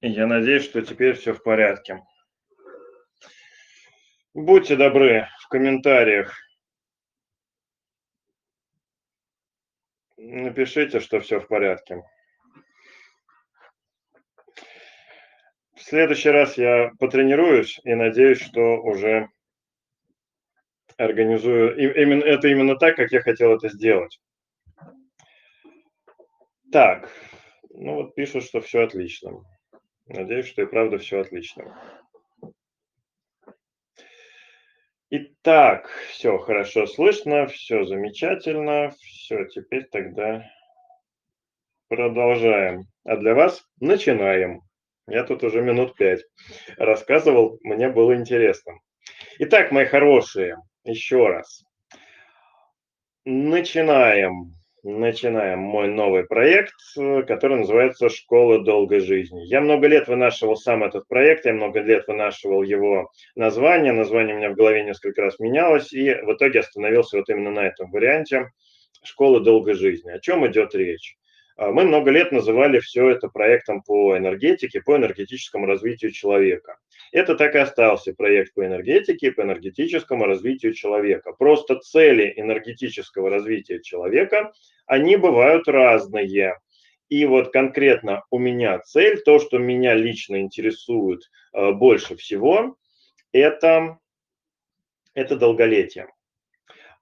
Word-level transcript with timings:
Я 0.00 0.26
надеюсь, 0.26 0.64
что 0.64 0.82
теперь 0.82 1.14
все 1.14 1.32
в 1.32 1.42
порядке. 1.42 2.02
Будьте 4.34 4.76
добры 4.76 5.28
в 5.40 5.48
комментариях. 5.48 6.36
Напишите, 10.18 11.00
что 11.00 11.20
все 11.20 11.40
в 11.40 11.48
порядке. 11.48 12.02
В 15.74 15.82
следующий 15.82 16.30
раз 16.30 16.58
я 16.58 16.90
потренируюсь 16.98 17.80
и 17.84 17.94
надеюсь, 17.94 18.40
что 18.40 18.82
уже 18.82 19.30
организую 20.98 21.76
именно 21.76 22.24
это 22.24 22.48
именно 22.48 22.76
так, 22.76 22.96
как 22.96 23.12
я 23.12 23.20
хотел 23.20 23.54
это 23.54 23.70
сделать. 23.70 24.20
Так, 26.72 27.10
ну 27.70 27.94
вот 27.94 28.14
пишут, 28.14 28.44
что 28.44 28.60
все 28.60 28.82
отлично. 28.82 29.42
Надеюсь, 30.06 30.46
что 30.46 30.62
и 30.62 30.66
правда 30.66 30.98
все 30.98 31.20
отлично. 31.20 31.76
Итак, 35.10 35.88
все 36.10 36.38
хорошо 36.38 36.86
слышно, 36.86 37.46
все 37.46 37.84
замечательно. 37.84 38.90
Все, 39.00 39.44
теперь 39.46 39.86
тогда 39.86 40.44
продолжаем. 41.88 42.84
А 43.04 43.16
для 43.16 43.34
вас 43.34 43.64
начинаем. 43.80 44.62
Я 45.08 45.22
тут 45.22 45.44
уже 45.44 45.60
минут 45.60 45.94
пять 45.96 46.24
рассказывал, 46.76 47.58
мне 47.62 47.88
было 47.88 48.16
интересно. 48.16 48.74
Итак, 49.38 49.70
мои 49.70 49.84
хорошие, 49.86 50.56
еще 50.84 51.28
раз. 51.28 51.64
Начинаем 53.24 54.56
начинаем 54.86 55.58
мой 55.58 55.88
новый 55.88 56.24
проект, 56.24 56.74
который 56.94 57.58
называется 57.58 58.08
«Школа 58.08 58.62
долгой 58.62 59.00
жизни». 59.00 59.44
Я 59.46 59.60
много 59.60 59.88
лет 59.88 60.06
вынашивал 60.06 60.56
сам 60.56 60.84
этот 60.84 61.08
проект, 61.08 61.44
я 61.44 61.52
много 61.52 61.80
лет 61.80 62.06
вынашивал 62.06 62.62
его 62.62 63.10
название, 63.34 63.92
название 63.92 64.36
у 64.36 64.38
меня 64.38 64.50
в 64.50 64.54
голове 64.54 64.84
несколько 64.84 65.22
раз 65.22 65.40
менялось, 65.40 65.92
и 65.92 66.14
в 66.14 66.32
итоге 66.32 66.60
остановился 66.60 67.18
вот 67.18 67.28
именно 67.28 67.50
на 67.50 67.66
этом 67.66 67.90
варианте 67.90 68.50
«Школа 69.02 69.40
долгой 69.40 69.74
жизни». 69.74 70.10
О 70.10 70.20
чем 70.20 70.46
идет 70.46 70.74
речь? 70.74 71.16
А, 71.56 71.70
мы 71.72 71.84
много 71.84 72.10
лет 72.10 72.32
называли 72.32 72.80
все 72.80 73.08
это 73.08 73.28
проектом 73.28 73.82
по 73.82 74.16
энергетике, 74.16 74.82
по 74.82 74.96
энергетическому 74.96 75.66
развитию 75.66 76.12
человека. 76.12 76.78
Это 77.12 77.34
так 77.34 77.54
и 77.54 77.58
остался 77.58 78.12
проект 78.12 78.54
по 78.54 78.64
энергетике, 78.66 79.32
по 79.32 79.42
энергетическому 79.42 80.26
развитию 80.26 80.74
человека. 80.74 81.32
Просто 81.32 81.76
цели 81.76 82.32
энергетического 82.36 83.30
развития 83.30 83.80
человека, 83.82 84.52
они 84.86 85.16
бывают 85.16 85.66
разные. 85.66 86.58
И 87.08 87.24
вот 87.24 87.52
конкретно 87.52 88.24
у 88.30 88.38
меня 88.38 88.78
цель, 88.80 89.22
то, 89.22 89.38
что 89.38 89.58
меня 89.58 89.94
лично 89.94 90.40
интересует 90.40 91.30
э, 91.52 91.70
больше 91.70 92.16
всего, 92.16 92.76
это, 93.32 93.98
это 95.14 95.36
долголетие. 95.36 96.08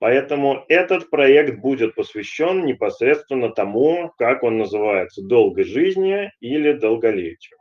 Поэтому 0.04 0.66
этот 0.68 1.08
проект 1.08 1.60
будет 1.60 1.94
посвящен 1.94 2.66
непосредственно 2.66 3.48
тому, 3.48 4.12
как 4.18 4.42
он 4.42 4.58
называется, 4.58 5.22
долгой 5.22 5.64
жизни 5.64 6.30
или 6.40 6.72
долголетию. 6.72 7.56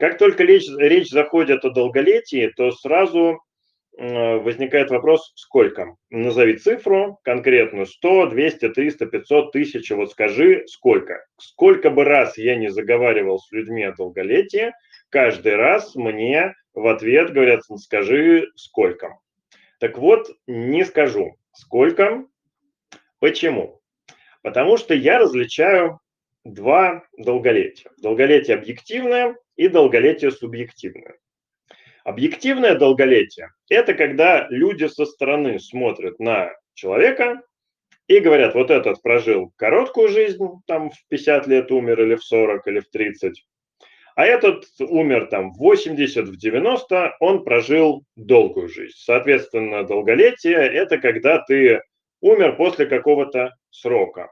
Как 0.00 0.18
только 0.18 0.42
речь, 0.42 0.66
речь 0.76 1.08
заходит 1.08 1.64
о 1.64 1.70
долголетии, 1.70 2.52
то 2.56 2.72
сразу 2.72 3.38
возникает 3.96 4.90
вопрос, 4.90 5.30
сколько? 5.36 5.94
Назови 6.10 6.56
цифру 6.56 7.20
конкретную, 7.22 7.86
100, 7.86 8.30
200, 8.30 8.68
300, 8.70 9.06
500, 9.06 9.48
1000, 9.50 9.94
вот 9.94 10.10
скажи, 10.10 10.64
сколько. 10.66 11.24
Сколько 11.38 11.90
бы 11.90 12.02
раз 12.02 12.38
я 12.38 12.56
не 12.56 12.72
заговаривал 12.72 13.38
с 13.38 13.52
людьми 13.52 13.84
о 13.84 13.94
долголетии, 13.94 14.72
каждый 15.10 15.54
раз 15.54 15.94
мне 15.94 16.54
в 16.74 16.88
ответ 16.88 17.32
говорят, 17.32 17.60
скажи, 17.76 18.48
сколько. 18.56 19.16
Так 19.80 19.96
вот, 19.96 20.30
не 20.46 20.84
скажу, 20.84 21.36
сколько. 21.52 22.26
Почему? 23.18 23.80
Потому 24.42 24.76
что 24.76 24.94
я 24.94 25.18
различаю 25.18 26.00
два 26.44 27.04
долголетия. 27.16 27.90
Долголетие 27.96 28.56
объективное 28.56 29.36
и 29.56 29.68
долголетие 29.68 30.32
субъективное. 30.32 31.16
Объективное 32.04 32.74
долголетие– 32.74 33.52
это 33.70 33.94
когда 33.94 34.46
люди 34.50 34.84
со 34.86 35.06
стороны 35.06 35.58
смотрят 35.58 36.18
на 36.18 36.52
человека 36.74 37.40
и 38.06 38.20
говорят, 38.20 38.54
вот 38.54 38.70
этот 38.70 39.00
прожил 39.00 39.52
короткую 39.56 40.08
жизнь, 40.08 40.44
там 40.66 40.90
в 40.90 41.08
50 41.08 41.46
лет 41.46 41.70
умер 41.70 42.02
или 42.02 42.16
в 42.16 42.24
40 42.24 42.66
или 42.66 42.80
в 42.80 42.90
30, 42.90 43.46
а 44.20 44.26
этот 44.26 44.66
умер 44.80 45.28
там 45.28 45.50
в 45.50 45.56
80, 45.56 46.28
в 46.28 46.36
90, 46.36 47.16
он 47.20 47.42
прожил 47.42 48.04
долгую 48.16 48.68
жизнь. 48.68 48.92
Соответственно, 48.94 49.82
долголетие– 49.82 50.58
это 50.58 50.98
когда 50.98 51.38
ты 51.38 51.80
умер 52.20 52.56
после 52.56 52.84
какого-то 52.84 53.56
срока. 53.70 54.30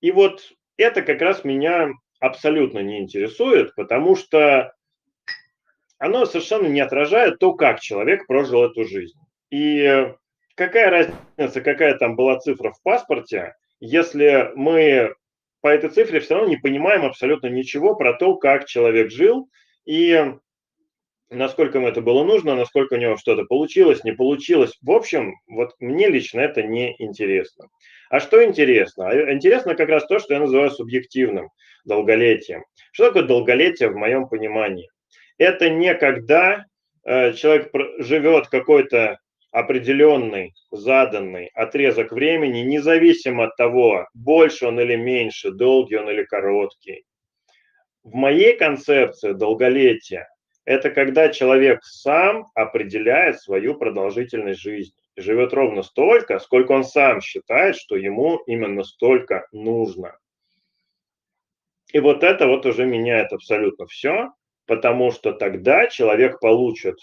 И 0.00 0.12
вот 0.12 0.50
это 0.78 1.02
как 1.02 1.20
раз 1.20 1.44
меня 1.44 1.90
абсолютно 2.20 2.78
не 2.78 3.00
интересует, 3.00 3.74
потому 3.74 4.16
что 4.16 4.72
оно 5.98 6.24
совершенно 6.24 6.68
не 6.68 6.80
отражает 6.80 7.38
то, 7.40 7.52
как 7.52 7.80
человек 7.80 8.26
прожил 8.26 8.64
эту 8.64 8.86
жизнь. 8.86 9.18
И 9.50 10.10
какая 10.54 10.88
разница, 11.36 11.60
какая 11.60 11.98
там 11.98 12.16
была 12.16 12.38
цифра 12.38 12.70
в 12.70 12.82
паспорте, 12.82 13.56
если 13.78 14.52
мы 14.54 15.14
по 15.60 15.68
этой 15.68 15.90
цифре 15.90 16.20
все 16.20 16.34
равно 16.34 16.48
не 16.48 16.56
понимаем 16.56 17.04
абсолютно 17.04 17.48
ничего 17.48 17.94
про 17.94 18.14
то, 18.14 18.36
как 18.36 18.66
человек 18.66 19.10
жил 19.10 19.48
и 19.84 20.34
насколько 21.30 21.78
ему 21.78 21.88
это 21.88 22.00
было 22.00 22.24
нужно, 22.24 22.54
насколько 22.54 22.94
у 22.94 22.98
него 22.98 23.16
что-то 23.16 23.44
получилось, 23.44 24.04
не 24.04 24.12
получилось. 24.12 24.76
В 24.82 24.90
общем, 24.90 25.34
вот 25.48 25.74
мне 25.78 26.08
лично 26.08 26.40
это 26.40 26.62
не 26.62 26.94
интересно. 26.98 27.68
А 28.10 28.20
что 28.20 28.42
интересно? 28.44 29.08
А 29.08 29.32
интересно 29.32 29.74
как 29.74 29.88
раз 29.88 30.06
то, 30.06 30.18
что 30.18 30.34
я 30.34 30.40
называю 30.40 30.70
субъективным 30.70 31.50
долголетием. 31.84 32.64
Что 32.92 33.08
такое 33.08 33.24
долголетие 33.24 33.90
в 33.90 33.96
моем 33.96 34.28
понимании? 34.28 34.90
Это 35.36 35.68
не 35.70 35.94
когда 35.94 36.64
э, 37.04 37.32
человек 37.34 37.70
живет 37.98 38.48
какой-то 38.48 39.18
определенный, 39.50 40.54
заданный 40.70 41.46
отрезок 41.54 42.12
времени, 42.12 42.60
независимо 42.60 43.44
от 43.44 43.56
того, 43.56 44.06
больше 44.14 44.66
он 44.66 44.80
или 44.80 44.96
меньше, 44.96 45.50
долгий 45.50 45.96
он 45.96 46.10
или 46.10 46.24
короткий. 46.24 47.04
В 48.02 48.14
моей 48.14 48.56
концепции 48.56 49.32
долголетия 49.32 50.28
это 50.68 50.90
когда 50.90 51.30
человек 51.30 51.82
сам 51.82 52.50
определяет 52.54 53.40
свою 53.40 53.74
продолжительность 53.74 54.60
жизни. 54.60 55.02
Живет 55.16 55.54
ровно 55.54 55.82
столько, 55.82 56.38
сколько 56.40 56.72
он 56.72 56.84
сам 56.84 57.22
считает, 57.22 57.74
что 57.74 57.96
ему 57.96 58.36
именно 58.46 58.84
столько 58.84 59.46
нужно. 59.50 60.18
И 61.90 62.00
вот 62.00 62.22
это 62.22 62.46
вот 62.46 62.66
уже 62.66 62.84
меняет 62.84 63.32
абсолютно 63.32 63.86
все, 63.86 64.30
потому 64.66 65.10
что 65.10 65.32
тогда 65.32 65.86
человек 65.86 66.38
получит 66.38 66.96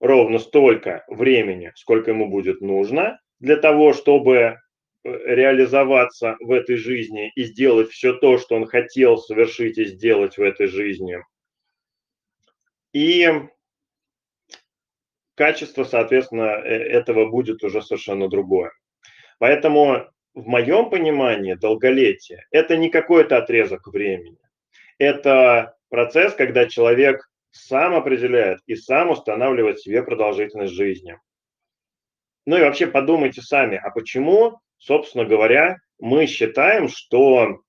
ровно 0.00 0.38
столько 0.38 1.04
времени, 1.08 1.72
сколько 1.74 2.10
ему 2.10 2.28
будет 2.28 2.60
нужно 2.60 3.20
для 3.40 3.56
того, 3.56 3.92
чтобы 3.92 4.36
э, 4.36 4.56
реализоваться 5.04 6.36
в 6.40 6.52
этой 6.52 6.76
жизни 6.76 7.32
и 7.34 7.44
сделать 7.44 7.90
все 7.90 8.12
то, 8.14 8.38
что 8.38 8.56
он 8.56 8.66
хотел 8.66 9.18
совершить 9.18 9.78
и 9.78 9.84
сделать 9.84 10.38
в 10.38 10.42
этой 10.42 10.66
жизни. 10.66 11.18
И 12.92 13.28
качество, 15.34 15.84
соответственно, 15.84 16.60
э, 16.64 16.68
этого 16.68 17.26
будет 17.30 17.62
уже 17.62 17.82
совершенно 17.82 18.28
другое. 18.28 18.72
Поэтому 19.38 20.08
в 20.34 20.46
моем 20.46 20.90
понимании 20.90 21.54
долголетие– 21.54 22.46
это 22.50 22.76
не 22.76 22.90
какой-то 22.90 23.36
отрезок 23.36 23.86
времени. 23.88 24.38
Это 24.98 25.76
процесс, 25.90 26.34
когда 26.34 26.66
человек 26.66 27.28
сам 27.50 27.94
определяет 27.94 28.60
и 28.66 28.76
сам 28.76 29.10
устанавливает 29.10 29.80
себе 29.80 30.02
продолжительность 30.02 30.74
жизни. 30.74 31.18
Ну 32.46 32.56
и 32.56 32.62
вообще 32.62 32.86
подумайте 32.86 33.42
сами, 33.42 33.76
а 33.76 33.90
почему, 33.90 34.58
собственно 34.78 35.24
говоря, 35.24 35.76
мы 35.98 36.26
считаем, 36.26 36.88
что 36.88 37.60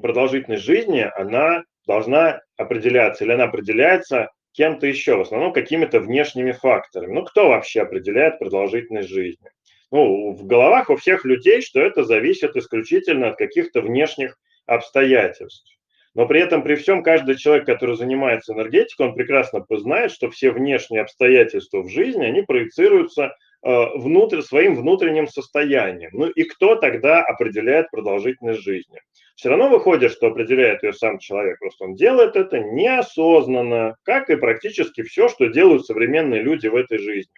продолжительность 0.00 0.64
жизни, 0.64 1.10
она 1.16 1.64
должна 1.86 2.40
определяться 2.56 3.24
или 3.24 3.32
она 3.32 3.44
определяется 3.44 4.30
кем-то 4.52 4.86
еще, 4.86 5.16
в 5.16 5.20
основном 5.22 5.52
какими-то 5.52 6.00
внешними 6.00 6.52
факторами. 6.52 7.12
Ну, 7.12 7.24
кто 7.24 7.48
вообще 7.48 7.82
определяет 7.82 8.38
продолжительность 8.38 9.08
жизни? 9.08 9.48
Ну, 9.90 10.32
в 10.32 10.46
головах 10.46 10.90
у 10.90 10.96
всех 10.96 11.24
людей, 11.24 11.62
что 11.62 11.80
это 11.80 12.04
зависит 12.04 12.56
исключительно 12.56 13.30
от 13.30 13.38
каких-то 13.38 13.80
внешних 13.80 14.38
обстоятельств. 14.66 15.79
Но 16.14 16.26
при 16.26 16.40
этом, 16.40 16.62
при 16.62 16.74
всем, 16.74 17.02
каждый 17.02 17.36
человек, 17.36 17.66
который 17.66 17.96
занимается 17.96 18.52
энергетикой, 18.52 19.08
он 19.08 19.14
прекрасно 19.14 19.64
знает, 19.70 20.10
что 20.10 20.28
все 20.30 20.50
внешние 20.50 21.02
обстоятельства 21.02 21.82
в 21.82 21.88
жизни, 21.88 22.24
они 22.24 22.42
проецируются 22.42 23.36
э, 23.62 23.86
внутрь, 23.96 24.42
своим 24.42 24.74
внутренним 24.74 25.28
состоянием. 25.28 26.10
Ну 26.12 26.26
и 26.26 26.42
кто 26.42 26.74
тогда 26.74 27.22
определяет 27.22 27.90
продолжительность 27.90 28.62
жизни? 28.62 28.98
все 29.40 29.48
равно 29.48 29.70
выходит, 29.70 30.12
что 30.12 30.26
определяет 30.26 30.82
ее 30.82 30.92
сам 30.92 31.18
человек. 31.18 31.58
Просто 31.60 31.84
он 31.84 31.94
делает 31.94 32.36
это 32.36 32.58
неосознанно, 32.58 33.96
как 34.02 34.28
и 34.28 34.36
практически 34.36 35.00
все, 35.00 35.30
что 35.30 35.46
делают 35.46 35.86
современные 35.86 36.42
люди 36.42 36.66
в 36.66 36.76
этой 36.76 36.98
жизни. 36.98 37.32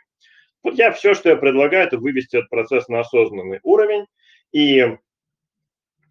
Вот 0.65 0.75
я 0.75 0.91
все, 0.91 1.15
что 1.15 1.29
я 1.29 1.37
предлагаю, 1.37 1.87
это 1.87 1.99
вывести 1.99 2.39
этот 2.39 2.51
процесс 2.51 2.89
на 2.89 3.01
осознанный 3.01 3.61
уровень 3.63 4.07
и 4.51 4.81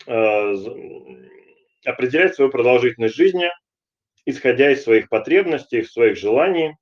э, 0.08 0.54
определять 1.86 2.36
свою 2.36 2.52
продолжительность 2.52 3.16
жизни, 3.16 3.50
исходя 4.26 4.72
из 4.72 4.84
своих 4.84 5.10
потребностей, 5.10 5.84
своих 5.84 6.18
желаний. 6.18 6.76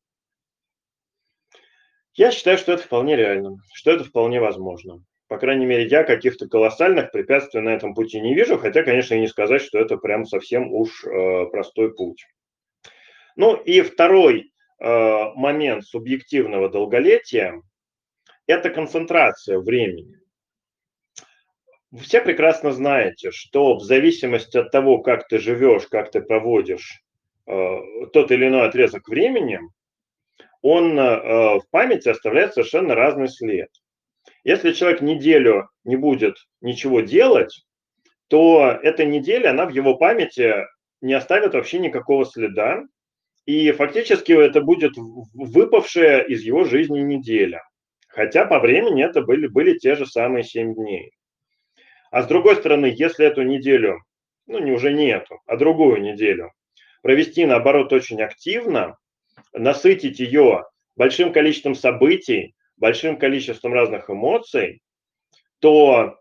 Я 2.13 2.31
считаю, 2.31 2.57
что 2.57 2.73
это 2.73 2.83
вполне 2.83 3.15
реально, 3.15 3.57
что 3.73 3.91
это 3.91 4.03
вполне 4.03 4.39
возможно. 4.39 5.03
По 5.27 5.37
крайней 5.37 5.65
мере, 5.65 5.85
я 5.85 6.03
каких-то 6.03 6.47
колоссальных 6.47 7.11
препятствий 7.11 7.61
на 7.61 7.69
этом 7.69 7.93
пути 7.93 8.19
не 8.19 8.33
вижу, 8.33 8.57
хотя, 8.57 8.83
конечно, 8.83 9.13
и 9.13 9.19
не 9.19 9.27
сказать, 9.27 9.61
что 9.61 9.77
это 9.77 9.95
прям 9.97 10.25
совсем 10.25 10.73
уж 10.73 11.05
э, 11.05 11.45
простой 11.51 11.93
путь. 11.93 12.25
Ну 13.35 13.55
и 13.55 13.81
второй 13.81 14.51
э, 14.79 15.33
момент 15.35 15.85
субъективного 15.85 16.67
долголетия– 16.67 17.61
это 18.47 18.71
концентрация 18.71 19.59
времени. 19.59 20.18
Все 21.97 22.21
прекрасно 22.21 22.71
знаете, 22.71 23.31
что 23.31 23.75
в 23.75 23.81
зависимости 23.81 24.57
от 24.57 24.71
того, 24.71 24.99
как 24.99 25.27
ты 25.27 25.39
живешь, 25.39 25.87
как 25.87 26.11
ты 26.11 26.21
проводишь 26.21 27.01
э, 27.47 27.51
тот 28.13 28.31
или 28.31 28.47
иной 28.47 28.67
отрезок 28.67 29.07
времени, 29.07 29.59
он 30.61 30.99
э, 30.99 31.59
в 31.59 31.63
памяти 31.71 32.09
оставляет 32.09 32.53
совершенно 32.53 32.93
разный 32.93 33.27
след. 33.27 33.69
Если 34.43 34.73
человек 34.73 35.01
неделю 35.01 35.67
не 35.83 35.95
будет 35.95 36.35
ничего 36.61 37.01
делать, 37.01 37.65
то 38.27 38.77
эта 38.83 39.05
неделя, 39.05 39.49
она 39.49 39.65
в 39.65 39.71
его 39.71 39.95
памяти 39.95 40.67
не 41.01 41.13
оставит 41.13 41.55
вообще 41.55 41.79
никакого 41.79 42.23
следа, 42.25 42.83
и 43.45 43.71
фактически 43.71 44.31
это 44.31 44.61
будет 44.61 44.91
выпавшая 45.33 46.21
из 46.21 46.43
его 46.43 46.65
жизни 46.65 46.99
неделя. 46.99 47.63
Хотя 48.09 48.45
по 48.45 48.59
времени 48.59 49.03
это 49.03 49.23
были, 49.23 49.47
были 49.47 49.77
те 49.77 49.95
же 49.95 50.05
самые 50.05 50.43
7 50.43 50.75
дней. 50.75 51.13
А 52.11 52.23
с 52.23 52.27
другой 52.27 52.55
стороны, 52.55 52.87
если 52.95 53.25
эту 53.25 53.43
неделю, 53.43 54.03
ну 54.47 54.59
не 54.59 54.71
уже 54.71 54.93
не 54.93 55.07
эту, 55.07 55.39
а 55.45 55.57
другую 55.57 56.01
неделю, 56.01 56.51
провести 57.01 57.45
наоборот 57.45 57.93
очень 57.93 58.21
активно, 58.21 58.97
насытить 59.53 60.19
ее 60.19 60.65
большим 60.95 61.31
количеством 61.31 61.75
событий, 61.75 62.55
большим 62.77 63.17
количеством 63.17 63.73
разных 63.73 64.09
эмоций, 64.09 64.81
то 65.59 66.19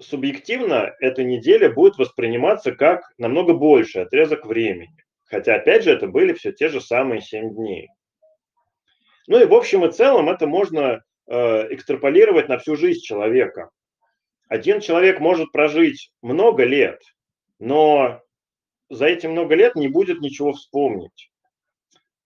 субъективно 0.00 0.94
эта 1.00 1.24
неделя 1.24 1.70
будет 1.70 1.96
восприниматься 1.98 2.72
как 2.72 3.02
намного 3.18 3.54
больше 3.54 4.00
отрезок 4.00 4.46
времени. 4.46 4.96
Хотя, 5.24 5.56
опять 5.56 5.84
же, 5.84 5.90
это 5.90 6.06
были 6.06 6.32
все 6.32 6.52
те 6.52 6.68
же 6.68 6.80
самые 6.80 7.20
7 7.20 7.54
дней. 7.54 7.88
Ну 9.26 9.40
и 9.40 9.46
в 9.46 9.54
общем 9.54 9.84
и 9.84 9.90
целом 9.90 10.28
это 10.28 10.46
можно 10.46 11.02
э, 11.26 11.74
экстраполировать 11.74 12.48
на 12.48 12.58
всю 12.58 12.76
жизнь 12.76 13.00
человека. 13.00 13.70
Один 14.48 14.80
человек 14.80 15.20
может 15.20 15.52
прожить 15.52 16.12
много 16.22 16.64
лет, 16.64 17.00
но 17.58 18.20
за 18.90 19.06
эти 19.06 19.26
много 19.26 19.54
лет 19.54 19.74
не 19.74 19.88
будет 19.88 20.20
ничего 20.20 20.52
вспомнить. 20.52 21.30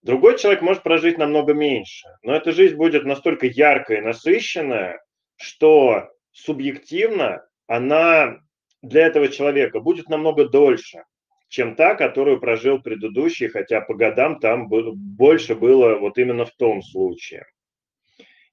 Другой 0.01 0.37
человек 0.37 0.61
может 0.61 0.83
прожить 0.83 1.17
намного 1.17 1.53
меньше, 1.53 2.07
но 2.23 2.35
эта 2.35 2.51
жизнь 2.51 2.75
будет 2.75 3.05
настолько 3.05 3.47
яркая 3.47 3.97
и 3.97 4.01
насыщенная, 4.01 5.01
что 5.35 6.09
субъективно 6.31 7.45
она 7.67 8.37
для 8.81 9.07
этого 9.07 9.27
человека 9.27 9.79
будет 9.79 10.07
намного 10.09 10.47
дольше, 10.47 11.03
чем 11.49 11.75
та, 11.75 11.95
которую 11.95 12.39
прожил 12.39 12.81
предыдущий, 12.81 13.47
хотя 13.47 13.81
по 13.81 13.93
годам 13.93 14.39
там 14.39 14.69
больше 14.69 15.55
было 15.55 15.95
вот 15.95 16.17
именно 16.17 16.45
в 16.45 16.51
том 16.51 16.81
случае. 16.81 17.45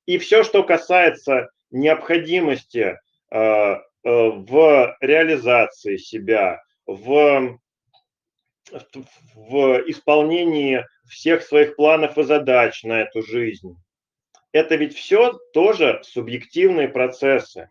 И 0.06 0.18
все, 0.18 0.42
что 0.42 0.62
касается 0.62 1.50
необходимости 1.70 2.98
в 3.30 4.96
реализации 5.00 5.96
себя, 5.96 6.62
в 6.86 7.58
в 9.34 9.82
исполнении 9.86 10.84
всех 11.08 11.42
своих 11.42 11.76
планов 11.76 12.18
и 12.18 12.24
задач 12.24 12.82
на 12.82 13.02
эту 13.02 13.22
жизнь. 13.22 13.76
Это 14.52 14.74
ведь 14.76 14.96
все 14.96 15.38
тоже 15.52 16.00
субъективные 16.02 16.88
процессы. 16.88 17.70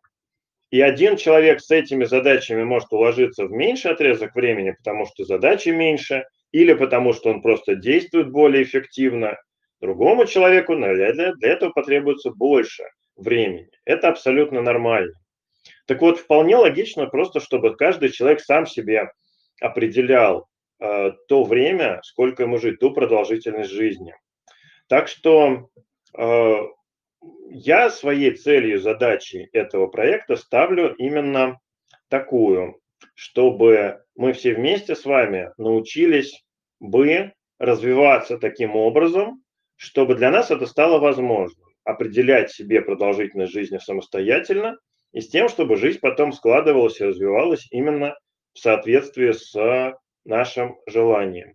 И 0.71 0.79
один 0.81 1.17
человек 1.17 1.61
с 1.61 1.71
этими 1.71 2.05
задачами 2.05 2.63
может 2.63 2.93
уложиться 2.93 3.45
в 3.45 3.51
меньший 3.51 3.91
отрезок 3.91 4.35
времени, 4.35 4.71
потому 4.71 5.05
что 5.05 5.25
задачи 5.25 5.69
меньше, 5.69 6.25
или 6.51 6.73
потому 6.73 7.13
что 7.13 7.29
он 7.29 7.41
просто 7.41 7.75
действует 7.75 8.31
более 8.31 8.63
эффективно. 8.63 9.37
Другому 9.81 10.25
человеку 10.25 10.75
для 10.75 11.35
этого 11.41 11.71
потребуется 11.71 12.31
больше 12.31 12.83
времени. 13.15 13.67
Это 13.83 14.07
абсолютно 14.07 14.61
нормально. 14.61 15.13
Так 15.85 16.01
вот, 16.01 16.19
вполне 16.19 16.55
логично 16.55 17.05
просто, 17.07 17.39
чтобы 17.39 17.75
каждый 17.75 18.09
человек 18.09 18.39
сам 18.41 18.65
себе 18.65 19.11
определял, 19.61 20.47
Э, 20.79 21.11
то 21.29 21.43
время, 21.43 22.01
сколько 22.03 22.43
ему 22.43 22.57
жить, 22.57 22.79
ту 22.79 22.91
продолжительность 22.91 23.71
жизни. 23.71 24.13
Так 24.89 25.07
что 25.07 25.69
э, 26.17 26.55
я 27.49 27.89
своей 27.89 28.31
целью, 28.31 28.79
задачей 28.79 29.47
этого 29.53 29.87
проекта 29.87 30.35
ставлю 30.35 30.93
именно 30.95 31.59
такую, 32.09 32.81
чтобы 33.13 34.03
мы 34.15 34.33
все 34.33 34.53
вместе 34.53 34.95
с 34.95 35.05
вами 35.05 35.51
научились 35.57 36.43
бы 36.81 37.31
развиваться 37.57 38.37
таким 38.37 38.75
образом, 38.75 39.41
чтобы 39.77 40.15
для 40.15 40.29
нас 40.29 40.51
это 40.51 40.65
стало 40.65 40.99
возможным. 40.99 41.69
Определять 41.85 42.51
себе 42.51 42.81
продолжительность 42.81 43.53
жизни 43.53 43.77
самостоятельно 43.77 44.77
и 45.15 45.21
с 45.21 45.29
тем, 45.29 45.47
чтобы 45.47 45.77
жизнь 45.77 45.99
потом 46.01 46.33
складывалась 46.33 46.99
и 46.99 47.05
развивалась 47.05 47.67
именно 47.71 48.19
в 48.53 48.59
соответствии 48.59 49.31
с 49.31 49.97
нашим 50.25 50.77
желаниям. 50.87 51.53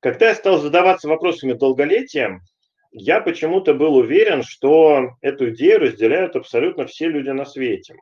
Когда 0.00 0.30
я 0.30 0.34
стал 0.34 0.58
задаваться 0.58 1.08
вопросами 1.08 1.52
долголетия, 1.52 2.40
я 2.90 3.20
почему-то 3.20 3.72
был 3.72 3.94
уверен, 3.94 4.42
что 4.42 5.10
эту 5.20 5.50
идею 5.50 5.78
разделяют 5.78 6.34
абсолютно 6.34 6.86
все 6.86 7.06
люди 7.06 7.30
на 7.30 7.44
свете. 7.44 7.94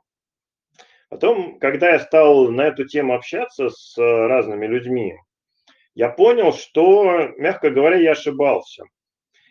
Потом, 1.11 1.59
когда 1.59 1.91
я 1.91 2.01
стал 2.01 2.51
на 2.51 2.63
эту 2.63 2.87
тему 2.87 3.15
общаться 3.15 3.69
с 3.69 3.99
разными 3.99 4.67
людьми, 4.67 5.15
я 5.95 6.09
понял, 6.09 6.55
что, 6.55 7.29
мягко 7.37 7.69
говоря, 7.69 7.99
я 7.99 8.13
ошибался. 8.13 8.85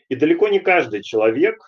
И 0.09 0.15
далеко 0.15 0.47
не 0.47 0.59
каждый 0.59 1.03
человек 1.03 1.61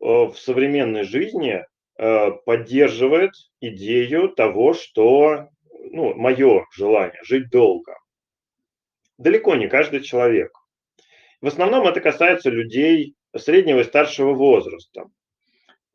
э, 0.00 0.06
в 0.06 0.34
современной 0.38 1.02
жизни 1.02 1.62
поддерживает 1.96 3.32
идею 3.60 4.28
того, 4.28 4.74
что 4.74 5.48
ну, 5.90 6.14
мое 6.14 6.66
желание 6.74 7.20
жить 7.24 7.50
долго. 7.50 7.96
Далеко 9.18 9.54
не 9.54 9.68
каждый 9.68 10.00
человек. 10.00 10.52
В 11.40 11.46
основном 11.46 11.86
это 11.86 12.00
касается 12.00 12.50
людей 12.50 13.14
среднего 13.36 13.80
и 13.80 13.84
старшего 13.84 14.32
возраста. 14.32 15.04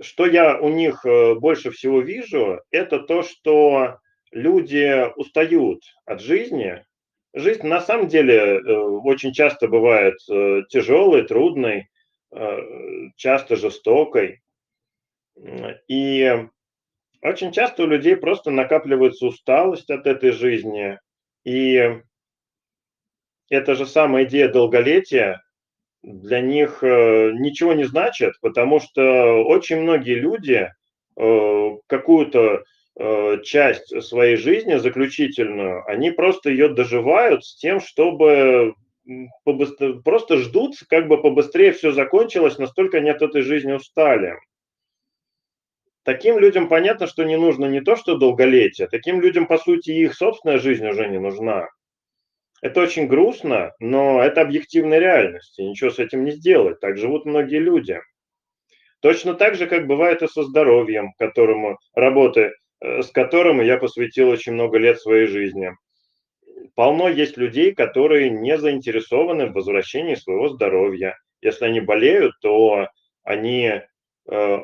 Что 0.02 0.26
я 0.26 0.58
у 0.60 0.70
них 0.70 1.06
э, 1.06 1.36
больше 1.36 1.72
всего 1.72 2.02
вижу, 2.02 2.62
это 2.72 3.00
то, 3.00 3.24
что 3.24 3.98
люди 4.32 5.12
устают 5.18 5.82
от 6.06 6.22
жизни. 6.22 6.86
Жизнь 7.34 7.68
на 7.68 7.82
самом 7.82 8.08
деле 8.08 8.36
э, 8.36 8.78
очень 8.78 9.34
часто 9.34 9.68
бывает 9.68 10.16
э, 10.30 10.62
тяжелой, 10.70 11.24
трудной, 11.24 11.90
часто 13.16 13.56
жестокой. 13.56 14.44
И 15.88 16.48
очень 17.22 17.52
часто 17.52 17.84
у 17.84 17.88
людей 17.88 18.16
просто 18.16 18.52
накапливается 18.52 19.26
усталость 19.26 19.90
от 19.90 20.08
этой 20.08 20.32
жизни, 20.32 21.00
и 21.44 22.02
эта 23.50 23.76
же 23.76 23.86
самая 23.86 24.26
идея 24.26 24.50
долголетия 24.50 25.42
для 26.02 26.40
них 26.40 26.84
э, 26.84 27.32
ничего 27.34 27.74
не 27.74 27.84
значит, 27.84 28.34
потому 28.42 28.80
что 28.80 29.44
очень 29.44 29.82
многие 29.82 30.16
люди 30.16 30.72
э, 31.18 31.70
какую-то 31.88 32.64
э, 32.98 33.42
часть 33.44 34.02
своей 34.04 34.38
жизни 34.38 34.76
заключительную, 34.76 35.86
они 35.88 36.12
просто 36.12 36.52
ее 36.52 36.70
доживают 36.70 37.44
с 37.44 37.58
тем, 37.58 37.82
чтобы 37.82 38.76
просто 40.04 40.38
ждут, 40.38 40.76
как 40.88 41.08
бы 41.08 41.22
побыстрее 41.22 41.72
все 41.72 41.92
закончилось, 41.92 42.60
настолько 42.60 43.00
они 43.00 43.10
от 43.10 43.22
этой 43.22 43.42
жизни 43.42 43.74
устали. 43.74 44.36
Таким 46.04 46.40
людям 46.40 46.70
понятно, 46.70 47.08
что 47.08 47.24
не 47.24 47.38
нужно 47.38 47.66
не 47.66 47.82
то, 47.82 47.96
что 47.96 48.18
долголетие, 48.18 48.88
таким 48.88 49.22
людям, 49.22 49.48
по 49.48 49.58
сути, 49.58 49.92
их 49.92 50.14
собственная 50.14 50.58
жизнь 50.58 50.88
уже 50.88 51.08
не 51.08 51.20
нужна. 51.20 51.68
Это 52.62 52.82
очень 52.82 53.08
грустно, 53.08 53.74
но 53.80 54.22
это 54.22 54.42
объективная 54.42 55.00
реальность, 55.00 55.60
и 55.60 55.66
ничего 55.66 55.90
с 55.90 56.00
этим 56.00 56.24
не 56.24 56.32
сделать. 56.32 56.80
Так 56.80 56.98
живут 56.98 57.26
многие 57.26 57.60
люди. 57.60 58.00
Точно 59.02 59.34
так 59.34 59.56
же, 59.56 59.68
как 59.68 59.88
бывает 59.88 60.22
и 60.22 60.28
со 60.28 60.44
здоровьем, 60.44 61.14
которому 61.18 61.80
работы 61.94 62.54
э, 62.82 63.02
с 63.02 63.12
которым 63.12 63.62
я 63.62 63.78
посвятил 63.78 64.30
очень 64.30 64.54
много 64.54 64.78
лет 64.78 65.00
своей 65.00 65.28
жизни. 65.28 65.72
Полно 66.76 67.08
есть 67.08 67.38
людей, 67.38 67.74
которые 67.74 68.30
не 68.30 68.58
заинтересованы 68.58 69.48
в 69.48 69.54
возвращении 69.54 70.16
своего 70.16 70.50
здоровья. 70.50 71.18
Если 71.42 71.66
они 71.66 71.80
болеют, 71.80 72.34
то 72.42 72.88
они 73.24 73.66
э, 73.68 73.82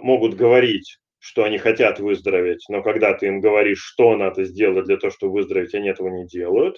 могут 0.02 0.36
говорить, 0.36 0.98
что 1.26 1.44
они 1.44 1.58
хотят 1.58 2.00
выздороветь, 2.00 2.66
но 2.70 2.84
когда 2.84 3.16
ты 3.16 3.26
им 3.26 3.42
говоришь, 3.42 3.80
что 3.80 4.16
надо 4.16 4.44
сделать 4.44 4.86
для 4.86 4.98
того, 4.98 5.10
чтобы 5.10 5.34
выздороветь, 5.34 5.74
они 5.74 5.90
этого 5.90 6.10
не 6.10 6.28
делают. 6.28 6.78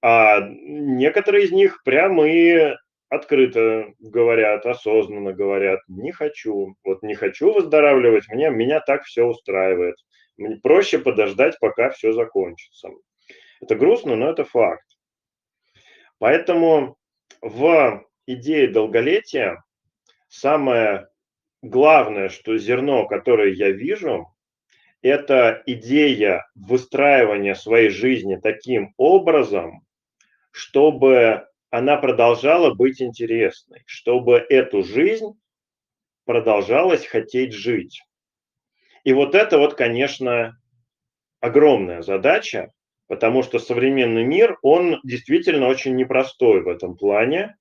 А 0.00 0.40
некоторые 0.40 1.44
из 1.44 1.52
них 1.52 1.82
прямо 1.84 2.26
и 2.26 2.74
открыто 3.10 3.92
говорят, 3.98 4.64
осознанно 4.64 5.34
говорят, 5.34 5.80
не 5.86 6.12
хочу, 6.12 6.76
вот 6.82 7.02
не 7.02 7.14
хочу 7.14 7.52
выздоравливать, 7.52 8.26
мне, 8.30 8.48
меня 8.48 8.80
так 8.80 9.02
все 9.04 9.26
устраивает. 9.26 9.96
Мне 10.38 10.56
проще 10.56 10.98
подождать, 10.98 11.58
пока 11.60 11.90
все 11.90 12.12
закончится. 12.12 12.88
Это 13.60 13.74
грустно, 13.74 14.16
но 14.16 14.30
это 14.30 14.46
факт. 14.46 14.86
Поэтому 16.18 16.96
в 17.42 18.02
идее 18.26 18.68
долголетия 18.68 19.62
самое 20.28 21.08
главное, 21.62 22.28
что 22.28 22.58
зерно, 22.58 23.06
которое 23.06 23.52
я 23.52 23.70
вижу, 23.70 24.28
это 25.00 25.62
идея 25.66 26.46
выстраивания 26.54 27.54
своей 27.54 27.88
жизни 27.88 28.36
таким 28.36 28.94
образом, 28.96 29.84
чтобы 30.50 31.46
она 31.70 31.96
продолжала 31.96 32.74
быть 32.74 33.00
интересной, 33.00 33.82
чтобы 33.86 34.36
эту 34.36 34.82
жизнь 34.82 35.32
продолжалось 36.24 37.06
хотеть 37.06 37.52
жить. 37.52 38.02
И 39.04 39.12
вот 39.12 39.34
это 39.34 39.58
вот, 39.58 39.74
конечно, 39.74 40.56
огромная 41.40 42.02
задача, 42.02 42.72
потому 43.08 43.42
что 43.42 43.58
современный 43.58 44.24
мир, 44.24 44.58
он 44.62 45.00
действительно 45.02 45.66
очень 45.66 45.96
непростой 45.96 46.62
в 46.62 46.68
этом 46.68 46.96
плане. 46.96 47.56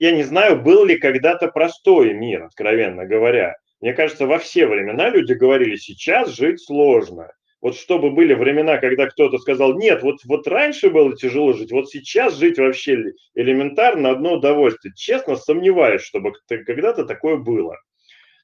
Я 0.00 0.10
не 0.10 0.24
знаю, 0.24 0.60
был 0.60 0.84
ли 0.84 0.98
когда-то 0.98 1.46
простой 1.46 2.12
мир, 2.12 2.42
откровенно 2.42 3.06
говоря. 3.06 3.54
Мне 3.80 3.92
кажется, 3.92 4.26
во 4.26 4.38
все 4.38 4.66
времена 4.66 5.08
люди 5.08 5.34
говорили, 5.34 5.76
сейчас 5.76 6.30
жить 6.30 6.60
сложно 6.60 7.30
вот 7.60 7.76
чтобы 7.76 8.10
были 8.10 8.34
времена, 8.34 8.78
когда 8.78 9.06
кто-то 9.06 9.38
сказал, 9.38 9.76
нет, 9.76 10.02
вот, 10.02 10.24
вот 10.24 10.46
раньше 10.46 10.90
было 10.90 11.14
тяжело 11.14 11.52
жить, 11.52 11.72
вот 11.72 11.90
сейчас 11.90 12.36
жить 12.36 12.58
вообще 12.58 13.12
элементарно 13.34 14.10
одно 14.10 14.34
удовольствие. 14.34 14.94
Честно, 14.96 15.36
сомневаюсь, 15.36 16.02
чтобы 16.02 16.32
когда-то 16.48 17.04
такое 17.04 17.36
было. 17.36 17.76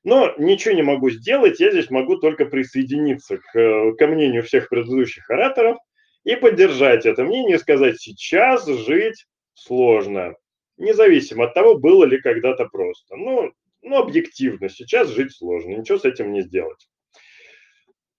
Но 0.04 0.34
ничего 0.38 0.74
не 0.74 0.82
могу 0.82 1.10
сделать, 1.10 1.58
я 1.58 1.70
здесь 1.72 1.90
могу 1.90 2.16
только 2.16 2.44
присоединиться 2.44 3.38
к, 3.38 3.92
ко 3.96 4.06
мнению 4.06 4.42
всех 4.42 4.68
предыдущих 4.68 5.28
ораторов 5.30 5.78
и 6.24 6.36
поддержать 6.36 7.06
это 7.06 7.24
мнение 7.24 7.56
и 7.56 7.60
сказать, 7.60 7.98
сейчас 7.98 8.66
жить 8.66 9.24
сложно, 9.54 10.34
независимо 10.76 11.44
от 11.44 11.54
того, 11.54 11.78
было 11.78 12.04
ли 12.04 12.20
когда-то 12.20 12.66
просто. 12.66 13.16
Ну, 13.16 13.52
ну, 13.82 13.96
объективно, 13.98 14.68
сейчас 14.68 15.08
жить 15.08 15.32
сложно, 15.32 15.70
ничего 15.70 15.98
с 15.98 16.04
этим 16.04 16.32
не 16.32 16.42
сделать. 16.42 16.88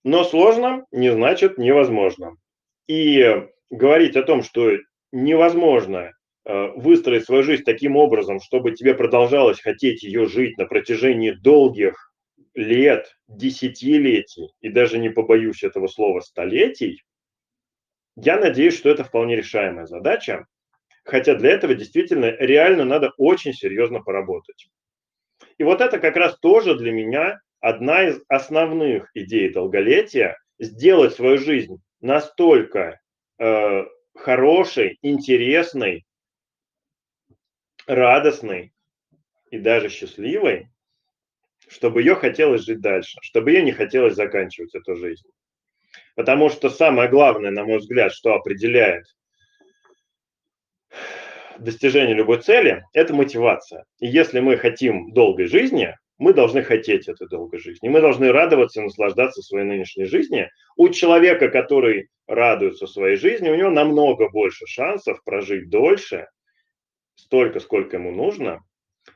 Но 0.03 0.23
сложно 0.23 0.85
не 0.91 1.11
значит 1.11 1.57
невозможно. 1.57 2.37
И 2.87 3.45
говорить 3.69 4.15
о 4.15 4.23
том, 4.23 4.43
что 4.43 4.71
невозможно 5.11 6.13
э, 6.45 6.67
выстроить 6.75 7.25
свою 7.25 7.43
жизнь 7.43 7.63
таким 7.63 7.97
образом, 7.97 8.39
чтобы 8.39 8.71
тебе 8.71 8.93
продолжалось 8.93 9.59
хотеть 9.59 10.03
ее 10.03 10.25
жить 10.25 10.57
на 10.57 10.65
протяжении 10.65 11.31
долгих 11.31 12.13
лет, 12.53 13.17
десятилетий, 13.27 14.49
и 14.61 14.69
даже 14.69 14.97
не 14.97 15.09
побоюсь 15.09 15.63
этого 15.63 15.87
слова, 15.87 16.21
столетий, 16.21 17.03
я 18.15 18.39
надеюсь, 18.39 18.75
что 18.75 18.89
это 18.89 19.03
вполне 19.03 19.35
решаемая 19.35 19.85
задача, 19.85 20.47
хотя 21.07 21.35
для 21.35 21.51
этого 21.51 21.73
действительно 21.73 22.25
реально 22.25 22.83
надо 22.83 23.13
очень 23.17 23.53
серьезно 23.53 24.01
поработать. 24.01 24.69
И 25.57 25.63
вот 25.63 25.81
это 25.81 25.99
как 25.99 26.17
раз 26.17 26.37
тоже 26.39 26.75
для 26.75 26.91
меня 26.91 27.39
одна 27.61 28.03
из 28.03 28.21
основных 28.27 29.09
идей 29.13 29.51
долголетия– 29.51 30.37
сделать 30.59 31.13
свою 31.13 31.37
жизнь 31.37 31.77
настолько 32.01 32.99
э, 33.39 33.85
хорошей, 34.15 34.97
интересной, 35.01 36.05
радостной 37.85 38.73
и 39.51 39.59
даже 39.59 39.89
счастливой, 39.89 40.67
чтобы 41.69 42.01
ее 42.01 42.15
хотелось 42.15 42.65
жить 42.65 42.81
дальше, 42.81 43.17
чтобы 43.21 43.51
ее 43.51 43.61
не 43.61 43.71
хотелось 43.71 44.15
заканчивать, 44.15 44.75
эту 44.75 44.95
жизнь. 44.95 45.27
Потому 46.15 46.49
что 46.49 46.69
самое 46.69 47.07
главное, 47.07 47.51
на 47.51 47.63
мой 47.63 47.77
взгляд, 47.77 48.11
что 48.11 48.33
определяет 48.33 49.05
достижение 51.59 52.15
любой 52.15 52.41
цели, 52.41 52.83
это 52.93 53.13
мотивация. 53.13 53.85
И 53.99 54.07
если 54.07 54.39
мы 54.39 54.57
хотим 54.57 55.11
долгой 55.13 55.47
жизни, 55.47 55.95
мы 56.17 56.33
должны 56.33 56.63
хотеть 56.63 57.07
этой 57.07 57.27
долгой 57.27 57.59
жизни. 57.59 57.89
Мы 57.89 58.01
должны 58.01 58.31
радоваться 58.31 58.81
и 58.81 58.83
наслаждаться 58.83 59.41
своей 59.41 59.65
нынешней 59.65 60.05
жизнью. 60.05 60.49
У 60.75 60.89
человека, 60.89 61.49
который 61.49 62.09
радуется 62.27 62.87
своей 62.87 63.17
жизни, 63.17 63.49
у 63.49 63.55
него 63.55 63.69
намного 63.69 64.29
больше 64.29 64.65
шансов 64.65 65.23
прожить 65.23 65.69
дольше, 65.69 66.27
столько, 67.15 67.59
сколько 67.59 67.97
ему 67.97 68.11
нужно, 68.11 68.61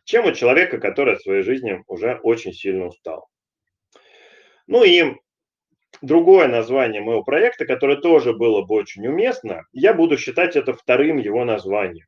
чем 0.05 0.25
у 0.25 0.31
человека, 0.31 0.77
который 0.79 1.15
от 1.15 1.21
своей 1.21 1.43
жизни 1.43 1.83
уже 1.87 2.19
очень 2.23 2.53
сильно 2.53 2.87
устал. 2.87 3.27
Ну 4.67 4.83
и 4.83 5.15
другое 6.01 6.47
название 6.47 7.01
моего 7.01 7.23
проекта, 7.23 7.65
которое 7.65 7.97
тоже 7.97 8.33
было 8.33 8.61
бы 8.61 8.75
очень 8.75 9.07
уместно, 9.07 9.65
я 9.71 9.93
буду 9.93 10.17
считать 10.17 10.55
это 10.55 10.73
вторым 10.73 11.17
его 11.17 11.45
названием. 11.45 12.07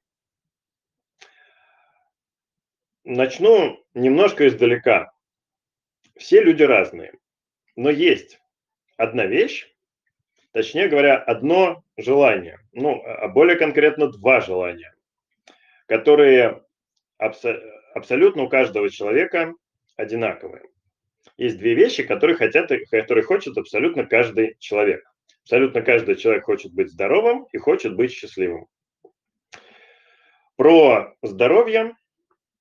Начну 3.03 3.83
немножко 3.93 4.47
издалека. 4.47 5.11
Все 6.15 6.41
люди 6.41 6.63
разные, 6.63 7.13
но 7.75 7.89
есть 7.89 8.39
одна 8.97 9.25
вещь, 9.25 9.67
точнее 10.51 10.87
говоря, 10.87 11.17
одно 11.17 11.83
желание, 11.97 12.59
ну, 12.71 13.03
а 13.03 13.27
более 13.27 13.57
конкретно 13.57 14.11
два 14.11 14.41
желания, 14.41 14.95
которые 15.87 16.63
абсо- 17.17 17.59
абсолютно 17.93 18.43
у 18.43 18.49
каждого 18.49 18.89
человека 18.89 19.53
одинаковые. 19.97 20.63
Есть 21.43 21.57
две 21.57 21.73
вещи, 21.73 22.03
которые, 22.03 22.37
хотят, 22.37 22.71
которые 22.89 23.25
хочет 23.25 23.57
абсолютно 23.57 24.05
каждый 24.05 24.55
человек. 24.59 25.03
Абсолютно 25.41 25.81
каждый 25.81 26.15
человек 26.15 26.45
хочет 26.45 26.71
быть 26.71 26.89
здоровым 26.89 27.47
и 27.51 27.57
хочет 27.57 27.97
быть 27.97 28.13
счастливым. 28.13 28.67
Про 30.55 31.13
здоровье 31.21 31.97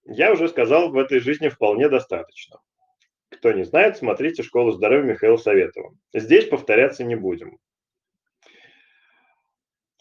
я 0.05 0.33
уже 0.33 0.49
сказал, 0.49 0.91
в 0.91 0.99
этой 0.99 1.21
жизни 1.21 1.49
вполне 1.49 1.89
достаточно. 1.89 2.59
Кто 3.29 3.53
не 3.53 3.63
знает, 3.63 3.99
смотрите 3.99 4.43
«Школу 4.43 4.73
здоровья» 4.73 5.13
Михаила 5.13 5.37
Советова. 5.37 5.95
Здесь 6.13 6.49
повторяться 6.49 7.05
не 7.05 7.15
будем. 7.15 7.59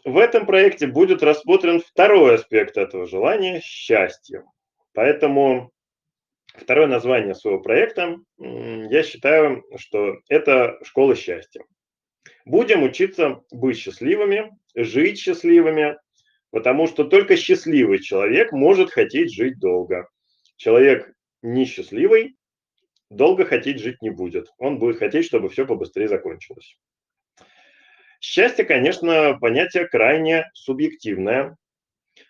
В 0.03 0.17
этом 0.17 0.47
проекте 0.47 0.87
будет 0.87 1.21
рассмотрен 1.21 1.81
второй 1.81 2.33
аспект 2.33 2.77
этого 2.77 3.05
желания– 3.05 3.61
счастье. 3.63 4.43
Поэтому 4.93 5.71
второе 6.55 6.87
название 6.87 7.35
своего 7.35 7.59
проекта, 7.59 8.17
я 8.37 9.03
считаю, 9.03 9.63
что 9.77 10.17
это 10.29 10.77
«Школа 10.83 11.15
счастья». 11.15 11.63
Будем 12.45 12.83
учиться 12.83 13.41
быть 13.51 13.77
счастливыми, 13.77 14.51
жить 14.75 15.19
счастливыми, 15.19 15.97
Потому 16.51 16.85
что 16.87 17.05
только 17.05 17.37
счастливый 17.37 17.99
человек 17.99 18.51
может 18.51 18.91
хотеть 18.91 19.33
жить 19.33 19.57
долго. 19.57 20.07
Человек 20.57 21.11
несчастливый 21.41 22.35
долго 23.09 23.45
хотеть 23.45 23.79
жить 23.79 24.01
не 24.01 24.09
будет. 24.09 24.47
Он 24.57 24.77
будет 24.77 24.99
хотеть, 24.99 25.25
чтобы 25.25 25.49
все 25.49 25.65
побыстрее 25.65 26.09
закончилось. 26.09 26.77
Счастье, 28.19 28.65
конечно, 28.65 29.37
понятие 29.39 29.87
крайне 29.87 30.45
субъективное, 30.53 31.57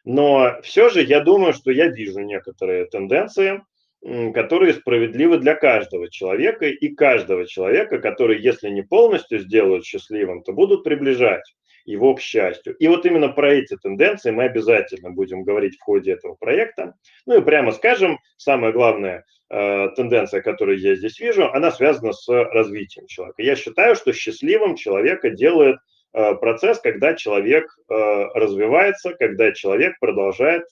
но 0.05 0.61
все 0.61 0.89
же 0.89 1.01
я 1.01 1.19
думаю, 1.19 1.53
что 1.53 1.71
я 1.71 1.87
вижу 1.87 2.19
некоторые 2.21 2.85
тенденции, 2.85 3.61
которые 4.03 4.73
справедливы 4.73 5.37
для 5.37 5.55
каждого 5.55 6.09
человека 6.09 6.65
и 6.65 6.89
каждого 6.89 7.45
человека, 7.45 7.99
который, 7.99 8.41
если 8.41 8.69
не 8.69 8.81
полностью 8.81 9.39
сделают 9.39 9.85
счастливым, 9.85 10.43
то 10.43 10.53
будут 10.53 10.83
приближать 10.83 11.43
его 11.85 12.15
к 12.15 12.21
счастью. 12.21 12.75
И 12.77 12.87
вот 12.87 13.05
именно 13.05 13.29
про 13.29 13.53
эти 13.53 13.75
тенденции 13.77 14.31
мы 14.31 14.43
обязательно 14.43 15.11
будем 15.11 15.43
говорить 15.43 15.77
в 15.77 15.83
ходе 15.83 16.13
этого 16.13 16.35
проекта. 16.35 16.95
Ну 17.25 17.39
и 17.39 17.43
прямо 17.43 17.71
скажем, 17.71 18.19
самая 18.37 18.71
главная 18.71 19.25
э, 19.49 19.89
тенденция, 19.95 20.41
которую 20.41 20.79
я 20.79 20.95
здесь 20.95 21.19
вижу, 21.19 21.51
она 21.51 21.71
связана 21.71 22.13
с 22.13 22.27
развитием 22.27 23.07
человека. 23.07 23.41
Я 23.41 23.55
считаю, 23.55 23.95
что 23.95 24.13
счастливым 24.13 24.75
человека 24.75 25.29
делает 25.29 25.77
э, 26.13 26.35
процесс, 26.35 26.79
когда 26.79 27.13
человек 27.13 27.65
э, 27.65 27.93
развивается, 28.33 29.13
когда 29.13 29.51
человек 29.51 29.97
продолжает 29.99 30.63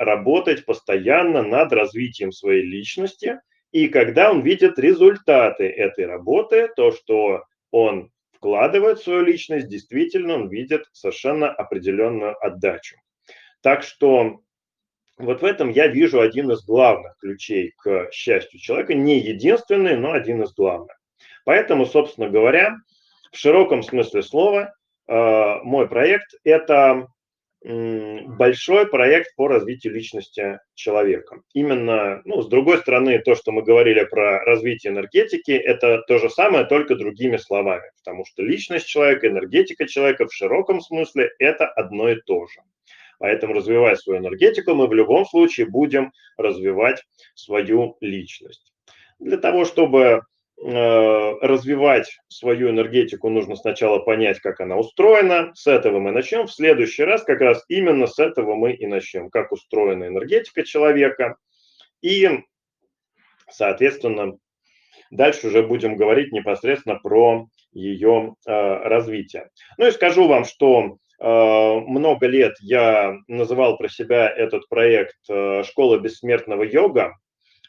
работать 0.00 0.64
постоянно 0.64 1.42
над 1.42 1.72
развитием 1.72 2.32
своей 2.32 2.64
личности, 2.64 3.38
и 3.70 3.86
когда 3.88 4.30
он 4.30 4.40
видит 4.40 4.78
результаты 4.78 5.64
этой 5.64 6.06
работы, 6.06 6.68
то, 6.74 6.90
что 6.90 7.44
он 7.70 8.10
вкладывает 8.32 8.98
в 8.98 9.04
свою 9.04 9.22
личность, 9.22 9.68
действительно 9.68 10.34
он 10.34 10.48
видит 10.48 10.86
совершенно 10.92 11.50
определенную 11.50 12.34
отдачу. 12.42 12.96
Так 13.60 13.82
что 13.82 14.40
вот 15.18 15.42
в 15.42 15.44
этом 15.44 15.68
я 15.68 15.86
вижу 15.86 16.20
один 16.20 16.50
из 16.50 16.64
главных 16.64 17.18
ключей 17.18 17.74
к 17.76 18.10
счастью 18.10 18.58
человека, 18.58 18.94
не 18.94 19.18
единственный, 19.18 19.98
но 19.98 20.12
один 20.12 20.42
из 20.42 20.54
главных. 20.54 20.96
Поэтому, 21.44 21.84
собственно 21.84 22.30
говоря, 22.30 22.76
в 23.30 23.36
широком 23.36 23.82
смысле 23.82 24.22
слова, 24.22 24.72
э, 25.08 25.56
мой 25.62 25.86
проект– 25.88 26.32
это 26.44 27.06
большой 27.62 28.86
проект 28.86 29.34
по 29.36 29.46
развитию 29.46 29.92
личности 29.92 30.60
человека. 30.74 31.42
Именно, 31.52 32.22
ну, 32.24 32.40
с 32.40 32.48
другой 32.48 32.78
стороны, 32.78 33.18
то, 33.18 33.34
что 33.34 33.52
мы 33.52 33.62
говорили 33.62 34.04
про 34.04 34.42
развитие 34.44 34.92
энергетики, 34.92 35.50
это 35.50 36.02
то 36.08 36.18
же 36.18 36.30
самое, 36.30 36.64
только 36.64 36.96
другими 36.96 37.36
словами, 37.36 37.90
потому 37.98 38.24
что 38.24 38.42
личность 38.42 38.86
человека, 38.86 39.28
энергетика 39.28 39.86
человека 39.86 40.26
в 40.26 40.32
широком 40.32 40.80
смысле– 40.80 41.30
это 41.38 41.66
одно 41.66 42.08
и 42.08 42.16
то 42.16 42.46
же. 42.46 42.60
Поэтому, 43.18 43.52
развивая 43.52 43.96
свою 43.96 44.20
энергетику, 44.20 44.74
мы 44.74 44.86
в 44.86 44.94
любом 44.94 45.26
случае 45.26 45.66
будем 45.66 46.12
развивать 46.38 47.04
свою 47.34 47.98
личность. 48.00 48.72
Для 49.18 49.36
того, 49.36 49.66
чтобы 49.66 50.22
развивать 50.62 52.18
свою 52.28 52.68
энергетику, 52.68 53.30
нужно 53.30 53.56
сначала 53.56 53.98
понять, 53.98 54.40
как 54.40 54.60
она 54.60 54.76
устроена. 54.76 55.52
С 55.54 55.66
этого 55.66 56.00
мы 56.00 56.10
начнем. 56.12 56.46
В 56.46 56.52
следующий 56.52 57.04
раз 57.04 57.22
как 57.22 57.40
раз 57.40 57.64
именно 57.68 58.06
с 58.06 58.18
этого 58.18 58.54
мы 58.54 58.72
и 58.72 58.86
начнем. 58.86 59.30
Как 59.30 59.52
устроена 59.52 60.08
энергетика 60.08 60.62
человека. 60.62 61.36
И, 62.02 62.28
соответственно, 63.50 64.36
дальше 65.10 65.48
уже 65.48 65.62
будем 65.62 65.96
говорить 65.96 66.32
непосредственно 66.32 66.96
про 66.96 67.46
ее 67.72 68.34
э, 68.46 68.52
развитие. 68.52 69.50
Ну 69.78 69.86
и 69.86 69.92
скажу 69.92 70.26
вам, 70.26 70.44
что 70.44 70.96
э, 71.18 71.24
много 71.24 72.26
лет 72.26 72.54
я 72.60 73.16
называл 73.28 73.76
про 73.76 73.88
себя 73.88 74.28
этот 74.28 74.68
проект 74.68 75.18
э, 75.28 75.62
«Школа 75.64 75.98
бессмертного 75.98 76.64
йога», 76.64 77.16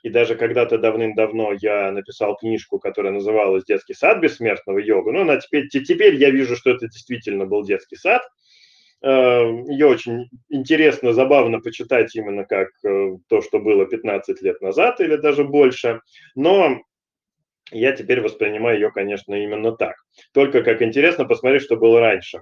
и 0.03 0.09
даже 0.09 0.35
когда-то 0.35 0.77
давным-давно 0.77 1.53
я 1.59 1.91
написал 1.91 2.35
книжку, 2.35 2.79
которая 2.79 3.13
называлась 3.13 3.65
«Детский 3.65 3.93
сад 3.93 4.19
бессмертного 4.19 4.79
йога». 4.79 5.11
Ну, 5.11 5.21
она 5.21 5.37
теперь, 5.37 5.67
теперь 5.69 6.15
я 6.15 6.31
вижу, 6.31 6.55
что 6.55 6.71
это 6.71 6.87
действительно 6.87 7.45
был 7.45 7.63
детский 7.63 7.95
сад. 7.95 8.21
Э, 9.03 9.43
Ее 9.67 9.87
очень 9.87 10.29
интересно, 10.49 11.13
забавно 11.13 11.59
почитать 11.59 12.15
именно 12.15 12.45
как 12.45 12.69
э, 12.83 13.17
то, 13.27 13.41
что 13.41 13.59
было 13.59 13.85
15 13.85 14.41
лет 14.41 14.61
назад 14.61 14.99
или 15.01 15.15
даже 15.17 15.43
больше. 15.43 16.01
Но 16.35 16.81
я 17.71 17.91
теперь 17.93 18.21
воспринимаю 18.21 18.79
ее, 18.79 18.91
конечно, 18.91 19.33
именно 19.33 19.71
так. 19.71 19.95
Только 20.33 20.63
как 20.63 20.81
интересно 20.81 21.25
посмотреть, 21.25 21.63
что 21.63 21.77
было 21.77 21.99
раньше. 21.99 22.41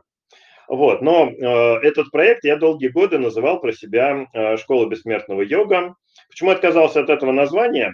Вот, 0.67 1.01
но 1.01 1.29
э, 1.29 1.79
этот 1.81 2.11
проект 2.11 2.43
я 2.43 2.55
долгие 2.55 2.89
годы 2.89 3.17
называл 3.17 3.59
про 3.59 3.71
себя 3.73 4.27
э, 4.33 4.57
«Школа 4.57 4.87
бессмертного 4.87 5.41
йога». 5.41 5.95
Почему 6.29 6.51
отказался 6.51 7.01
от 7.01 7.09
этого 7.09 7.31
названия? 7.31 7.93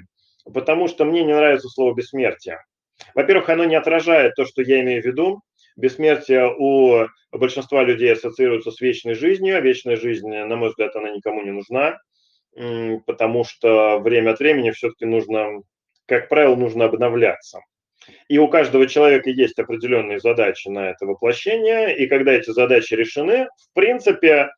Потому 0.53 0.87
что 0.87 1.05
мне 1.05 1.23
не 1.23 1.33
нравится 1.33 1.69
слово 1.69 1.93
«бессмертие». 1.95 2.59
Во-первых, 3.13 3.49
оно 3.49 3.65
не 3.65 3.75
отражает 3.75 4.35
то, 4.35 4.45
что 4.45 4.61
я 4.61 4.81
имею 4.81 5.01
в 5.01 5.05
виду. 5.05 5.41
Бессмертие 5.75 6.53
у 6.57 7.07
большинства 7.31 7.83
людей 7.83 8.13
ассоциируется 8.13 8.71
с 8.71 8.79
вечной 8.79 9.15
жизнью, 9.15 9.57
а 9.57 9.61
вечная 9.61 9.97
жизнь, 9.97 10.29
на 10.29 10.55
мой 10.55 10.69
взгляд, 10.69 10.95
она 10.95 11.09
никому 11.09 11.41
не 11.43 11.51
нужна, 11.51 11.99
потому 13.05 13.43
что 13.43 13.99
время 13.99 14.31
от 14.31 14.39
времени 14.39 14.71
все-таки 14.71 15.05
нужно, 15.05 15.61
как 16.05 16.29
правило, 16.29 16.55
нужно 16.55 16.85
обновляться. 16.85 17.59
И 18.29 18.37
у 18.37 18.47
каждого 18.47 18.87
человека 18.87 19.29
есть 19.29 19.59
определенные 19.59 20.19
задачи 20.19 20.69
на 20.69 20.91
это 20.91 21.05
воплощение, 21.05 21.97
и 21.97 22.07
когда 22.07 22.31
эти 22.31 22.51
задачи 22.51 22.93
решены, 22.93 23.47
в 23.57 23.73
принципе, 23.73 24.51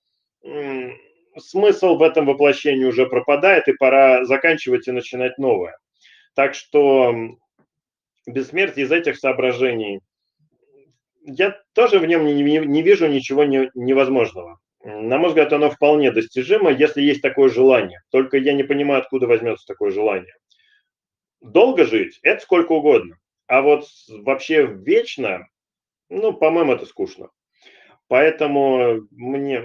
смысл 1.39 1.95
в 1.95 2.03
этом 2.03 2.25
воплощении 2.25 2.85
уже 2.85 3.05
пропадает, 3.05 3.67
и 3.67 3.73
пора 3.73 4.25
заканчивать 4.25 4.87
и 4.87 4.91
начинать 4.91 5.37
новое. 5.37 5.77
Так 6.35 6.53
что 6.53 7.15
бессмертие 8.25 8.85
из 8.85 8.91
этих 8.91 9.17
соображений, 9.17 10.01
я 11.23 11.59
тоже 11.73 11.99
в 11.99 12.05
нем 12.05 12.25
не, 12.25 12.33
не, 12.33 12.59
не 12.59 12.81
вижу 12.81 13.07
ничего 13.07 13.43
не, 13.43 13.69
невозможного. 13.73 14.59
На 14.83 15.17
мой 15.17 15.29
взгляд, 15.29 15.51
оно 15.51 15.69
вполне 15.69 16.11
достижимо, 16.11 16.71
если 16.71 17.01
есть 17.01 17.21
такое 17.21 17.49
желание. 17.49 18.01
Только 18.11 18.37
я 18.37 18.53
не 18.53 18.63
понимаю, 18.63 19.01
откуда 19.01 19.27
возьмется 19.27 19.65
такое 19.65 19.91
желание. 19.91 20.33
Долго 21.41 21.85
жить– 21.85 22.19
это 22.23 22.41
сколько 22.41 22.71
угодно. 22.71 23.17
А 23.47 23.61
вот 23.61 23.85
вообще 24.09 24.65
вечно, 24.65 25.47
ну, 26.09 26.33
по-моему, 26.33 26.73
это 26.73 26.85
скучно. 26.85 27.29
Поэтому 28.07 29.07
мне 29.11 29.63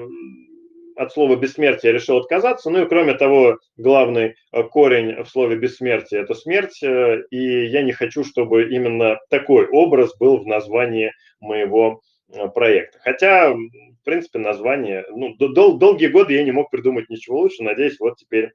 от 0.96 1.12
слова 1.12 1.36
бессмертие 1.36 1.92
решил 1.92 2.18
отказаться. 2.18 2.70
Ну 2.70 2.84
и 2.84 2.88
кроме 2.88 3.14
того, 3.14 3.58
главный 3.76 4.34
э, 4.52 4.62
корень 4.64 5.22
в 5.22 5.28
слове 5.28 5.56
бессмертие– 5.56 6.20
это 6.22 6.34
смерть. 6.34 6.82
Э, 6.82 7.22
и 7.30 7.66
я 7.66 7.82
не 7.82 7.92
хочу, 7.92 8.24
чтобы 8.24 8.70
именно 8.70 9.18
такой 9.30 9.66
образ 9.68 10.16
был 10.18 10.38
в 10.38 10.46
названии 10.46 11.12
моего 11.40 12.02
э, 12.28 12.48
проекта. 12.48 12.98
Хотя, 13.00 13.52
в 13.52 14.04
принципе, 14.04 14.38
название, 14.38 15.04
ну, 15.10 15.34
дол- 15.36 15.78
долгие 15.78 16.08
годы 16.08 16.34
я 16.34 16.44
не 16.44 16.52
мог 16.52 16.70
придумать 16.70 17.08
ничего 17.08 17.40
лучше. 17.40 17.62
Надеюсь, 17.62 17.98
вот 18.00 18.16
теперь 18.16 18.52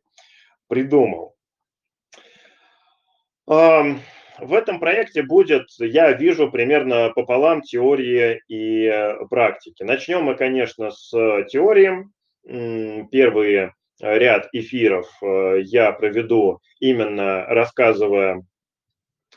придумал. 0.67 1.36
В 3.47 4.54
этом 4.54 4.80
проекте 4.80 5.23
будет, 5.23 5.67
я 5.80 6.12
вижу, 6.12 6.52
примерно 6.52 7.12
пополам 7.15 7.62
теории 7.62 8.41
и 8.50 8.91
практики. 9.30 9.84
Начнем 9.84 10.23
мы, 10.23 10.36
конечно, 10.36 10.91
с 10.91 11.10
теории. 11.50 12.08
Первый 12.47 13.71
ряд 13.99 14.47
эфиров 14.53 15.07
э, 15.21 15.62
я 15.63 15.91
проведу 15.91 16.60
именно 16.79 17.45
рассказывая 17.45 18.45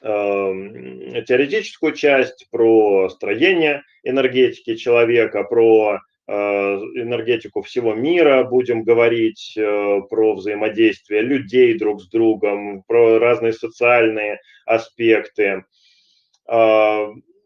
эм, 0.02 1.24
теоретическую 1.24 1.94
часть 1.94 2.46
про 2.50 3.08
строение 3.08 3.82
энергетики 4.04 4.76
человека, 4.76 5.44
про 5.44 6.00
Э, 6.32 6.76
энергетику 6.94 7.60
всего 7.62 7.92
мира, 7.92 8.44
будем 8.44 8.84
говорить 8.84 9.52
э, 9.56 10.00
про 10.08 10.34
взаимодействие 10.34 11.22
людей 11.22 11.76
друг 11.76 12.02
с 12.02 12.08
другом, 12.08 12.84
про 12.84 13.18
разные 13.18 13.52
социальные 13.52 14.38
аспекты, 14.64 15.64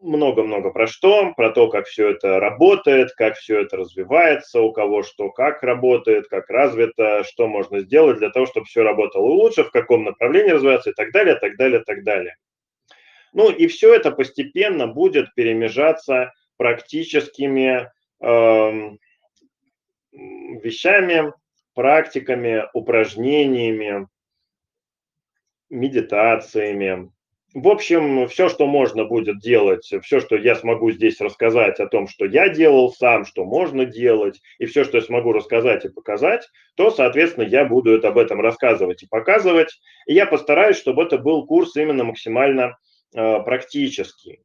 много-много 0.05 0.71
про 0.71 0.87
что, 0.87 1.33
про 1.35 1.51
то, 1.51 1.69
как 1.69 1.87
все 1.87 2.11
это 2.11 2.39
работает, 2.39 3.13
как 3.15 3.37
все 3.37 3.63
это 3.63 3.77
развивается, 3.79 4.61
у 4.61 4.73
кого 4.73 5.03
что 5.03 5.31
как 5.31 5.63
работает, 5.63 6.29
как 6.29 6.49
развито, 6.51 7.25
что 7.25 7.49
можно 7.49 7.81
сделать 7.81 8.19
для 8.19 8.31
того, 8.31 8.47
чтобы 8.47 8.67
все 8.67 8.83
работало 8.83 9.27
лучше, 9.27 9.65
в 9.65 9.71
каком 9.71 10.05
направлении 10.05 10.51
развиваться 10.51 10.91
и 10.91 10.95
так 10.95 11.13
далее, 11.13 11.37
так 11.37 11.57
далее, 11.57 11.81
так 11.81 12.05
далее. 12.05 12.37
Ну 13.33 13.51
и 13.51 13.67
все 13.67 13.95
это 13.95 14.13
постепенно 14.13 14.87
будет 14.87 15.35
перемежаться 15.35 16.33
практическими 16.57 17.91
Эм, 18.25 18.99
вещами, 20.13 21.35
практиками, 21.75 22.65
упражнениями, 22.73 24.09
медитациями. 25.69 27.13
В 27.55 27.69
общем, 27.69 28.27
все, 28.27 28.49
что 28.49 28.67
можно 28.67 29.05
будет 29.05 29.39
делать, 29.39 29.89
все, 30.03 30.19
что 30.19 30.35
я 30.35 30.57
смогу 30.57 30.91
здесь 30.91 31.21
рассказать 31.21 31.79
о 31.79 31.87
том, 31.87 32.09
что 32.09 32.25
я 32.25 32.49
делал 32.49 32.93
сам, 32.93 33.25
что 33.25 33.45
можно 33.45 33.85
делать, 33.85 34.41
и 34.59 34.67
все, 34.67 34.83
что 34.83 34.97
я 34.97 35.05
смогу 35.05 35.33
рассказать 35.33 35.85
и 35.85 35.89
показать, 35.89 36.49
то, 36.75 36.91
соответственно, 36.91 37.45
я 37.45 37.65
буду 37.65 37.93
это, 37.93 38.09
об 38.09 38.19
этом 38.19 38.41
рассказывать 38.41 39.05
и 39.05 39.07
показывать. 39.07 39.69
И 40.09 40.15
я 40.15 40.27
постараюсь, 40.27 40.77
чтобы 40.77 41.05
это 41.05 41.17
был 41.17 41.47
курс 41.47 41.77
именно 41.77 42.03
максимально 42.03 42.77
э, 43.15 43.41
практический. 43.45 44.41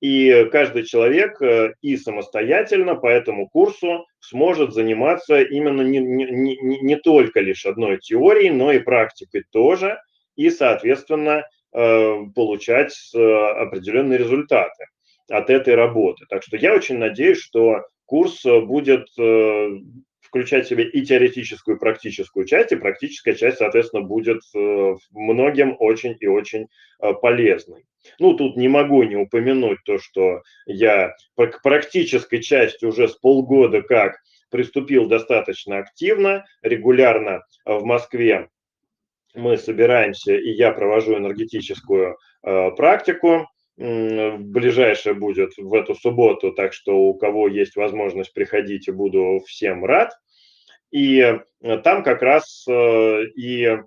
И 0.00 0.48
каждый 0.50 0.84
человек 0.84 1.42
э, 1.42 1.74
и 1.82 1.98
самостоятельно 1.98 2.94
по 2.94 3.08
этому 3.08 3.46
курсу 3.46 4.06
сможет 4.20 4.72
заниматься 4.72 5.42
именно 5.42 5.82
не, 5.82 5.98
не, 5.98 6.24
не, 6.30 6.80
не 6.80 6.96
только 6.96 7.40
лишь 7.40 7.66
одной 7.66 7.98
теорией, 7.98 8.52
но 8.52 8.72
и 8.72 8.78
практикой 8.78 9.44
тоже, 9.52 9.98
и, 10.34 10.48
соответственно, 10.48 11.44
получать 11.74 12.94
э, 13.14 13.18
определенные 13.18 14.18
результаты 14.18 14.86
от 15.28 15.50
этой 15.50 15.74
работы. 15.74 16.24
Так 16.28 16.42
что 16.42 16.56
я 16.56 16.74
очень 16.74 16.98
надеюсь, 16.98 17.38
что 17.38 17.82
курс 18.06 18.44
будет 18.44 19.08
включать 20.20 20.66
в 20.66 20.68
себя 20.68 20.84
и 20.84 21.02
теоретическую, 21.02 21.76
и 21.76 21.80
практическую 21.80 22.46
часть, 22.46 22.72
и 22.72 22.76
практическая 22.76 23.34
часть, 23.34 23.58
соответственно, 23.58 24.02
будет 24.02 24.42
многим 25.12 25.76
очень 25.78 26.16
и 26.20 26.26
очень 26.26 26.68
полезной. 27.22 27.84
Ну, 28.18 28.34
тут 28.34 28.56
не 28.56 28.68
могу 28.68 29.02
не 29.04 29.16
упомянуть 29.16 29.78
то, 29.84 29.98
что 29.98 30.42
я 30.66 31.14
к 31.36 31.62
практической 31.62 32.40
части 32.40 32.84
уже 32.84 33.08
с 33.08 33.14
полгода 33.14 33.80
как 33.80 34.18
приступил 34.50 35.06
достаточно 35.06 35.78
активно, 35.78 36.44
регулярно 36.62 37.44
в 37.64 37.84
Москве 37.84 38.50
мы 39.34 39.56
собираемся, 39.56 40.34
и 40.34 40.50
я 40.50 40.72
провожу 40.72 41.16
энергетическую 41.16 42.16
э, 42.42 42.70
практику 42.72 43.48
ближайшее 43.76 45.14
будет 45.14 45.56
в 45.56 45.74
эту 45.74 45.96
субботу, 45.96 46.52
так 46.52 46.72
что 46.72 46.96
у 46.96 47.14
кого 47.14 47.48
есть 47.48 47.74
возможность, 47.74 48.32
приходите, 48.32 48.92
буду 48.92 49.40
всем 49.46 49.84
рад. 49.84 50.12
И 50.92 51.18
э, 51.18 51.78
там 51.78 52.04
как 52.04 52.22
раз 52.22 52.64
э, 52.68 53.24
и 53.36 53.78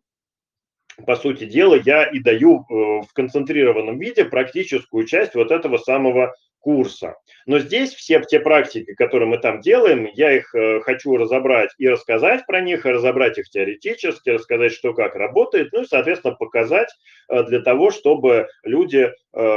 по 1.06 1.16
сути 1.16 1.46
дела, 1.46 1.76
я 1.76 2.04
и 2.06 2.20
даю 2.20 2.66
в 2.70 3.14
концентрированном 3.14 4.00
виде 4.00 4.26
практическую 4.26 5.06
часть 5.06 5.36
вот 5.36 5.52
этого 5.52 5.78
самого 5.78 6.34
курса. 6.60 7.16
Но 7.46 7.60
здесь 7.60 7.94
все 7.94 8.22
те 8.22 8.40
практики, 8.40 8.94
которые 8.94 9.30
мы 9.30 9.38
там 9.38 9.62
делаем, 9.62 10.10
я 10.14 10.34
их 10.34 10.54
хочу 10.84 11.16
разобрать 11.16 11.72
и 11.78 11.88
рассказать 11.88 12.46
про 12.46 12.62
них, 12.62 12.86
и 12.86 12.90
разобрать 12.90 13.38
их 13.38 13.50
теоретически, 13.50 14.30
рассказать, 14.30 14.74
что 14.74 14.94
как 14.94 15.16
работает, 15.16 15.72
ну 15.72 15.84
и, 15.84 15.88
соответственно, 15.88 16.36
показать 16.36 16.90
для 17.30 17.62
того, 17.62 17.92
чтобы 17.92 18.48
люди, 18.64 19.12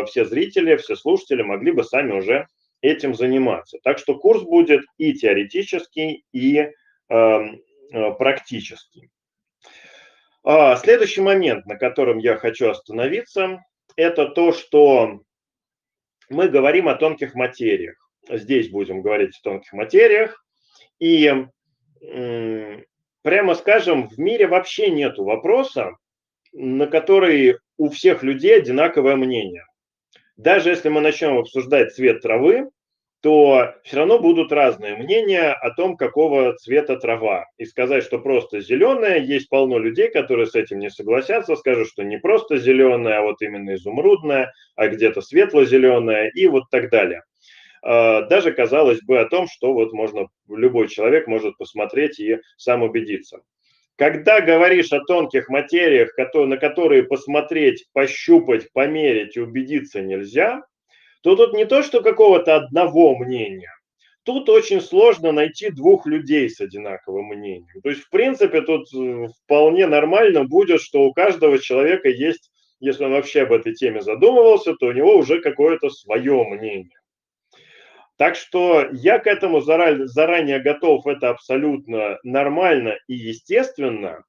все 0.07 0.25
зрители, 0.25 0.77
все 0.77 0.97
слушатели 0.97 1.43
могли 1.43 1.73
бы 1.73 1.85
сами 1.85 2.13
уже 2.13 2.47
этим 2.81 3.15
заниматься. 3.15 3.79
Так 3.83 3.99
что 3.99 4.15
курс 4.17 4.43
будет 4.43 4.83
и 4.99 5.13
теоретический, 5.15 6.25
и 6.33 6.71
Эм, 7.11 7.61
э, 7.93 8.13
практически. 8.13 9.11
А, 10.45 10.77
следующий 10.77 11.21
момент, 11.21 11.67
на 11.67 11.77
котором 11.77 12.19
я 12.19 12.37
хочу 12.37 12.71
остановиться, 12.71 13.65
это 13.97 14.27
то, 14.27 14.53
что 14.53 15.21
мы 16.31 16.49
говорим 16.49 16.89
о 16.89 16.95
тонких 16.95 17.35
материях. 17.35 17.97
Здесь 18.31 18.71
будем 18.71 19.03
говорить 19.03 19.37
о 19.39 19.43
тонких 19.43 19.73
материях. 19.73 20.43
И 20.99 21.47
прямо 23.23 23.55
скажем, 23.55 24.09
в 24.09 24.19
мире 24.19 24.47
вообще 24.47 24.91
нет 24.91 25.19
вопроса, 25.19 25.97
на 26.53 26.87
который 26.87 27.59
у 27.77 27.91
всех 27.91 28.23
людей 28.23 28.57
одинаковое 28.57 29.17
мнение. 29.17 29.65
Даже 30.37 30.71
если 30.71 30.89
мы 30.89 31.01
начнем 31.01 31.37
обсуждать 31.37 31.95
цвет 31.95 32.23
травы, 32.23 32.71
то 33.23 33.75
все 33.85 33.99
равно 33.99 34.19
будут 34.19 34.51
разные 34.51 34.97
мнения 34.97 35.53
о 35.53 35.71
том, 35.71 35.97
какого 35.97 36.55
цвета 36.55 36.97
трава. 36.97 37.47
И 37.59 37.67
сказать, 37.67 38.03
что 38.03 38.19
просто 38.19 38.61
зеленая, 38.61 39.19
есть 39.19 39.49
полно 39.51 39.79
людей, 39.79 40.11
которые 40.11 40.47
с 40.47 40.55
этим 40.55 40.79
не 40.79 40.91
согласятся, 40.91 41.57
скажут, 41.57 41.89
что 41.89 42.03
не 42.03 42.19
просто 42.19 42.57
зеленая, 42.57 43.19
а 43.19 43.23
вот 43.23 43.43
именно 43.43 43.75
изумрудная, 43.75 44.53
а 44.75 44.89
где-то 44.89 45.21
светло-зеленая 45.21 46.31
и 46.35 46.47
вот 46.47 46.65
так 46.71 46.91
далее. 46.91 47.23
А, 47.83 48.23
даже 48.23 48.53
казалось 48.53 49.03
бы 49.03 49.19
о 49.19 49.29
том, 49.29 49.47
что 49.49 49.75
вот 49.75 49.93
можно, 49.93 50.29
любой 50.49 50.89
человек 50.89 51.27
может 51.27 51.59
посмотреть 51.59 52.19
и 52.21 52.39
сам 52.57 52.83
убедиться. 52.83 53.43
Когда 53.97 54.41
говоришь 54.41 54.93
о 54.95 55.05
тонких 55.05 55.51
материях, 55.51 56.17
на 56.17 56.57
которые 56.57 57.03
посмотреть, 57.03 57.87
пощупать, 57.93 58.73
померить 58.73 59.37
и 59.37 59.41
убедиться 59.41 60.01
нельзя, 60.01 60.63
то 61.23 61.37
тут 61.37 61.53
не 61.53 61.65
то, 61.65 61.83
что 61.83 62.03
какого-то 62.03 62.57
одного 62.57 63.17
мнения, 63.17 63.73
тут 64.25 64.49
очень 64.49 64.81
сложно 64.81 65.33
найти 65.33 65.71
двух 65.71 66.07
людей 66.07 66.49
с 66.49 66.61
одинаковым 66.61 67.27
мнением. 67.27 67.81
То 67.83 67.91
есть, 67.91 68.03
в 68.03 68.11
принципе, 68.11 68.63
тут 68.63 68.87
э, 68.95 69.27
вполне 69.45 69.87
нормально 69.87 70.45
будет, 70.45 70.81
что 70.81 71.03
у 71.05 71.13
каждого 71.13 71.59
человека 71.59 72.09
есть, 72.09 72.51
если 72.81 73.05
он 73.05 73.13
вообще 73.13 73.43
об 73.43 73.53
этой 73.53 73.75
теме 73.75 74.01
задумывался, 74.01 74.75
то 74.75 74.87
у 74.87 74.93
него 74.93 75.17
уже 75.17 75.41
какое-то 75.41 75.91
свое 75.91 76.45
мнение. 76.45 76.99
Так 78.17 78.37
что 78.37 78.87
я 78.93 79.19
к 79.19 79.27
этому 79.27 79.61
заранее, 79.61 80.07
заранее 80.07 80.61
готов, 80.61 81.07
это 81.07 81.31
абсолютно 81.31 82.19
нормально 82.23 82.99
и 83.07 83.15
естественно. 83.15 84.25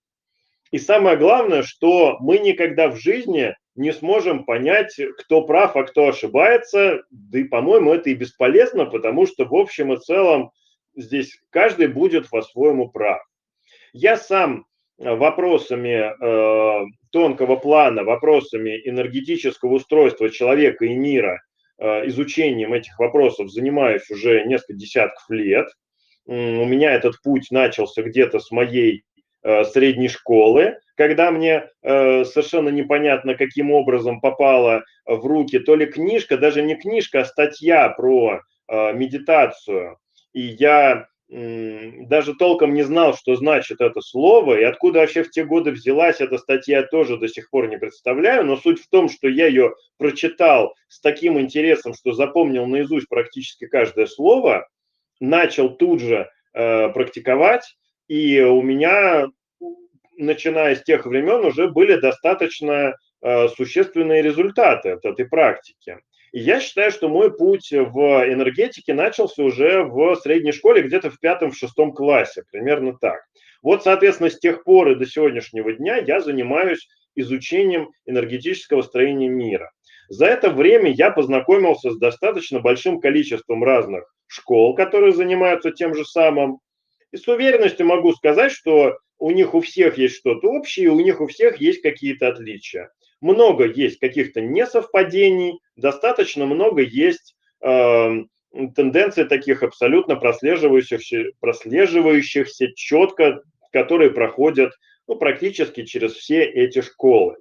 И 0.71 0.79
самое 0.79 1.17
главное, 1.17 1.63
что 1.63 2.17
мы 2.21 2.37
никогда 2.37 2.87
в 2.87 2.95
жизни 2.95 3.53
не 3.75 3.93
сможем 3.93 4.45
понять, 4.45 4.99
кто 5.17 5.43
прав, 5.43 5.75
а 5.75 5.83
кто 5.83 6.09
ошибается. 6.09 7.03
Да 7.09 7.39
и, 7.39 7.43
по-моему, 7.43 7.93
это 7.93 8.09
и 8.09 8.15
бесполезно, 8.15 8.85
потому 8.85 9.25
что 9.25 9.45
в 9.45 9.55
общем 9.55 9.93
и 9.93 9.97
целом 9.97 10.51
здесь 10.95 11.39
каждый 11.49 11.87
будет 11.87 12.29
по-своему 12.29 12.89
прав. 12.89 13.21
Я 13.93 14.17
сам 14.17 14.65
вопросами 14.97 16.11
э, 16.11 16.85
тонкого 17.11 17.55
плана, 17.55 18.03
вопросами 18.03 18.81
энергетического 18.85 19.73
устройства 19.75 20.29
человека 20.29 20.85
и 20.85 20.93
мира, 20.93 21.41
э, 21.79 22.07
изучением 22.07 22.73
этих 22.73 22.99
вопросов 22.99 23.49
занимаюсь 23.49 24.09
уже 24.11 24.43
несколько 24.45 24.73
десятков 24.73 25.23
лет. 25.29 25.67
У 26.27 26.33
меня 26.65 26.93
этот 26.93 27.19
путь 27.23 27.47
начался 27.49 28.03
где-то 28.03 28.39
с 28.39 28.51
моей 28.51 29.03
Э, 29.10 29.10
средней 29.43 30.07
школы, 30.07 30.77
когда 30.95 31.31
мне 31.31 31.67
э, 31.81 32.25
совершенно 32.25 32.69
непонятно, 32.69 33.35
каким 33.35 33.71
образом 33.71 34.21
попала 34.21 34.83
в 35.05 35.25
руки 35.25 35.57
то 35.57 35.75
ли 35.75 35.87
книжка, 35.87 36.37
даже 36.37 36.61
не 36.61 36.75
книжка, 36.75 37.21
а 37.21 37.25
статья 37.25 37.89
про 37.89 38.41
э, 38.67 38.93
медитацию. 38.93 39.97
И 40.33 40.41
я 40.41 41.07
даже 41.31 42.35
толком 42.35 42.73
не 42.73 42.83
знал, 42.83 43.15
что 43.15 43.35
значит 43.35 43.79
это 43.79 44.01
слово, 44.01 44.59
и 44.59 44.63
откуда 44.63 44.99
вообще 44.99 45.23
в 45.23 45.31
те 45.31 45.45
годы 45.45 45.71
взялась 45.71 46.19
эта 46.19 46.37
статья, 46.37 46.83
тоже 46.83 47.17
до 47.17 47.29
сих 47.29 47.49
пор 47.49 47.69
не 47.69 47.77
представляю, 47.77 48.43
но 48.45 48.57
суть 48.57 48.81
в 48.81 48.89
том, 48.89 49.07
что 49.07 49.29
я 49.29 49.47
ее 49.47 49.73
прочитал 49.97 50.75
с 50.89 50.99
таким 50.99 51.39
интересом, 51.39 51.93
что 51.93 52.11
запомнил 52.11 52.65
наизусть 52.65 53.07
практически 53.07 53.65
каждое 53.65 54.07
слово, 54.07 54.67
начал 55.21 55.69
тут 55.69 56.01
же 56.01 56.29
э, 56.53 56.89
практиковать, 56.89 57.77
и 58.11 58.41
у 58.41 58.61
меня, 58.61 59.27
начиная 60.17 60.75
с 60.75 60.83
тех 60.83 61.05
времен, 61.05 61.45
уже 61.45 61.69
были 61.69 61.95
достаточно 61.95 62.97
э, 63.21 63.47
существенные 63.47 64.21
результаты 64.21 64.89
от 64.89 65.05
этой 65.05 65.29
практики. 65.29 65.97
И 66.33 66.41
я 66.41 66.59
считаю, 66.59 66.91
что 66.91 67.07
мой 67.07 67.33
путь 67.33 67.71
в 67.71 67.97
энергетике 68.29 68.93
начался 68.93 69.41
уже 69.43 69.83
в 69.83 70.15
средней 70.15 70.51
школе, 70.51 70.81
где-то 70.81 71.09
в 71.09 71.21
пятом, 71.21 71.51
в 71.51 71.57
шестом 71.57 71.93
классе, 71.93 72.43
примерно 72.51 72.97
так. 72.99 73.21
Вот, 73.63 73.83
соответственно, 73.83 74.29
с 74.29 74.37
тех 74.37 74.65
пор 74.65 74.89
и 74.89 74.95
до 74.95 75.05
сегодняшнего 75.05 75.71
дня 75.71 75.95
я 75.95 76.19
занимаюсь 76.19 76.89
изучением 77.15 77.91
энергетического 78.05 78.81
строения 78.81 79.29
мира. 79.29 79.71
За 80.09 80.25
это 80.25 80.49
время 80.49 80.91
я 80.91 81.11
познакомился 81.11 81.91
с 81.91 81.97
достаточно 81.97 82.59
большим 82.59 82.99
количеством 82.99 83.63
разных 83.63 84.03
школ, 84.27 84.75
которые 84.75 85.13
занимаются 85.13 85.71
тем 85.71 85.95
же 85.95 86.03
самым, 86.03 86.59
и 87.11 87.17
с 87.17 87.27
уверенностью 87.27 87.85
могу 87.85 88.13
сказать, 88.13 88.51
что 88.51 88.97
у 89.19 89.31
них 89.31 89.53
у 89.53 89.61
всех 89.61 89.97
есть 89.97 90.15
что-то 90.15 90.47
общее, 90.47 90.89
у 90.89 90.99
них 90.99 91.21
у 91.21 91.27
всех 91.27 91.57
есть 91.61 91.81
какие-то 91.81 92.29
отличия. 92.29 92.91
Много 93.21 93.67
есть 93.67 93.99
каких-то 93.99 94.41
несовпадений, 94.41 95.59
достаточно 95.75 96.45
много 96.45 96.81
есть 96.81 97.35
э, 97.63 98.23
тенденций 98.75 99.25
таких 99.25 99.61
абсолютно 99.61 100.15
прослеживающихся, 100.15 101.25
прослеживающихся 101.39 102.73
четко, 102.73 103.43
которые 103.71 104.09
проходят 104.09 104.73
ну, 105.07 105.15
практически 105.15 105.85
через 105.85 106.13
все 106.13 106.43
эти 106.43 106.81
школы. 106.81 107.37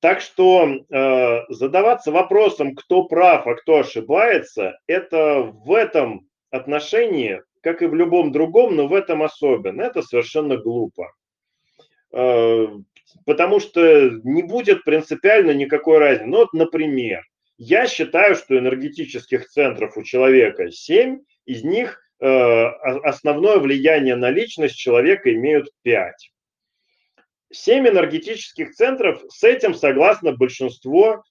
Так 0.00 0.20
что 0.20 0.66
э, 0.66 1.40
задаваться 1.48 2.10
вопросом, 2.10 2.74
кто 2.74 3.04
прав, 3.04 3.46
а 3.46 3.54
кто 3.54 3.78
ошибается, 3.78 4.76
это 4.88 5.42
в 5.42 5.72
этом 5.72 6.26
отношении 6.50 7.40
как 7.62 7.80
и 7.80 7.86
в 7.86 7.94
любом 7.94 8.32
другом, 8.32 8.76
но 8.76 8.88
в 8.88 8.94
этом 8.94 9.22
особенно. 9.22 9.82
Это 9.82 10.02
совершенно 10.02 10.56
глупо. 10.56 11.12
Э, 12.12 12.66
потому 13.24 13.60
что 13.60 14.10
не 14.24 14.42
будет 14.42 14.84
принципиально 14.84 15.52
никакой 15.52 15.98
разницы. 15.98 16.26
Ну 16.26 16.36
вот, 16.38 16.52
например, 16.52 17.22
я 17.56 17.86
считаю, 17.86 18.34
что 18.34 18.58
энергетических 18.58 19.48
центров 19.48 19.96
у 19.96 20.02
человека 20.02 20.70
7, 20.70 21.20
из 21.46 21.64
них 21.64 22.02
э, 22.20 22.26
основное 22.26 23.58
влияние 23.58 24.16
на 24.16 24.30
личность 24.30 24.76
человека 24.76 25.32
имеют 25.32 25.68
5. 25.82 26.30
Семь 27.52 27.86
энергетических 27.86 28.72
центров, 28.72 29.22
с 29.28 29.44
этим 29.44 29.74
согласно 29.74 30.32
большинство, 30.32 31.22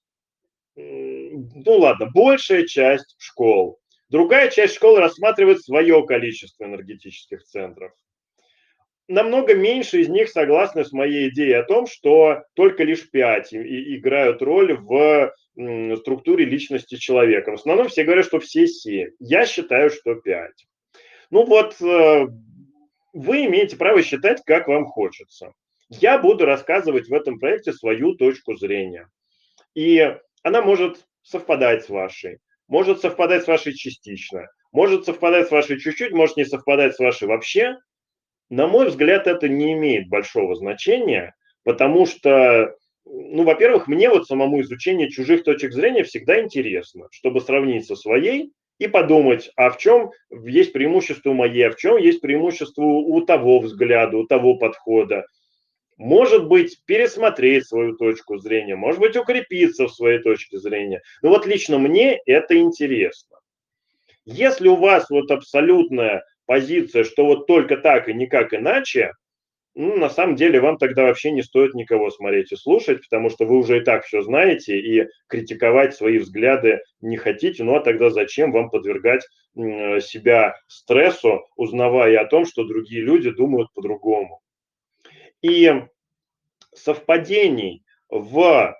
ну 0.75 1.77
ладно, 1.77 2.05
большая 2.05 2.65
часть 2.67 3.15
школ. 3.17 3.80
Другая 4.11 4.49
часть 4.49 4.75
школы 4.75 4.99
рассматривает 4.99 5.63
свое 5.63 6.05
количество 6.05 6.65
энергетических 6.65 7.43
центров. 7.43 7.93
Намного 9.07 9.55
меньше 9.55 10.01
из 10.01 10.09
них 10.09 10.29
согласны 10.29 10.83
с 10.83 10.91
моей 10.91 11.29
идеей 11.29 11.53
о 11.53 11.63
том, 11.63 11.87
что 11.87 12.43
только 12.53 12.83
лишь 12.83 13.09
пять 13.09 13.53
играют 13.53 14.41
роль 14.41 14.73
в 14.77 15.33
структуре 15.95 16.43
личности 16.43 16.95
человека. 16.95 17.51
В 17.51 17.53
основном 17.53 17.87
все 17.87 18.03
говорят, 18.03 18.25
что 18.25 18.41
все 18.41 18.67
семь. 18.67 19.11
Я 19.19 19.45
считаю, 19.45 19.89
что 19.89 20.15
пять. 20.15 20.67
Ну 21.29 21.45
вот, 21.45 21.81
э, 21.81 22.27
вы 23.13 23.45
имеете 23.45 23.77
право 23.77 24.03
считать, 24.03 24.41
как 24.45 24.67
вам 24.67 24.87
хочется. 24.87 25.53
Я 25.87 26.17
буду 26.17 26.45
рассказывать 26.45 27.07
в 27.07 27.13
этом 27.13 27.39
проекте 27.39 27.71
свою 27.71 28.15
точку 28.15 28.57
зрения. 28.57 29.07
И 29.73 30.17
она 30.43 30.61
может 30.61 31.05
совпадать 31.21 31.85
с 31.85 31.89
вашей 31.89 32.39
может 32.71 33.01
совпадать 33.01 33.43
с 33.43 33.47
вашей 33.47 33.73
частично, 33.73 34.47
может 34.71 35.03
совпадать 35.03 35.49
с 35.49 35.51
вашей 35.51 35.77
чуть-чуть, 35.77 36.13
может 36.13 36.37
не 36.37 36.45
совпадать 36.45 36.95
с 36.95 36.99
вашей 36.99 37.27
вообще. 37.27 37.75
На 38.49 38.65
мой 38.65 38.87
взгляд, 38.87 39.27
это 39.27 39.49
не 39.49 39.73
имеет 39.73 40.07
большого 40.07 40.55
значения, 40.55 41.35
потому 41.65 42.05
что 42.05 42.73
ну, 43.03 43.43
во-первых, 43.43 43.87
мне 43.87 44.09
вот 44.09 44.25
самому 44.25 44.61
изучение 44.61 45.09
чужих 45.09 45.43
точек 45.43 45.73
зрения 45.73 46.03
всегда 46.03 46.41
интересно, 46.41 47.07
чтобы 47.11 47.41
сравнить 47.41 47.85
со 47.85 47.95
своей 47.95 48.53
и 48.77 48.87
подумать, 48.87 49.51
а 49.57 49.69
в 49.69 49.77
чем 49.77 50.11
есть 50.31 50.71
преимущество 50.71 51.33
моей, 51.33 51.67
а 51.67 51.71
в 51.71 51.75
чем 51.75 51.97
есть 51.97 52.21
преимущество 52.21 52.83
у 52.83 53.19
того 53.21 53.59
взгляда, 53.59 54.17
у 54.17 54.25
того 54.25 54.55
подхода. 54.55 55.25
Может 56.01 56.47
быть, 56.47 56.81
пересмотреть 56.87 57.67
свою 57.67 57.95
точку 57.95 58.39
зрения, 58.39 58.75
может 58.75 58.99
быть, 58.99 59.15
укрепиться 59.15 59.85
в 59.85 59.93
своей 59.93 60.17
точке 60.17 60.57
зрения. 60.57 61.03
Но 61.21 61.29
вот 61.29 61.45
лично 61.45 61.77
мне 61.77 62.19
это 62.25 62.57
интересно. 62.57 63.37
Если 64.25 64.67
у 64.67 64.77
вас 64.77 65.11
вот 65.11 65.29
абсолютная 65.29 66.23
позиция, 66.47 67.03
что 67.03 67.27
вот 67.27 67.45
только 67.45 67.77
так 67.77 68.09
и 68.09 68.15
никак 68.15 68.51
иначе, 68.51 69.11
ну, 69.75 69.95
на 69.95 70.09
самом 70.09 70.35
деле, 70.35 70.59
вам 70.59 70.79
тогда 70.79 71.03
вообще 71.03 71.29
не 71.29 71.43
стоит 71.43 71.75
никого 71.75 72.09
смотреть 72.09 72.51
и 72.51 72.55
слушать, 72.55 73.03
потому 73.03 73.29
что 73.29 73.45
вы 73.45 73.59
уже 73.59 73.77
и 73.77 73.81
так 73.81 74.03
все 74.03 74.23
знаете, 74.23 74.79
и 74.79 75.07
критиковать 75.27 75.93
свои 75.93 76.17
взгляды 76.17 76.79
не 77.01 77.17
хотите. 77.17 77.63
Ну, 77.63 77.75
а 77.75 77.79
тогда 77.79 78.09
зачем 78.09 78.51
вам 78.51 78.71
подвергать 78.71 79.21
себя 79.55 80.55
стрессу, 80.65 81.45
узнавая 81.55 82.21
о 82.21 82.25
том, 82.25 82.47
что 82.47 82.63
другие 82.63 83.03
люди 83.03 83.29
думают 83.29 83.71
по-другому? 83.75 84.41
И 85.41 85.71
совпадений 86.73 87.83
в, 88.09 88.75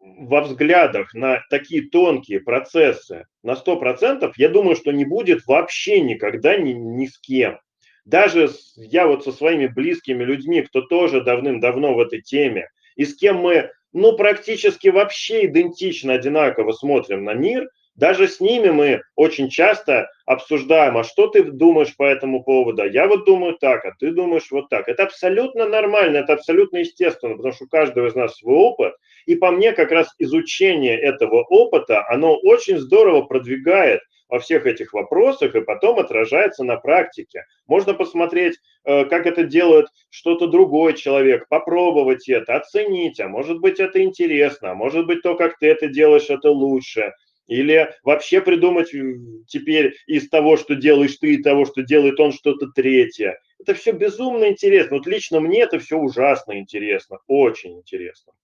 во 0.00 0.40
взглядах 0.40 1.14
на 1.14 1.42
такие 1.50 1.88
тонкие 1.88 2.40
процессы 2.40 3.26
на 3.42 3.52
100%, 3.52 4.32
я 4.36 4.48
думаю, 4.48 4.76
что 4.76 4.92
не 4.92 5.04
будет 5.04 5.46
вообще 5.46 6.00
никогда 6.00 6.56
ни, 6.56 6.72
ни 6.72 7.06
с 7.06 7.18
кем. 7.18 7.58
Даже 8.04 8.50
я 8.76 9.06
вот 9.06 9.24
со 9.24 9.32
своими 9.32 9.66
близкими 9.66 10.24
людьми, 10.24 10.62
кто 10.62 10.80
тоже 10.80 11.22
давным-давно 11.22 11.94
в 11.94 12.00
этой 12.00 12.22
теме, 12.22 12.68
и 12.96 13.04
с 13.04 13.14
кем 13.14 13.36
мы, 13.36 13.70
ну, 13.92 14.16
практически 14.16 14.88
вообще 14.88 15.44
идентично, 15.46 16.14
одинаково 16.14 16.72
смотрим 16.72 17.24
на 17.24 17.34
мир, 17.34 17.68
даже 17.98 18.28
с 18.28 18.38
ними 18.38 18.70
мы 18.70 19.02
очень 19.16 19.48
часто 19.48 20.08
обсуждаем, 20.24 20.96
а 20.96 21.02
что 21.04 21.26
ты 21.26 21.42
думаешь 21.42 21.96
по 21.96 22.04
этому 22.04 22.44
поводу? 22.44 22.88
Я 22.88 23.08
вот 23.08 23.24
думаю 23.24 23.58
так, 23.60 23.84
а 23.84 23.92
ты 23.98 24.12
думаешь 24.12 24.52
вот 24.52 24.68
так. 24.68 24.88
Это 24.88 25.02
абсолютно 25.02 25.66
нормально, 25.66 26.18
это 26.18 26.34
абсолютно 26.34 26.78
естественно, 26.78 27.34
потому 27.36 27.52
что 27.52 27.64
у 27.64 27.68
каждого 27.68 28.06
из 28.06 28.14
нас 28.14 28.36
свой 28.36 28.54
опыт. 28.54 28.94
И 29.26 29.34
по 29.34 29.50
мне 29.50 29.72
как 29.72 29.90
раз 29.90 30.14
изучение 30.18 30.96
этого 30.96 31.42
опыта, 31.42 32.06
оно 32.08 32.36
очень 32.36 32.78
здорово 32.78 33.22
продвигает 33.22 34.00
во 34.28 34.38
всех 34.38 34.66
этих 34.66 34.92
вопросах 34.92 35.56
и 35.56 35.60
потом 35.60 35.98
отражается 35.98 36.62
на 36.62 36.76
практике. 36.76 37.46
Можно 37.66 37.94
посмотреть, 37.94 38.58
э, 38.84 39.06
как 39.06 39.26
это 39.26 39.42
делает 39.42 39.86
что-то 40.10 40.46
другой 40.46 40.94
человек, 40.94 41.48
попробовать 41.48 42.28
это, 42.28 42.54
оценить, 42.54 43.18
а 43.20 43.28
может 43.28 43.58
быть 43.58 43.80
это 43.80 44.02
интересно, 44.02 44.72
а 44.72 44.74
может 44.74 45.06
быть 45.06 45.22
то, 45.22 45.34
как 45.34 45.58
ты 45.58 45.66
это 45.66 45.88
делаешь, 45.88 46.28
это 46.28 46.50
лучше. 46.50 47.12
Или 47.48 47.90
вообще 48.04 48.42
придумать 48.42 48.92
теперь 49.48 49.96
из 50.06 50.28
того, 50.28 50.58
что 50.58 50.74
делаешь 50.74 51.16
ты, 51.16 51.34
и 51.34 51.42
того, 51.42 51.64
что 51.64 51.82
делает 51.82 52.20
он, 52.20 52.32
что-то 52.32 52.68
третье. 52.68 53.40
Это 53.58 53.74
все 53.74 53.92
безумно 53.92 54.48
интересно. 54.48 54.98
Вот 54.98 55.06
лично 55.06 55.40
мне 55.40 55.62
это 55.62 55.78
все 55.78 55.96
ужасно 55.96 56.58
интересно, 56.58 57.18
очень 57.26 57.78
интересно. 57.78 58.34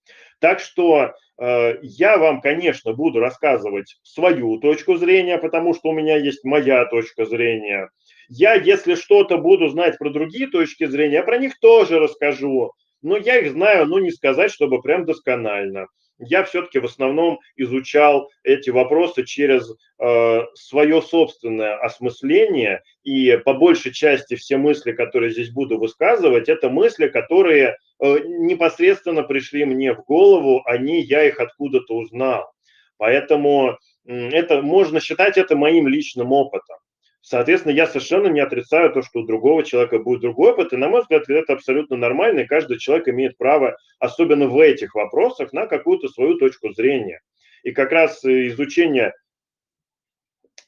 Так 0.40 0.58
что 0.58 1.14
э, 1.38 1.78
я 1.82 2.16
вам, 2.16 2.40
конечно, 2.40 2.94
буду 2.94 3.20
рассказывать 3.20 3.98
свою 4.02 4.58
точку 4.58 4.96
зрения, 4.96 5.38
потому 5.38 5.74
что 5.74 5.90
у 5.90 5.92
меня 5.92 6.16
есть 6.16 6.42
моя 6.42 6.86
точка 6.86 7.26
зрения. 7.26 7.90
Я, 8.28 8.54
если 8.54 8.94
что-то 8.94 9.36
буду 9.36 9.68
знать 9.68 9.98
про 9.98 10.08
другие 10.08 10.46
точки 10.46 10.86
зрения, 10.86 11.16
я 11.16 11.22
про 11.22 11.36
них 11.36 11.58
тоже 11.60 11.98
расскажу. 11.98 12.72
Но 13.02 13.18
я 13.18 13.38
их 13.38 13.52
знаю, 13.52 13.84
ну 13.86 13.98
не 13.98 14.10
сказать, 14.10 14.50
чтобы 14.50 14.80
прям 14.80 15.04
досконально 15.04 15.88
я 16.18 16.44
все-таки 16.44 16.78
в 16.78 16.84
основном 16.84 17.40
изучал 17.56 18.30
эти 18.42 18.70
вопросы 18.70 19.24
через 19.24 19.70
э, 19.98 20.40
свое 20.54 21.02
собственное 21.02 21.76
осмысление, 21.78 22.82
и 23.02 23.36
по 23.38 23.54
большей 23.54 23.92
части 23.92 24.36
все 24.36 24.56
мысли, 24.56 24.92
которые 24.92 25.30
здесь 25.32 25.50
буду 25.50 25.78
высказывать, 25.78 26.48
это 26.48 26.68
мысли, 26.70 27.08
которые 27.08 27.76
э, 28.00 28.18
непосредственно 28.24 29.22
пришли 29.22 29.64
мне 29.64 29.92
в 29.92 30.04
голову, 30.04 30.62
они, 30.66 31.00
я 31.02 31.24
их 31.24 31.40
откуда-то 31.40 31.94
узнал. 31.94 32.50
Поэтому 32.96 33.76
это 34.06 34.62
можно 34.62 35.00
считать 35.00 35.36
это 35.36 35.56
моим 35.56 35.88
личным 35.88 36.32
опытом. 36.32 36.78
Соответственно, 37.26 37.72
я 37.72 37.86
совершенно 37.86 38.26
не 38.26 38.40
отрицаю 38.40 38.92
то, 38.92 39.00
что 39.00 39.20
у 39.20 39.24
другого 39.24 39.64
человека 39.64 39.98
будет 39.98 40.20
другой 40.20 40.52
опыт, 40.52 40.74
и, 40.74 40.76
на 40.76 40.90
мой 40.90 41.00
взгляд, 41.00 41.26
это 41.30 41.54
абсолютно 41.54 41.96
нормально, 41.96 42.40
и 42.40 42.46
каждый 42.46 42.78
человек 42.78 43.08
имеет 43.08 43.38
право, 43.38 43.78
особенно 43.98 44.46
в 44.46 44.60
этих 44.60 44.94
вопросах, 44.94 45.54
на 45.54 45.66
какую-то 45.66 46.08
свою 46.08 46.34
точку 46.34 46.74
зрения. 46.74 47.22
И 47.62 47.72
как 47.72 47.92
раз 47.92 48.22
изучение 48.26 49.14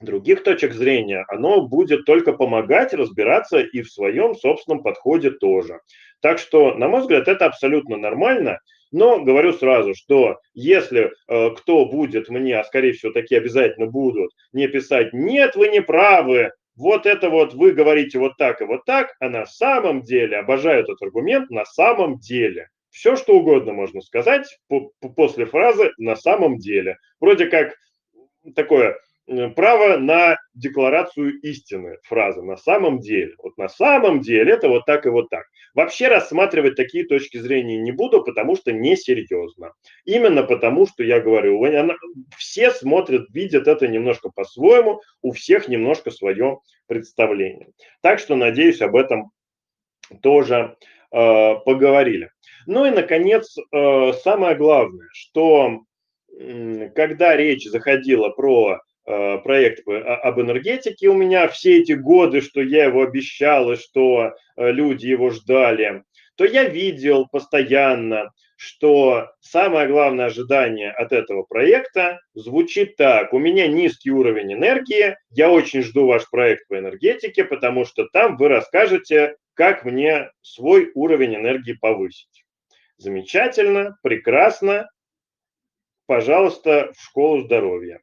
других 0.00 0.44
точек 0.44 0.72
зрения, 0.72 1.26
оно 1.28 1.60
будет 1.60 2.06
только 2.06 2.32
помогать 2.32 2.94
разбираться 2.94 3.58
и 3.58 3.82
в 3.82 3.92
своем 3.92 4.34
собственном 4.34 4.82
подходе 4.82 5.32
тоже. 5.32 5.80
Так 6.22 6.38
что, 6.38 6.72
на 6.72 6.88
мой 6.88 7.02
взгляд, 7.02 7.28
это 7.28 7.44
абсолютно 7.44 7.98
нормально. 7.98 8.60
Но 8.92 9.22
говорю 9.22 9.52
сразу, 9.52 9.94
что 9.94 10.38
если 10.54 11.12
э, 11.28 11.50
кто 11.50 11.86
будет 11.86 12.28
мне, 12.28 12.58
а 12.58 12.64
скорее 12.64 12.92
всего 12.92 13.12
такие 13.12 13.40
обязательно 13.40 13.86
будут, 13.86 14.30
не 14.52 14.68
писать 14.68 15.12
«нет, 15.12 15.56
вы 15.56 15.68
не 15.68 15.82
правы», 15.82 16.52
вот 16.76 17.06
это 17.06 17.30
вот 17.30 17.54
вы 17.54 17.72
говорите 17.72 18.18
вот 18.18 18.36
так 18.36 18.60
и 18.60 18.64
вот 18.64 18.84
так, 18.84 19.14
а 19.18 19.28
на 19.28 19.46
самом 19.46 20.02
деле, 20.02 20.38
обожаю 20.38 20.82
этот 20.82 21.00
аргумент, 21.02 21.50
на 21.50 21.64
самом 21.64 22.18
деле. 22.18 22.68
Все, 22.90 23.16
что 23.16 23.36
угодно 23.36 23.72
можно 23.72 24.00
сказать 24.00 24.46
по, 24.68 24.90
по, 25.00 25.08
после 25.08 25.46
фразы 25.46 25.92
«на 25.98 26.16
самом 26.16 26.58
деле». 26.58 26.98
Вроде 27.20 27.46
как 27.46 27.74
такое 28.54 28.98
право 29.26 29.96
на 29.98 30.38
декларацию 30.54 31.40
истины, 31.40 31.98
фраза 32.04 32.42
«на 32.42 32.56
самом 32.56 33.00
деле». 33.00 33.34
Вот 33.42 33.56
на 33.58 33.68
самом 33.68 34.20
деле 34.20 34.52
это 34.52 34.68
вот 34.68 34.84
так 34.86 35.04
и 35.06 35.08
вот 35.08 35.28
так. 35.30 35.46
Вообще 35.74 36.08
рассматривать 36.08 36.76
такие 36.76 37.04
точки 37.04 37.38
зрения 37.38 37.78
не 37.78 37.90
буду, 37.90 38.22
потому 38.22 38.56
что 38.56 38.72
несерьезно. 38.72 39.72
Именно 40.04 40.44
потому, 40.44 40.86
что 40.86 41.02
я 41.02 41.20
говорю, 41.20 41.60
все 42.38 42.70
смотрят, 42.70 43.28
видят 43.30 43.66
это 43.66 43.88
немножко 43.88 44.30
по-своему, 44.30 45.00
у 45.22 45.32
всех 45.32 45.68
немножко 45.68 46.10
свое 46.10 46.60
представление. 46.86 47.68
Так 48.02 48.20
что, 48.20 48.36
надеюсь, 48.36 48.80
об 48.80 48.94
этом 48.94 49.32
тоже 50.22 50.76
э, 51.10 51.54
поговорили. 51.64 52.30
Ну 52.66 52.86
и, 52.86 52.90
наконец, 52.90 53.56
э, 53.58 54.12
самое 54.22 54.54
главное, 54.54 55.08
что 55.12 55.80
э, 56.38 56.90
когда 56.94 57.36
речь 57.36 57.64
заходила 57.64 58.28
про 58.30 58.78
Э, 58.78 58.85
проект 59.06 59.86
об 59.86 60.40
энергетике 60.40 61.08
у 61.08 61.14
меня 61.14 61.46
все 61.48 61.78
эти 61.78 61.92
годы, 61.92 62.40
что 62.40 62.60
я 62.60 62.86
его 62.86 63.02
обещал 63.02 63.70
и 63.70 63.76
что 63.76 64.32
э, 64.56 64.72
люди 64.72 65.06
его 65.06 65.30
ждали, 65.30 66.02
то 66.36 66.44
я 66.44 66.64
видел 66.64 67.28
постоянно, 67.30 68.30
что 68.56 69.30
самое 69.40 69.86
главное 69.86 70.26
ожидание 70.26 70.90
от 70.90 71.12
этого 71.12 71.44
проекта 71.44 72.20
звучит 72.34 72.96
так. 72.96 73.32
У 73.32 73.38
меня 73.38 73.68
низкий 73.68 74.10
уровень 74.10 74.54
энергии, 74.54 75.16
я 75.30 75.50
очень 75.50 75.82
жду 75.82 76.06
ваш 76.06 76.28
проект 76.28 76.66
по 76.66 76.76
энергетике, 76.76 77.44
потому 77.44 77.84
что 77.84 78.08
там 78.12 78.36
вы 78.36 78.48
расскажете, 78.48 79.36
как 79.54 79.84
мне 79.84 80.30
свой 80.42 80.90
уровень 80.94 81.36
энергии 81.36 81.74
повысить. 81.74 82.44
Замечательно, 82.96 83.96
прекрасно. 84.02 84.90
Пожалуйста, 86.06 86.92
в 86.96 87.00
школу 87.00 87.42
здоровья 87.42 88.00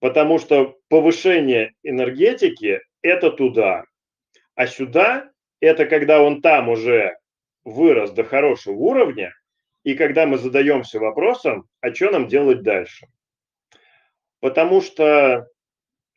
потому 0.00 0.38
что 0.38 0.76
повышение 0.88 1.74
энергетики– 1.82 2.80
это 3.02 3.30
туда, 3.30 3.84
а 4.54 4.66
сюда– 4.66 5.30
это 5.60 5.86
когда 5.86 6.22
он 6.22 6.40
там 6.40 6.68
уже 6.68 7.16
вырос 7.64 8.10
до 8.12 8.24
хорошего 8.24 8.74
уровня, 8.74 9.34
и 9.84 9.94
когда 9.94 10.26
мы 10.26 10.38
задаемся 10.38 10.98
вопросом, 10.98 11.68
а 11.80 11.94
что 11.94 12.10
нам 12.10 12.28
делать 12.28 12.62
дальше. 12.62 13.06
Потому 14.40 14.80
что 14.80 15.46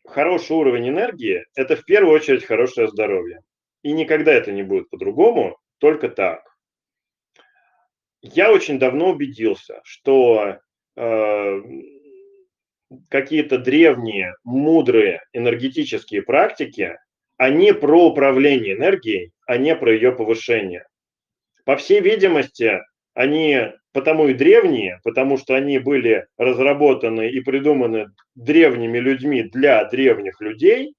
хороший 0.06 0.54
уровень 0.54 0.90
энергии– 0.90 1.46
это 1.56 1.76
в 1.76 1.86
первую 1.86 2.16
очередь 2.16 2.46
хорошее 2.46 2.88
здоровье. 2.88 3.42
И 3.84 3.94
никогда 3.94 4.32
это 4.32 4.52
не 4.52 4.64
будет 4.64 4.90
по-другому, 4.90 5.58
только 5.80 6.10
так. 6.10 6.44
Я 8.22 8.52
очень 8.52 8.78
давно 8.78 9.10
убедился, 9.10 9.82
что 9.84 10.60
э, 10.96 11.62
какие-то 13.10 13.58
древние, 13.58 14.36
мудрые 14.44 15.22
энергетические 15.34 16.22
практики, 16.22 16.98
они 17.38 17.72
про 17.72 18.08
управление 18.08 18.76
энергией, 18.76 19.32
а 19.48 19.58
не 19.58 19.76
про 19.76 19.94
ее 19.94 20.12
повышение. 20.12 20.86
По 21.66 21.78
всей 21.78 22.02
видимости, 22.02 22.80
они 23.14 23.72
потому 23.94 24.28
и 24.28 24.34
древние, 24.34 25.00
потому 25.04 25.38
что 25.38 25.56
они 25.56 25.80
были 25.80 26.26
разработаны 26.38 27.30
и 27.30 27.40
придуманы 27.42 28.08
древними 28.36 28.98
людьми 29.00 29.44
для 29.44 29.84
древних 29.86 30.40
людей, 30.40 30.94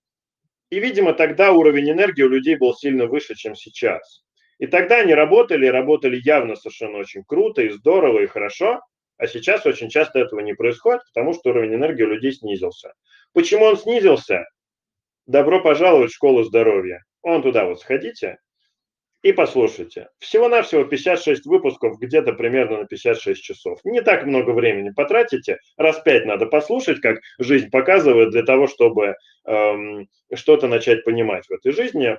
и, 0.71 0.81
видимо, 0.81 1.13
тогда 1.13 1.53
уровень 1.53 1.91
энергии 1.91 2.23
у 2.23 2.29
людей 2.29 2.57
был 2.57 2.75
сильно 2.75 3.07
выше, 3.07 3.35
чем 3.35 3.55
сейчас. 3.55 4.25
И 4.59 4.67
тогда 4.67 5.01
они 5.01 5.15
работали, 5.15 5.67
работали 5.67 6.21
явно 6.25 6.55
совершенно 6.57 6.99
очень 6.99 7.25
круто 7.25 7.63
и 7.63 7.71
здорово 7.71 8.21
и 8.21 8.27
хорошо, 8.27 8.81
а 9.17 9.27
сейчас 9.27 9.67
очень 9.67 9.89
часто 9.89 10.19
этого 10.19 10.41
не 10.41 10.55
происходит, 10.55 11.03
потому 11.13 11.35
что 11.35 11.51
уровень 11.51 11.75
энергии 11.75 12.03
у 12.03 12.09
людей 12.09 12.33
снизился. 12.33 12.93
Почему 13.33 13.65
он 13.65 13.77
снизился? 13.77 14.45
Добро 15.27 15.63
пожаловать 15.63 16.11
в 16.11 16.15
школу 16.15 16.43
здоровья. 16.43 17.05
Вон 17.23 17.43
туда 17.43 17.65
вот 17.65 17.81
сходите 17.81 18.39
и 19.23 19.33
послушайте. 19.33 20.09
Всего-навсего 20.19 20.85
56 20.85 21.47
выпусков, 21.47 21.99
где-то 21.99 22.33
примерно 22.33 22.79
на 22.79 22.87
56 22.87 23.43
часов. 23.43 23.79
Не 23.85 24.03
так 24.03 24.27
много 24.27 24.51
времени 24.51 24.91
потратите, 24.91 25.59
раз 25.77 26.01
пять 26.01 26.27
надо 26.27 26.47
послушать, 26.47 27.01
как 27.01 27.21
жизнь 27.39 27.71
показывает, 27.71 28.31
для 28.31 28.43
того, 28.43 28.67
чтобы 28.67 29.15
эм, 29.47 30.09
что-то 30.35 30.67
начать 30.67 31.05
понимать 31.05 31.47
в 31.47 31.53
этой 31.53 31.73
жизни. 31.73 32.19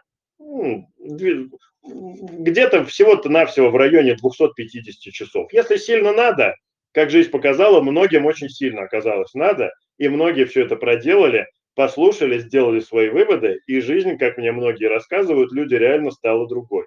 Где-то 1.83 2.85
всего-то 2.85 3.29
навсего 3.29 3.69
в 3.69 3.75
районе 3.75 4.15
250 4.15 5.13
часов. 5.13 5.51
Если 5.51 5.75
сильно 5.75 6.13
надо, 6.13 6.55
как 6.93 7.09
жизнь 7.09 7.31
показала, 7.31 7.81
многим 7.81 8.25
очень 8.25 8.49
сильно 8.49 8.83
оказалось 8.83 9.33
надо, 9.33 9.73
и 9.97 10.07
многие 10.07 10.45
все 10.45 10.63
это 10.63 10.75
проделали, 10.75 11.47
послушали, 11.75 12.37
сделали 12.37 12.79
свои 12.79 13.09
выводы, 13.09 13.59
и 13.67 13.81
жизнь, 13.81 14.17
как 14.17 14.37
мне 14.37 14.51
многие 14.51 14.85
рассказывают, 14.85 15.51
люди 15.51 15.75
реально 15.75 16.11
стала 16.11 16.47
другой. 16.47 16.85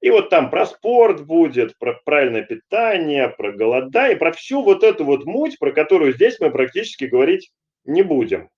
И 0.00 0.10
вот 0.10 0.30
там 0.30 0.50
про 0.50 0.66
спорт 0.66 1.24
будет, 1.24 1.78
про 1.78 2.00
правильное 2.04 2.42
питание, 2.42 3.28
про 3.28 3.52
голода 3.52 4.08
и 4.10 4.16
про 4.16 4.32
всю 4.32 4.62
вот 4.62 4.82
эту 4.82 5.04
вот 5.04 5.26
муть, 5.26 5.58
про 5.60 5.70
которую 5.70 6.12
здесь 6.14 6.40
мы 6.40 6.50
практически 6.50 7.04
говорить 7.04 7.52
не 7.84 8.02
будем. 8.02 8.50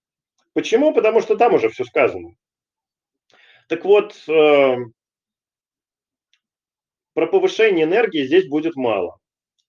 Почему? 0.55 0.95
Потому 0.95 1.21
что 1.21 1.37
там 1.37 1.55
уже 1.55 1.69
все 1.69 1.85
сказано. 1.85 2.35
Так 3.69 3.85
вот, 3.85 4.15
э, 4.29 4.77
про 7.13 7.27
повышение 7.27 7.85
энергии 7.85 8.25
здесь 8.25 8.49
будет 8.49 8.77
мало. 8.77 9.19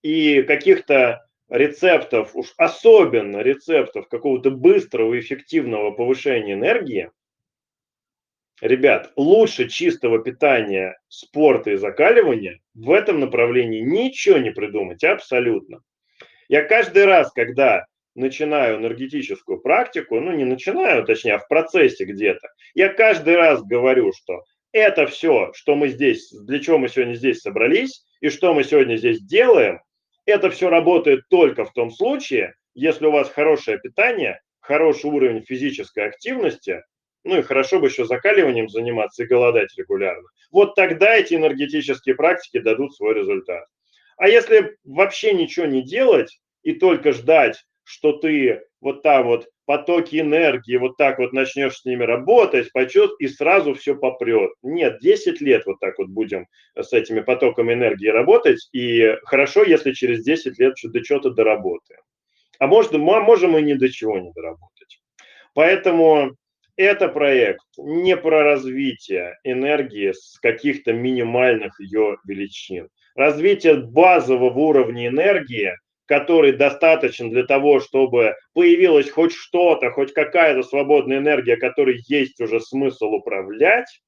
И 0.05 0.43
каких-то 0.43 1.25
рецептов, 1.49 2.35
уж 2.35 2.53
особенно 2.57 3.37
рецептов 3.37 4.07
какого-то 4.07 4.51
быстрого, 4.51 5.19
эффективного 5.19 5.89
повышения 5.89 6.53
энергии, 6.53 7.09
ребят, 8.61 9.11
лучше 9.15 9.67
чистого 9.67 10.19
питания, 10.19 10.95
спорта 11.07 11.71
и 11.71 11.75
закаливания 11.75 12.59
в 12.75 12.91
этом 12.91 13.19
направлении 13.19 13.79
ничего 13.79 14.37
не 14.37 14.51
придумать, 14.51 15.03
абсолютно. 15.03 15.81
Я 16.49 16.61
каждый 16.61 17.05
раз, 17.05 17.31
когда 17.31 17.87
начинаю 18.13 18.77
энергетическую 18.77 19.59
практику, 19.59 20.19
ну 20.19 20.33
не 20.33 20.45
начинаю, 20.45 21.03
точнее, 21.03 21.33
а 21.33 21.39
в 21.39 21.47
процессе 21.47 22.05
где-то, 22.05 22.47
я 22.75 22.89
каждый 22.89 23.37
раз 23.37 23.63
говорю, 23.63 24.13
что 24.13 24.43
это 24.71 25.07
все, 25.07 25.51
что 25.55 25.73
мы 25.73 25.87
здесь, 25.87 26.29
для 26.31 26.59
чего 26.59 26.77
мы 26.77 26.89
сегодня 26.89 27.15
здесь 27.15 27.41
собрались 27.41 28.05
и 28.21 28.29
что 28.29 28.53
мы 28.53 28.63
сегодня 28.63 28.97
здесь 28.97 29.19
делаем, 29.19 29.79
это 30.25 30.49
все 30.49 30.69
работает 30.69 31.27
только 31.29 31.65
в 31.65 31.73
том 31.73 31.91
случае, 31.91 32.55
если 32.73 33.05
у 33.05 33.11
вас 33.11 33.29
хорошее 33.29 33.79
питание, 33.79 34.41
хороший 34.59 35.09
уровень 35.09 35.43
физической 35.43 36.07
активности, 36.07 36.83
ну 37.23 37.39
и 37.39 37.43
хорошо 37.43 37.79
бы 37.79 37.87
еще 37.87 38.05
закаливанием 38.05 38.69
заниматься 38.69 39.23
и 39.23 39.27
голодать 39.27 39.75
регулярно. 39.77 40.27
Вот 40.51 40.75
тогда 40.75 41.15
эти 41.15 41.33
энергетические 41.33 42.15
практики 42.15 42.59
дадут 42.59 42.95
свой 42.95 43.15
результат. 43.15 43.65
А 44.17 44.27
если 44.27 44.77
вообще 44.83 45.33
ничего 45.33 45.65
не 45.65 45.83
делать 45.83 46.39
и 46.63 46.73
только 46.73 47.11
ждать, 47.11 47.65
что 47.83 48.13
ты 48.13 48.61
вот 48.85 49.01
там 49.01 49.25
вот 49.25 49.47
потоки 49.65 50.19
энергии, 50.19 50.77
вот 50.77 50.95
так 50.95 51.17
вот 51.17 51.33
начнешь 51.33 51.77
с 51.77 51.85
ними 51.85 52.03
работать, 52.03 52.71
почет, 52.71 53.11
и 53.17 53.27
сразу 53.27 53.73
все 53.73 53.95
попрет. 53.95 54.51
Нет, 54.61 54.99
10 55.01 55.41
лет 55.41 55.65
вот 55.65 55.79
так 55.79 55.97
вот 55.97 56.07
будем 56.09 56.45
с 56.79 56.93
этими 56.93 57.21
потоками 57.21 57.73
энергии 57.73 58.09
работать, 58.09 58.69
и 58.73 59.15
хорошо, 59.23 59.63
если 59.63 59.91
через 59.91 60.23
10 60.23 60.59
лет 60.59 60.75
до 60.83 61.01
чего-то 61.01 61.31
доработаем. 61.31 62.01
А 62.59 62.67
может, 62.67 62.91
мы 62.93 63.21
можем 63.21 63.57
и 63.57 63.61
ни 63.63 63.73
до 63.73 63.89
чего 63.89 64.19
не 64.19 64.31
доработать. 64.33 65.01
Поэтому 65.55 66.35
это 66.77 67.09
проект 67.09 67.65
не 67.77 68.15
про 68.15 68.43
развитие 68.43 69.35
энергии 69.43 70.11
с 70.11 70.37
каких-то 70.39 70.93
минимальных 70.93 71.79
ее 71.79 72.17
величин. 72.27 72.89
Развитие 73.15 73.77
базового 73.77 74.59
уровня 74.59 75.07
энергии– 75.07 75.73
который 76.05 76.53
достаточен 76.53 77.29
для 77.29 77.43
того, 77.43 77.79
чтобы 77.79 78.35
появилось 78.53 79.09
хоть 79.09 79.33
что-то, 79.33 79.91
хоть 79.91 80.13
какая-то 80.13 80.63
свободная 80.63 81.17
энергия, 81.17 81.57
которой 81.57 82.01
есть 82.07 82.39
уже 82.39 82.59
смысл 82.59 83.13
управлять, 83.13 84.01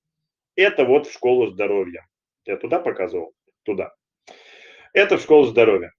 это 0.55 0.86
вот 0.86 1.07
в 1.07 1.13
школу 1.13 1.47
здоровья. 1.47 2.05
Я 2.45 2.57
туда 2.57 2.79
показывал? 2.79 3.33
Туда. 3.63 3.93
Это 4.93 5.17
в 5.17 5.21
школу 5.21 5.45
здоровья. 5.45 5.91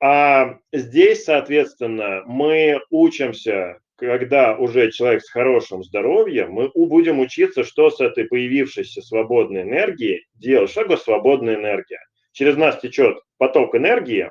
А 0.00 0.58
здесь, 0.72 1.24
соответственно, 1.24 2.22
мы 2.26 2.80
учимся, 2.90 3.78
когда 3.96 4.54
уже 4.56 4.90
человек 4.92 5.22
с 5.22 5.30
хорошим 5.30 5.82
здоровьем, 5.82 6.52
мы 6.52 6.70
будем 6.74 7.18
учиться, 7.18 7.64
что 7.64 7.90
с 7.90 8.00
этой 8.00 8.24
появившейся 8.26 9.00
свободной 9.00 9.62
энергией 9.62 10.26
делать. 10.34 10.70
Что 10.70 10.82
такое 10.82 10.98
свободная 10.98 11.54
энергия? 11.54 12.00
Через 12.32 12.56
нас 12.56 12.78
течет 12.78 13.18
поток 13.38 13.74
энергии, 13.74 14.30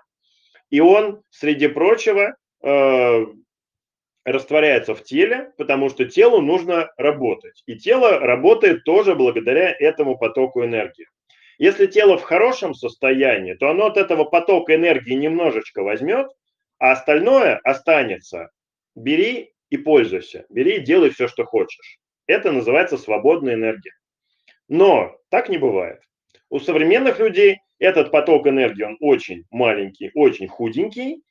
и 0.69 0.79
он, 0.79 1.21
среди 1.29 1.67
прочего, 1.67 2.35
э, 2.63 3.25
растворяется 4.25 4.95
в 4.95 5.03
теле, 5.03 5.51
потому 5.57 5.89
что 5.89 6.05
телу 6.05 6.41
нужно 6.41 6.91
работать. 6.97 7.63
И 7.67 7.77
тело 7.77 8.19
работает 8.19 8.83
тоже 8.83 9.15
благодаря 9.15 9.75
этому 9.79 10.17
потоку 10.17 10.65
энергии. 10.65 11.07
Если 11.57 11.85
тело 11.85 12.17
в 12.17 12.23
хорошем 12.23 12.73
состоянии, 12.73 13.53
то 13.53 13.69
оно 13.69 13.85
от 13.85 13.97
этого 13.97 14.25
потока 14.25 14.75
энергии 14.75 15.13
немножечко 15.13 15.83
возьмет, 15.83 16.27
а 16.79 16.91
остальное 16.91 17.59
останется. 17.63 18.49
Бери 18.95 19.53
и 19.69 19.77
пользуйся. 19.77 20.45
Бери 20.49 20.77
и 20.77 20.81
делай 20.81 21.11
все, 21.11 21.27
что 21.27 21.45
хочешь. 21.45 21.99
Это 22.27 22.51
называется 22.51 22.97
свободная 22.97 23.53
энергия. 23.53 23.93
Но 24.67 25.15
так 25.29 25.49
не 25.49 25.57
бывает. 25.57 26.01
У 26.49 26.59
современных 26.59 27.19
людей 27.19 27.59
этот 27.79 28.11
поток 28.11 28.47
энергии, 28.47 28.83
он 28.83 28.97
очень 28.99 29.43
маленький, 29.51 30.11
очень 30.13 30.47
худенький, 30.47 31.21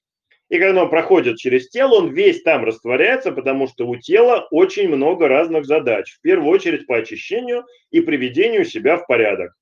и 0.50 0.58
когда 0.58 0.82
он 0.82 0.90
проходит 0.90 1.38
через 1.38 1.70
тело, 1.70 1.94
он 1.94 2.12
весь 2.12 2.42
там 2.42 2.64
растворяется, 2.64 3.32
потому 3.32 3.66
что 3.66 3.86
у 3.86 3.96
тела 3.96 4.46
очень 4.50 4.88
много 4.88 5.26
разных 5.26 5.64
задач. 5.64 6.12
В 6.12 6.20
первую 6.20 6.50
очередь 6.50 6.86
по 6.86 6.98
очищению 6.98 7.64
и 7.90 8.00
приведению 8.00 8.64
себя 8.64 8.98
в 8.98 9.06
порядок. 9.06 9.54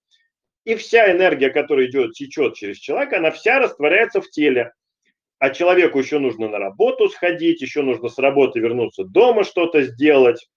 И 0.64 0.74
вся 0.74 1.10
энергия, 1.10 1.50
которая 1.50 1.86
идет, 1.86 2.12
течет 2.12 2.54
через 2.54 2.78
человека, 2.78 3.18
она 3.18 3.30
вся 3.30 3.58
растворяется 3.58 4.20
в 4.20 4.28
теле. 4.30 4.72
А 5.38 5.50
человеку 5.50 5.98
еще 5.98 6.18
нужно 6.18 6.48
на 6.48 6.58
работу 6.58 7.08
сходить, 7.08 7.62
еще 7.62 7.82
нужно 7.82 8.08
с 8.08 8.18
работы 8.18 8.60
вернуться 8.60 9.04
дома 9.04 9.42
что-то 9.44 9.82
сделать, 9.82 10.48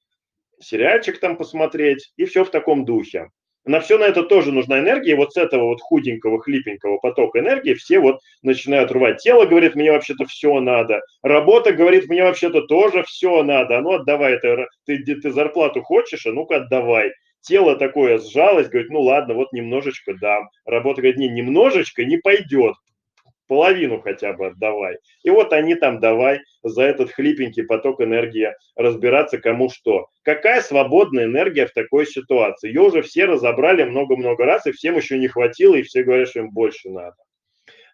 сериальчик 0.60 1.20
там 1.20 1.38
посмотреть, 1.38 2.14
и 2.18 2.26
все 2.26 2.44
в 2.44 2.52
таком 2.52 2.86
духе. 2.86 3.30
На 3.65 3.80
все 3.80 3.97
на 3.97 4.04
это 4.04 4.23
тоже 4.23 4.51
нужна 4.51 4.80
энергия. 4.80 5.13
И 5.13 5.15
вот 5.15 5.34
с 5.34 5.38
этого 5.38 5.65
вот 5.65 5.82
худенького, 5.82 6.39
хлипенького 6.39 6.97
потока 6.99 7.39
энергии 7.39 7.73
все 7.73 7.99
вот 7.99 8.19
начинают 8.43 8.91
рвать. 8.91 9.21
Тело 9.21 9.45
говорит, 9.45 9.75
мне 9.75 9.91
вообще-то 9.91 10.25
все 10.25 10.60
надо. 10.60 11.01
Работа 11.23 11.71
говорит, 11.71 12.08
мне 12.08 12.23
вообще-то 12.23 12.62
тоже 12.62 13.04
все 13.04 13.43
надо. 13.43 13.78
А 13.78 13.82
ну 13.82 13.93
отдавай, 13.93 14.34
это, 14.34 14.67
ты, 14.86 14.99
ты 15.04 15.32
зарплату 15.32 15.82
хочешь, 15.82 16.25
а 16.25 16.32
ну-ка 16.32 16.58
отдавай. 16.58 17.12
Тело 17.41 17.75
такое 17.75 18.19
сжалось, 18.19 18.69
говорит, 18.69 18.89
ну 18.91 19.01
ладно, 19.01 19.34
вот 19.34 19.51
немножечко 19.51 20.13
дам. 20.15 20.49
Работа 20.65 21.01
говорит, 21.01 21.17
не, 21.17 21.28
немножечко 21.28 22.04
не 22.06 22.17
пойдет 22.17 22.75
половину 23.48 24.02
хотя 24.02 24.34
бы 24.34 24.48
отдавай. 24.48 24.98
И 25.24 25.30
вот 25.30 25.54
они 25.54 25.76
там 25.76 26.00
давай 26.00 26.42
за 26.64 26.84
этот 26.84 27.12
хлипенький 27.12 27.64
поток 27.64 28.02
энергии 28.02 28.54
разбираться 28.76 29.38
кому 29.38 29.70
что. 29.70 30.08
Какая 30.24 30.62
свободная 30.62 31.26
энергия 31.26 31.68
в 31.68 31.74
такой 31.74 32.06
ситуации? 32.06 32.70
Ее 32.70 32.82
уже 32.82 33.02
все 33.02 33.26
разобрали 33.26 33.84
много-много 33.84 34.46
раз, 34.46 34.66
и 34.66 34.72
всем 34.72 34.96
еще 34.96 35.18
не 35.18 35.28
хватило, 35.28 35.76
и 35.76 35.84
все 35.84 36.04
говорят, 36.04 36.30
что 36.30 36.40
им 36.40 36.52
больше 36.52 36.90
надо. 36.90 37.16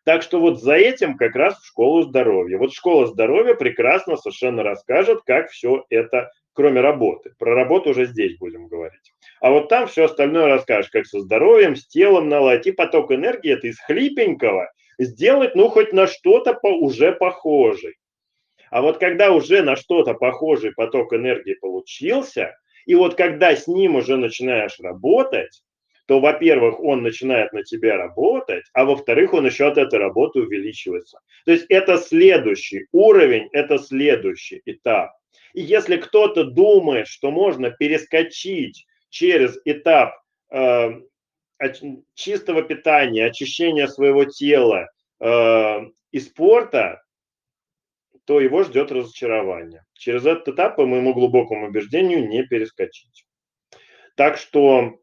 Так 0.04 0.24
что 0.24 0.40
вот 0.40 0.60
за 0.60 0.74
этим 0.74 1.16
как 1.16 1.36
раз 1.36 1.60
в 1.60 1.68
школу 1.68 2.02
здоровья. 2.04 2.58
Вот 2.58 2.74
школа 2.74 3.06
здоровья 3.06 3.54
прекрасно 3.54 4.18
совершенно 4.18 4.64
расскажет, 4.64 5.22
как 5.26 5.52
все 5.52 5.86
это, 5.90 6.32
кроме 6.54 6.82
работы. 6.82 7.34
Про 7.38 7.54
работу 7.54 7.92
уже 7.92 8.06
здесь 8.06 8.38
будем 8.40 8.68
говорить. 8.68 9.14
А 9.42 9.52
вот 9.52 9.70
там 9.70 9.88
все 9.88 10.06
остальное 10.06 10.48
расскажешь, 10.48 10.90
как 10.90 11.06
со 11.06 11.20
здоровьем, 11.20 11.76
с 11.76 11.88
телом 11.88 12.30
наладить. 12.30 12.68
И 12.68 12.72
поток 12.72 13.12
энергии 13.12 13.54
это 13.54 13.68
из 13.68 13.80
хлипенького 13.80 14.72
сделать, 15.00 15.56
ну, 15.56 15.70
хоть 15.70 15.94
на 15.94 16.08
что-то 16.08 16.54
по, 16.54 16.68
уже 16.68 17.12
похожий. 17.12 17.96
А 18.70 18.82
вот 18.82 19.00
когда 19.00 19.32
уже 19.32 19.62
на 19.64 19.76
что-то 19.76 20.14
похожий 20.14 20.74
поток 20.74 21.14
энергии 21.14 21.56
получился, 21.56 22.56
и 22.86 22.96
вот 22.96 23.16
когда 23.16 23.56
с 23.56 23.68
ним 23.68 23.96
уже 23.96 24.18
начинаешь 24.18 24.80
работать, 24.80 25.62
то, 26.08 26.20
во-первых, 26.20 26.80
он 26.80 27.04
начинает 27.04 27.54
на 27.54 27.64
тебя 27.64 27.96
работать, 27.98 28.66
а 28.74 28.86
во-вторых, 28.86 29.34
он 29.34 29.46
еще 29.46 29.68
от 29.68 29.78
этой 29.78 30.00
работы 30.00 30.40
увеличивается. 30.40 31.20
То 31.46 31.52
есть 31.52 31.66
это 31.70 31.98
следующий 31.98 32.88
уровень, 32.92 33.50
это 33.52 33.78
следующий 33.78 34.62
этап. 34.66 35.12
И 35.54 35.62
если 35.62 35.98
кто-то 35.98 36.44
думает, 36.46 37.08
что 37.08 37.32
можно 37.32 37.72
перескочить 37.72 38.86
через 39.10 39.60
этап 39.66 40.16
э, 40.52 41.02
чистого 42.14 42.62
питания, 42.64 43.26
очищения 43.26 43.88
своего 43.88 44.26
тела 44.26 44.90
э, 45.20 45.80
и 46.12 46.20
спорта, 46.20 47.02
то 48.26 48.40
его 48.40 48.64
ждет 48.64 48.92
разочарование. 48.92 49.84
Через 49.94 50.26
этот 50.26 50.50
этап, 50.50 50.76
по 50.76 50.86
моему 50.86 51.14
глубокому 51.14 51.68
убеждению, 51.68 52.28
не 52.28 52.44
перескочить. 52.44 53.26
Так 54.16 54.38
что 54.38 55.00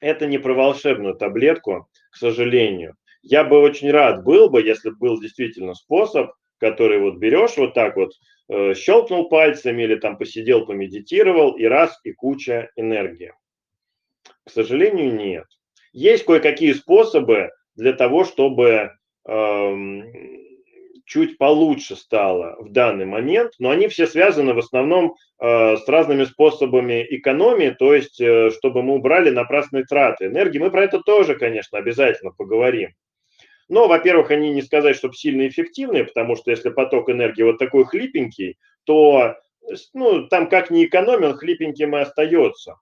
это 0.00 0.26
не 0.26 0.38
про 0.38 0.54
волшебную 0.54 1.14
таблетку, 1.14 1.88
к 2.10 2.16
сожалению. 2.16 2.96
Я 3.22 3.44
бы 3.44 3.58
очень 3.58 3.90
рад 3.90 4.24
был 4.24 4.48
бы, 4.50 4.62
если 4.62 4.90
был 4.90 5.20
действительно 5.20 5.74
способ, 5.74 6.30
который 6.58 7.00
вот 7.00 7.16
берешь 7.16 7.56
вот 7.56 7.74
так 7.74 7.96
вот, 7.96 8.12
э, 8.48 8.74
щелкнул 8.74 9.28
пальцами 9.28 9.82
или 9.82 9.96
там 9.96 10.16
посидел, 10.16 10.64
помедитировал, 10.64 11.56
и 11.56 11.64
раз, 11.64 11.98
и 12.04 12.12
куча 12.12 12.70
энергии. 12.76 13.32
К 14.44 14.50
сожалению, 14.50 15.14
нет. 15.14 15.46
Есть 15.96 16.26
кое-какие 16.26 16.74
способы 16.74 17.52
для 17.74 17.94
того, 17.94 18.24
чтобы 18.24 18.92
эм, 19.26 20.04
чуть 21.06 21.38
получше 21.38 21.96
стало 21.96 22.54
в 22.58 22.70
данный 22.70 23.06
момент, 23.06 23.52
но 23.58 23.70
они 23.70 23.88
все 23.88 24.06
связаны 24.06 24.52
в 24.52 24.58
основном 24.58 25.14
э, 25.40 25.76
с 25.78 25.88
разными 25.88 26.24
способами 26.24 27.06
экономии, 27.08 27.70
то 27.70 27.94
есть 27.94 28.20
э, 28.20 28.50
чтобы 28.50 28.82
мы 28.82 28.96
убрали 28.96 29.30
напрасные 29.30 29.84
траты 29.84 30.26
энергии. 30.26 30.58
Мы 30.58 30.70
про 30.70 30.84
это 30.84 31.00
тоже, 31.00 31.34
конечно, 31.34 31.78
обязательно 31.78 32.30
поговорим. 32.30 32.90
Но, 33.70 33.88
во-первых, 33.88 34.30
они 34.30 34.50
не 34.50 34.60
сказать, 34.60 34.96
чтобы 34.96 35.14
сильно 35.14 35.48
эффективные, 35.48 36.04
потому 36.04 36.36
что 36.36 36.50
если 36.50 36.68
поток 36.68 37.08
энергии 37.08 37.42
вот 37.42 37.56
такой 37.56 37.86
хлипенький, 37.86 38.58
то 38.84 39.36
ну, 39.94 40.28
там 40.28 40.50
как 40.50 40.70
не 40.70 40.84
экономил, 40.84 41.32
хлипеньким 41.32 41.96
и 41.96 42.00
остается. 42.00 42.76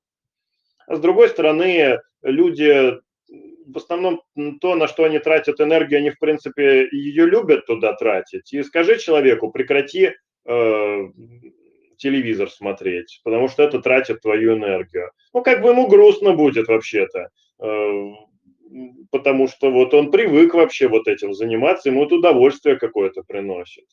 С 0.89 0.99
другой 0.99 1.29
стороны, 1.29 2.01
люди 2.23 2.99
в 3.67 3.79
основном 3.79 4.23
то, 4.61 4.75
на 4.75 4.89
что 4.89 5.05
они 5.05 5.19
тратят 5.19 5.61
энергию, 5.61 5.99
они, 5.99 6.11
в 6.11 6.19
принципе, 6.19 6.89
ее 6.91 7.27
любят 7.27 7.67
туда 7.67 7.95
тратить. 7.95 8.53
И 8.53 8.63
скажи 8.63 8.99
человеку, 8.99 9.51
прекрати 9.51 10.13
э, 10.45 11.09
телевизор 11.97 12.51
смотреть, 12.51 13.21
потому 13.25 13.49
что 13.49 13.63
это 13.63 13.81
тратит 13.81 14.21
твою 14.21 14.57
энергию. 14.57 15.11
Ну, 15.33 15.43
как 15.43 15.63
бы 15.63 15.71
ему 15.71 15.87
грустно 15.87 16.35
будет 16.35 16.69
вообще-то, 16.69 17.29
э, 17.61 18.11
потому 19.11 19.49
что 19.49 19.71
вот 19.71 19.95
он 19.95 20.11
привык 20.11 20.55
вообще 20.55 20.89
вот 20.89 21.09
этим 21.09 21.33
заниматься, 21.35 21.89
ему 21.89 22.05
это 22.05 22.17
удовольствие 22.17 22.77
какое-то 22.77 23.23
приносит. 23.23 23.87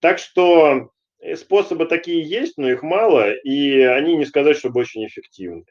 Так 0.00 0.18
что 0.18 0.90
э, 1.20 1.36
способы 1.36 1.86
такие 1.86 2.22
есть, 2.22 2.58
но 2.58 2.68
их 2.70 2.82
мало, 2.82 3.32
и 3.32 3.80
они 3.80 4.16
не 4.16 4.24
сказать, 4.24 4.56
чтобы 4.56 4.80
очень 4.80 5.06
эффективны. 5.06 5.64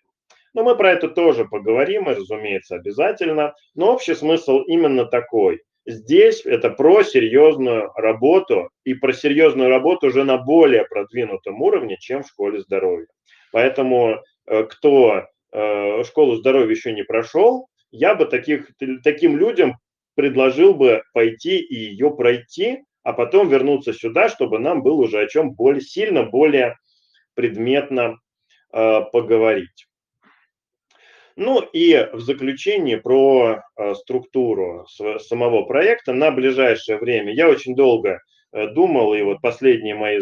Но 0.54 0.64
мы 0.64 0.76
про 0.76 0.92
это 0.92 1.08
тоже 1.08 1.46
поговорим, 1.46 2.10
и, 2.10 2.14
разумеется, 2.14 2.76
обязательно. 2.76 3.54
Но 3.76 3.94
общий 3.94 4.16
смысл 4.16 4.60
именно 4.68 5.06
такой. 5.06 5.62
Здесь 5.86 6.46
это 6.46 6.70
про 6.70 7.04
серьезную 7.04 7.92
работу 7.96 8.70
и 8.84 8.94
про 8.94 9.14
серьезную 9.14 9.70
работу 9.70 10.08
уже 10.08 10.24
на 10.24 10.38
более 10.38 10.86
продвинутом 10.86 11.62
уровне, 11.62 11.98
чем 12.00 12.24
в 12.24 12.28
школе 12.28 12.60
здоровья. 12.62 13.08
Поэтому 13.52 14.22
э, 14.46 14.64
кто 14.64 15.26
э, 15.52 16.04
школу 16.04 16.36
здоровья 16.36 16.70
еще 16.70 16.94
не 16.94 17.04
прошел, 17.04 17.68
я 17.92 18.14
бы 18.14 18.26
таких, 18.26 18.70
таким 19.04 19.38
людям 19.38 19.78
предложил 20.16 20.76
бы 20.76 21.02
пойти 21.14 21.58
и 21.58 21.76
ее 21.76 22.12
пройти, 22.16 22.84
а 23.04 23.14
потом 23.14 23.50
вернуться 23.50 23.92
сюда, 23.92 24.30
чтобы 24.30 24.60
нам 24.60 24.84
было 24.84 25.04
уже 25.04 25.20
о 25.20 25.28
чем 25.28 25.52
более 25.52 25.82
сильно, 25.82 26.24
более 26.24 26.76
предметно 27.34 28.20
э, 28.72 29.02
поговорить. 29.12 29.88
Ну 31.44 31.60
и 31.60 32.08
в 32.14 32.20
заключение 32.20 32.98
про 33.00 33.64
э, 33.76 33.96
структуру 33.96 34.86
самого 35.22 35.64
проекта 35.64 36.14
на 36.14 36.30
ближайшее 36.30 37.00
время. 37.00 37.34
Я 37.34 37.50
очень 37.50 37.76
долго 37.76 38.22
э, 38.52 38.68
думал, 38.68 39.16
и 39.16 39.24
вот 39.24 39.42
последние 39.42 39.96
мои, 39.96 40.20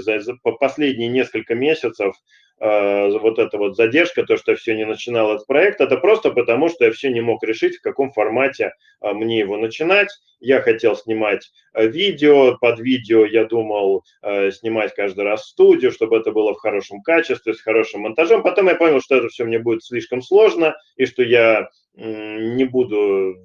последние 0.61 1.09
несколько 1.09 1.55
месяцев 1.55 2.15
вот 2.59 3.39
эта 3.39 3.57
вот 3.57 3.75
задержка, 3.75 4.23
то, 4.23 4.37
что 4.37 4.51
я 4.51 4.57
все 4.57 4.75
не 4.75 4.85
начинал 4.85 5.33
этот 5.33 5.47
проект, 5.47 5.81
это 5.81 5.97
просто 5.97 6.31
потому, 6.31 6.69
что 6.69 6.85
я 6.85 6.91
все 6.91 7.09
не 7.09 7.21
мог 7.21 7.43
решить, 7.43 7.77
в 7.77 7.81
каком 7.81 8.11
формате 8.11 8.73
э, 9.01 9.13
мне 9.13 9.39
его 9.39 9.57
начинать. 9.57 10.09
Я 10.41 10.61
хотел 10.61 10.95
снимать 10.95 11.51
э, 11.73 11.87
видео, 11.87 12.57
под 12.57 12.79
видео 12.79 13.25
я 13.25 13.45
думал 13.45 14.03
снимать 14.51 14.93
каждый 14.93 15.23
раз 15.23 15.47
студию, 15.47 15.91
чтобы 15.91 16.17
это 16.17 16.31
было 16.31 16.53
в 16.53 16.59
хорошем 16.59 17.01
качестве, 17.01 17.53
с 17.53 17.61
хорошим 17.61 18.01
монтажом. 18.01 18.43
Потом 18.43 18.67
я 18.67 18.75
понял, 18.75 19.01
что 19.01 19.15
это 19.15 19.29
все 19.29 19.45
мне 19.45 19.59
будет 19.59 19.83
слишком 19.83 20.21
сложно, 20.21 20.75
и 20.97 21.05
что 21.05 21.23
я 21.23 21.69
не 21.95 22.65
буду 22.65 23.35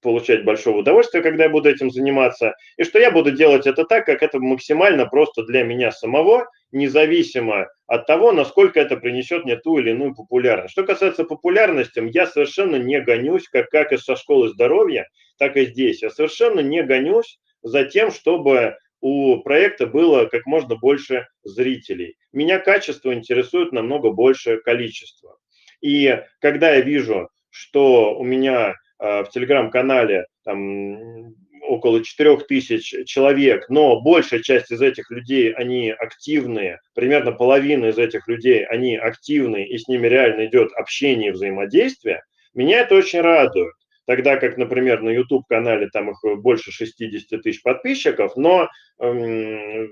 получать 0.00 0.44
большого 0.44 0.78
удовольствия, 0.78 1.22
когда 1.22 1.44
я 1.44 1.50
буду 1.50 1.68
этим 1.68 1.90
заниматься, 1.90 2.54
и 2.76 2.84
что 2.84 2.98
я 2.98 3.10
буду 3.10 3.30
делать 3.30 3.66
это 3.66 3.84
так, 3.84 4.06
как 4.06 4.22
это 4.22 4.38
максимально 4.38 5.06
просто 5.06 5.44
для 5.44 5.62
меня 5.62 5.92
самого, 5.92 6.48
независимо 6.72 7.68
от 7.86 8.06
того, 8.06 8.32
насколько 8.32 8.80
это 8.80 8.96
принесет 8.96 9.44
мне 9.44 9.56
ту 9.56 9.78
или 9.78 9.90
иную 9.90 10.14
популярность. 10.14 10.72
Что 10.72 10.84
касается 10.84 11.24
популярности, 11.24 12.02
я 12.12 12.26
совершенно 12.26 12.76
не 12.76 13.00
гонюсь, 13.00 13.48
как, 13.48 13.68
как 13.70 13.92
и 13.92 13.98
со 13.98 14.16
школы 14.16 14.48
здоровья, 14.48 15.08
так 15.38 15.56
и 15.56 15.66
здесь. 15.66 16.02
Я 16.02 16.10
совершенно 16.10 16.60
не 16.60 16.82
гонюсь 16.82 17.38
за 17.62 17.84
тем, 17.84 18.10
чтобы 18.10 18.76
у 19.00 19.38
проекта 19.38 19.86
было 19.86 20.26
как 20.26 20.46
можно 20.46 20.76
больше 20.76 21.26
зрителей. 21.42 22.16
Меня 22.32 22.58
качество 22.58 23.12
интересует 23.14 23.72
намного 23.72 24.10
больше 24.10 24.58
количества. 24.58 25.36
И 25.80 26.20
когда 26.40 26.74
я 26.74 26.80
вижу, 26.82 27.30
что 27.48 28.14
у 28.16 28.22
меня 28.22 28.74
в 29.00 29.28
телеграм-канале 29.32 30.26
там 30.44 31.34
около 31.62 32.04
4000 32.04 33.04
человек, 33.04 33.68
но 33.68 34.00
большая 34.00 34.40
часть 34.42 34.70
из 34.70 34.82
этих 34.82 35.10
людей, 35.10 35.52
они 35.52 35.90
активные, 35.90 36.80
примерно 36.94 37.32
половина 37.32 37.86
из 37.86 37.98
этих 37.98 38.28
людей, 38.28 38.64
они 38.66 38.96
активные, 38.96 39.68
и 39.68 39.78
с 39.78 39.88
ними 39.88 40.06
реально 40.06 40.46
идет 40.46 40.72
общение 40.72 41.30
и 41.30 41.32
взаимодействие, 41.32 42.22
меня 42.54 42.80
это 42.80 42.96
очень 42.96 43.20
радует 43.20 43.72
тогда 44.10 44.38
как, 44.38 44.56
например, 44.56 45.02
на 45.02 45.10
YouTube-канале 45.10 45.88
там 45.88 46.10
их 46.10 46.18
больше 46.40 46.72
60 46.72 47.42
тысяч 47.42 47.62
подписчиков, 47.62 48.36
но 48.36 48.68
э, 48.98 49.86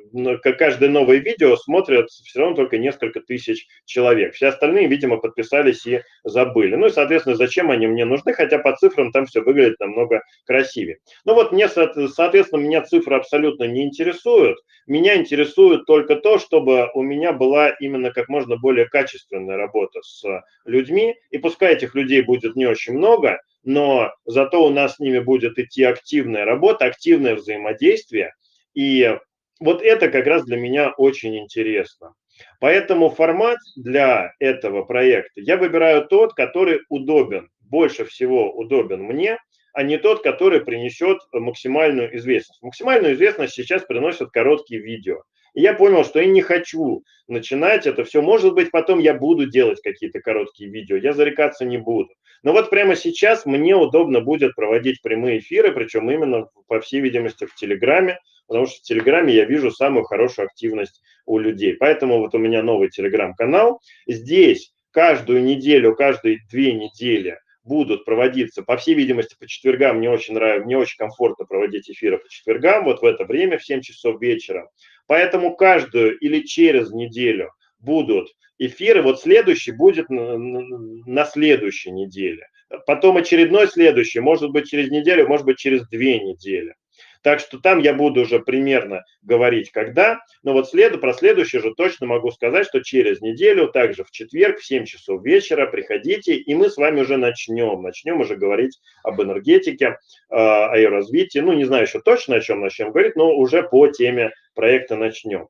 каждое 0.59 0.91
новое 0.91 1.19
видео 1.19 1.55
смотрят 1.55 2.11
все 2.11 2.41
равно 2.41 2.57
только 2.57 2.79
несколько 2.79 3.21
тысяч 3.21 3.69
человек. 3.85 4.35
Все 4.35 4.49
остальные, 4.49 4.89
видимо, 4.89 5.19
подписались 5.19 5.87
и 5.87 6.03
забыли. 6.25 6.75
Ну 6.75 6.87
и, 6.89 6.91
соответственно, 6.91 7.37
зачем 7.37 7.71
они 7.71 7.87
мне 7.87 8.05
нужны, 8.05 8.33
хотя 8.33 8.59
по 8.59 8.75
цифрам 8.75 9.13
там 9.13 9.27
все 9.27 9.41
выглядит 9.41 9.79
намного 9.79 10.25
красивее. 10.47 10.99
Ну 11.25 11.35
вот 11.35 11.53
мне, 11.53 11.69
соответственно, 11.69 12.61
меня 12.61 12.83
цифры 12.83 13.15
абсолютно 13.15 13.69
не 13.69 13.85
интересуют. 13.85 14.59
Меня 14.89 15.15
интересует 15.15 15.85
только 15.85 16.17
то, 16.17 16.41
чтобы 16.41 16.91
у 16.93 17.03
меня 17.03 17.33
была 17.33 17.71
именно 17.71 18.11
как 18.11 18.29
можно 18.29 18.57
более 18.57 18.87
качественная 18.87 19.57
работа 19.57 20.01
с 20.03 20.25
людьми, 20.65 21.15
и 21.31 21.39
пускай 21.39 21.75
этих 21.75 21.95
людей 21.95 22.23
будет 22.23 22.57
не 22.57 22.67
очень 22.67 22.95
много, 22.95 23.39
но 23.69 24.15
зато 24.25 24.65
у 24.65 24.71
нас 24.71 24.95
с 24.95 24.99
ними 24.99 25.19
будет 25.19 25.59
идти 25.59 25.85
активная 25.85 26.47
работа, 26.47 26.87
активное 26.87 27.35
взаимодействие. 27.35 28.33
И 28.73 29.15
вот 29.61 29.83
это 29.83 30.09
как 30.09 30.27
раз 30.27 30.47
для 30.47 30.57
меня 30.57 30.95
очень 30.97 31.37
интересно. 31.39 32.15
Поэтому 32.61 33.11
формат 33.11 33.59
для 33.77 34.33
этого 34.39 34.85
проекта 34.85 35.43
я 35.43 35.59
выбираю 35.59 36.07
тот, 36.07 36.33
который 36.33 36.81
удобен, 36.89 37.51
больше 37.61 38.07
всего 38.07 38.51
удобен 38.57 39.03
мне, 39.03 39.37
а 39.75 39.83
не 39.83 39.99
тот, 39.99 40.23
который 40.23 40.65
принесет 40.65 41.19
максимальную 41.35 42.17
известность. 42.17 42.63
Максимальную 42.63 43.17
известность 43.17 43.53
сейчас 43.53 43.83
приносят 43.83 44.31
короткие 44.31 44.81
видео. 44.81 45.25
И 45.53 45.61
я 45.61 45.75
понял, 45.75 46.05
что 46.05 46.21
я 46.21 46.27
не 46.27 46.41
хочу 46.41 47.03
начинать 47.27 47.87
это 47.87 48.05
все. 48.05 48.23
Может 48.23 48.55
быть, 48.55 48.71
потом 48.71 48.99
я 48.99 49.13
буду 49.13 49.47
делать 49.47 49.83
какие-то 49.83 50.21
короткие 50.21 50.71
видео, 50.71 50.97
я 50.97 51.13
зарекаться 51.13 51.67
не 51.67 51.77
буду. 51.77 52.09
Но 52.43 52.53
вот 52.53 52.71
прямо 52.71 52.97
сейчас 52.97 53.47
мне 53.47 53.75
удобно 53.75 54.21
будет 54.21 54.55
проводить 54.55 55.03
прямые 55.03 55.39
эфиры, 55.39 55.73
причем 55.73 56.11
именно, 56.11 56.49
по 56.67 56.81
всей 56.81 57.01
видимости, 57.01 57.47
в 57.47 57.55
Телеграме, 57.55 58.19
потому 58.47 58.67
что 58.67 58.77
в 58.79 58.83
Телеграме 58.83 59.35
я 59.35 59.45
вижу 59.45 59.71
самую 59.71 60.05
хорошую 60.05 60.47
активность 60.47 61.03
у 61.27 61.39
людей. 61.39 61.75
Поэтому 61.75 62.19
вот 62.19 62.35
у 62.35 62.39
меня 62.39 62.63
новый 62.63 62.89
Телеграм-канал. 62.89 63.81
Здесь 64.07 64.73
каждую 64.91 65.43
неделю, 65.43 65.95
каждые 65.95 66.39
две 66.51 66.73
недели 66.73 67.39
будут 67.65 68.05
проводиться, 68.05 68.63
по 68.63 68.77
всей 68.77 68.95
видимости, 68.95 69.37
по 69.39 69.47
четвергам. 69.47 69.99
Мне 69.99 70.11
очень 70.11 70.35
нравится, 70.35 70.65
мне 70.65 70.79
очень 70.79 70.97
комфортно 70.97 71.45
проводить 71.45 71.91
эфиры 71.91 72.19
по 72.19 72.29
четвергам, 72.29 72.85
вот 72.85 73.03
в 73.03 73.05
это 73.05 73.25
время, 73.25 73.59
в 73.59 73.65
7 73.65 73.83
часов 73.83 74.21
вечера. 74.21 74.71
Поэтому 75.07 75.55
каждую 75.55 76.19
или 76.19 76.41
через 76.41 76.91
неделю 76.91 77.51
будут 77.81 78.29
эфиры. 78.59 79.03
Вот 79.03 79.21
следующий 79.21 79.73
будет 79.73 80.11
на, 80.11 80.37
на 80.39 81.25
следующей 81.25 81.91
неделе. 81.91 82.47
Потом 82.87 83.17
очередной 83.17 83.67
следующий, 83.69 84.21
может 84.21 84.51
быть 84.51 84.69
через 84.69 84.91
неделю, 84.91 85.27
может 85.27 85.47
быть 85.47 85.59
через 85.59 85.89
две 85.89 86.21
недели. 86.21 86.75
Так 87.23 87.41
что 87.41 87.59
там 87.59 87.81
я 87.81 87.95
буду 87.95 88.23
уже 88.23 88.41
примерно 88.41 89.05
говорить, 89.23 89.71
когда. 89.71 90.21
Но 90.43 90.53
вот 90.53 90.69
след, 90.69 91.01
про 91.01 91.13
следующее 91.13 91.61
же 91.61 91.75
точно 91.75 92.07
могу 92.07 92.31
сказать, 92.31 92.67
что 92.67 92.83
через 92.83 93.21
неделю, 93.21 93.69
также 93.69 94.05
в 94.05 94.11
четверг 94.11 94.59
в 94.59 94.65
7 94.65 94.85
часов 94.85 95.25
вечера 95.25 95.67
приходите, 95.67 96.35
и 96.37 96.55
мы 96.55 96.71
с 96.71 96.77
вами 96.77 97.01
уже 97.01 97.17
начнем. 97.17 97.83
Начнем 97.83 98.21
уже 98.21 98.37
говорить 98.37 98.79
об 99.03 99.21
энергетике, 99.21 99.99
о 100.29 100.77
ее 100.77 100.89
развитии. 100.89 101.41
Ну, 101.41 101.53
не 101.55 101.65
знаю 101.65 101.85
еще 101.85 102.01
точно, 102.01 102.37
о 102.37 102.41
чем 102.41 102.61
начнем 102.61 102.93
говорить, 102.93 103.17
но 103.17 103.35
уже 103.35 103.63
по 103.63 103.89
теме 103.89 104.33
проекта 104.55 104.97
начнем. 104.97 105.49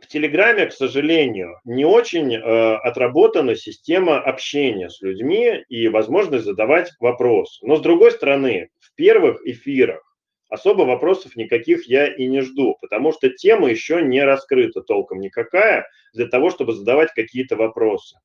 В 0.00 0.08
Телеграме, 0.08 0.66
к 0.66 0.72
сожалению, 0.72 1.58
не 1.64 1.86
очень 1.86 2.34
э, 2.34 2.38
отработана 2.76 3.54
система 3.56 4.20
общения 4.20 4.90
с 4.90 5.00
людьми 5.00 5.64
и 5.68 5.88
возможность 5.88 6.44
задавать 6.44 6.92
вопросы. 7.00 7.66
Но 7.66 7.76
с 7.76 7.80
другой 7.80 8.12
стороны, 8.12 8.68
в 8.78 8.94
первых 8.94 9.40
эфирах 9.46 10.02
особо 10.50 10.82
вопросов 10.82 11.34
никаких 11.34 11.88
я 11.88 12.06
и 12.06 12.26
не 12.26 12.42
жду, 12.42 12.76
потому 12.82 13.12
что 13.12 13.30
тема 13.30 13.70
еще 13.70 14.02
не 14.02 14.22
раскрыта 14.22 14.82
толком 14.82 15.18
никакая 15.20 15.86
для 16.12 16.26
того, 16.26 16.50
чтобы 16.50 16.74
задавать 16.74 17.12
какие-то 17.14 17.56
вопросы. 17.56 18.18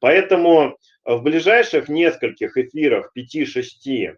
Поэтому 0.00 0.76
в 1.04 1.22
ближайших 1.22 1.88
нескольких 1.88 2.56
эфирах, 2.56 3.12
5-6, 3.16 4.16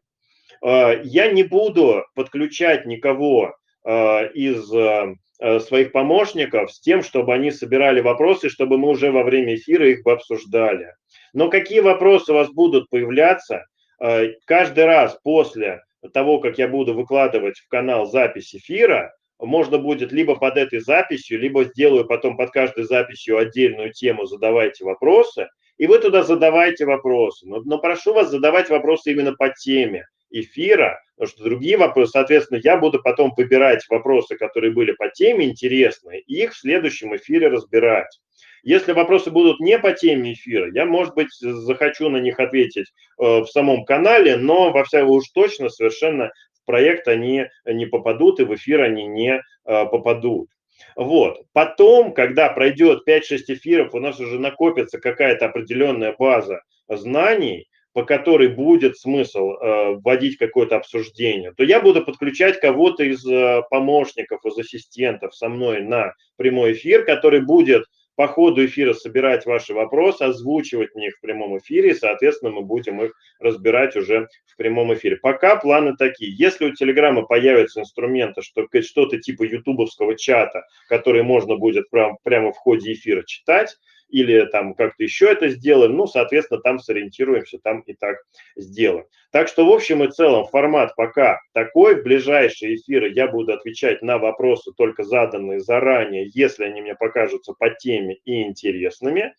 э, 0.65 1.01
я 1.05 1.31
не 1.31 1.43
буду 1.43 2.05
подключать 2.15 2.87
никого 2.87 3.55
э, 3.85 4.33
из 4.33 4.73
Э, 4.73 5.15
своих 5.39 5.93
помощников 5.93 6.73
с 6.73 6.81
тем, 6.81 7.03
чтобы 7.03 7.35
они 7.35 7.51
собирали 7.51 8.01
вопросы, 8.01 8.49
чтобы 8.49 8.79
мы 8.79 8.89
уже 8.89 9.11
во 9.11 9.23
время 9.23 9.55
эфира 9.55 9.89
их 9.89 10.07
обсуждали. 10.07 10.95
Но 11.33 11.51
какие 11.51 11.81
вопросы 11.81 12.33
у 12.33 12.35
вас 12.35 12.51
будут 12.51 12.89
появляться 12.89 13.67
э, 14.01 14.33
каждый 14.47 14.87
раз 14.87 15.19
после 15.23 15.83
того, 16.15 16.39
как 16.39 16.59
я 16.59 16.69
буду 16.69 16.95
выкладывать 16.95 17.59
в 17.59 17.69
канал 17.69 18.07
запись 18.07 18.55
эфира, 18.55 19.15
можно 19.39 19.79
будет 19.79 20.13
либо 20.13 20.37
под 20.37 20.57
этой 20.57 20.81
записью, 20.81 21.39
либо 21.39 21.65
сделаю 21.65 22.07
потом 22.07 22.37
под 22.37 22.51
каждой 22.53 22.85
записью 22.85 23.37
отдельную 23.37 23.93
тему 23.93 24.25
«Задавайте 24.25 24.85
вопросы», 24.85 25.49
и 25.77 25.87
вы 25.87 25.99
туда 25.99 26.23
задавайте 26.23 26.87
вопросы. 26.87 27.47
Но, 27.47 27.61
но 27.61 27.79
прошу 27.79 28.15
вас 28.15 28.31
задавать 28.31 28.71
вопросы 28.71 29.13
именно 29.13 29.35
по 29.35 29.51
теме 29.51 30.07
эфира, 30.31 31.01
потому 31.17 31.35
что 31.35 31.45
другие 31.45 31.77
вопросы, 31.77 32.13
соответственно, 32.13 32.61
я 32.63 32.77
буду 32.77 33.01
потом 33.03 33.33
выбирать 33.37 33.85
вопросы, 33.89 34.37
которые 34.37 34.73
были 34.73 34.93
по 34.93 35.09
теме 35.09 35.47
интересные, 35.47 36.21
и 36.21 36.43
их 36.43 36.53
в 36.53 36.59
следующем 36.59 37.15
эфире 37.17 37.49
разбирать. 37.49 38.21
Если 38.63 38.93
вопросы 38.93 39.31
будут 39.31 39.61
не 39.61 39.79
по 39.79 39.93
теме 39.93 40.33
эфира, 40.33 40.71
я, 40.73 40.87
может 40.87 41.15
быть, 41.15 41.33
захочу 41.39 42.09
на 42.09 42.17
них 42.17 42.41
ответить 42.41 42.87
э, 43.19 43.23
в 43.23 43.47
самом 43.47 43.85
канале, 43.85 44.37
но 44.37 44.73
во 44.73 44.85
всяком 44.85 45.11
уж 45.11 45.29
точно 45.29 45.69
совершенно 45.69 46.33
в 46.53 46.67
проект 46.67 47.07
они 47.07 47.47
не 47.65 47.87
попадут 47.87 48.41
и 48.41 48.45
в 48.45 48.53
эфир 48.55 48.83
они 48.83 49.07
не 49.07 49.35
э, 49.35 49.41
попадут. 49.65 50.49
Вот. 50.97 51.43
Потом, 51.53 52.13
когда 52.13 52.49
пройдет 52.49 53.09
5-6 53.09 53.21
эфиров, 53.49 53.95
у 53.95 54.01
нас 54.01 54.19
уже 54.19 54.39
накопится 54.39 54.99
какая-то 54.99 55.47
определенная 55.47 56.15
база 56.19 56.63
знаний, 56.89 57.69
по 57.97 58.05
которой 58.05 58.49
будет 58.49 58.99
смысл 58.99 59.53
э, 59.53 59.93
вводить 59.95 60.37
какое-то 60.37 60.77
обсуждение, 60.77 61.55
то 61.57 61.65
я 61.65 61.81
буду 61.81 62.05
подключать 62.05 62.61
кого-то 62.61 63.03
из 63.03 63.27
э, 63.27 63.63
помощников, 63.71 64.45
из 64.45 64.59
ассистентов 64.59 65.35
со 65.35 65.49
мной 65.49 65.81
на 65.81 66.13
прямой 66.37 66.75
эфир, 66.75 67.07
который 67.07 67.41
будет 67.41 67.87
по 68.15 68.27
ходу 68.27 68.67
эфира 68.67 68.93
собирать 68.93 69.47
ваши 69.47 69.73
вопросы, 69.73 70.25
озвучивать 70.25 70.95
мне 70.95 71.09
их 71.09 71.17
в 71.17 71.21
прямом 71.23 71.57
эфире, 71.57 71.93
и, 71.93 71.95
соответственно, 71.95 72.51
мы 72.51 72.61
будем 72.61 73.03
их 73.03 73.13
разбирать 73.41 73.97
уже 73.97 74.29
в 74.45 74.57
прямом 74.57 74.93
эфире. 74.93 75.17
Пока 75.17 75.57
планы 75.57 75.97
такие. 75.97 76.35
Если 76.37 76.67
у 76.67 76.75
Телеграма 76.75 77.23
появятся 77.23 77.81
инструменты, 77.81 78.43
что 78.43 78.67
что-то 78.83 79.19
типа 79.19 79.45
ютубовского 79.45 80.19
чата, 80.19 80.65
который 80.91 81.23
можно 81.23 81.57
будет 81.57 81.89
прям, 81.89 82.19
прямо 82.25 82.53
в 82.53 82.59
ходе 82.59 82.93
эфира 82.93 83.23
читать, 83.23 83.75
или 84.09 84.45
там 84.47 84.75
как-то 84.75 85.03
еще 85.03 85.27
это 85.27 85.49
сделаем, 85.49 85.97
ну, 85.97 86.07
соответственно, 86.07 86.61
там 86.61 86.79
сориентируемся, 86.79 87.59
там 87.63 87.81
и 87.81 87.95
так 87.95 88.19
сделаем. 88.57 89.07
Так 89.33 89.49
что, 89.49 89.67
в 89.67 89.73
общем 89.73 90.03
и 90.05 90.11
целом, 90.11 90.47
формат 90.47 90.95
пока 90.97 91.41
такой. 91.53 91.97
В 91.97 92.05
ближайшие 92.05 92.77
эфиры 92.77 93.11
я 93.13 93.29
буду 93.29 93.53
отвечать 93.53 94.03
на 94.03 94.19
вопросы, 94.19 94.73
только 94.77 95.03
заданные 95.03 95.61
заранее, 95.61 96.31
если 96.33 96.65
они 96.65 96.81
мне 96.81 96.95
покажутся 96.95 97.53
по 97.59 97.71
теме 97.71 98.17
и 98.25 98.43
интересными 98.43 99.35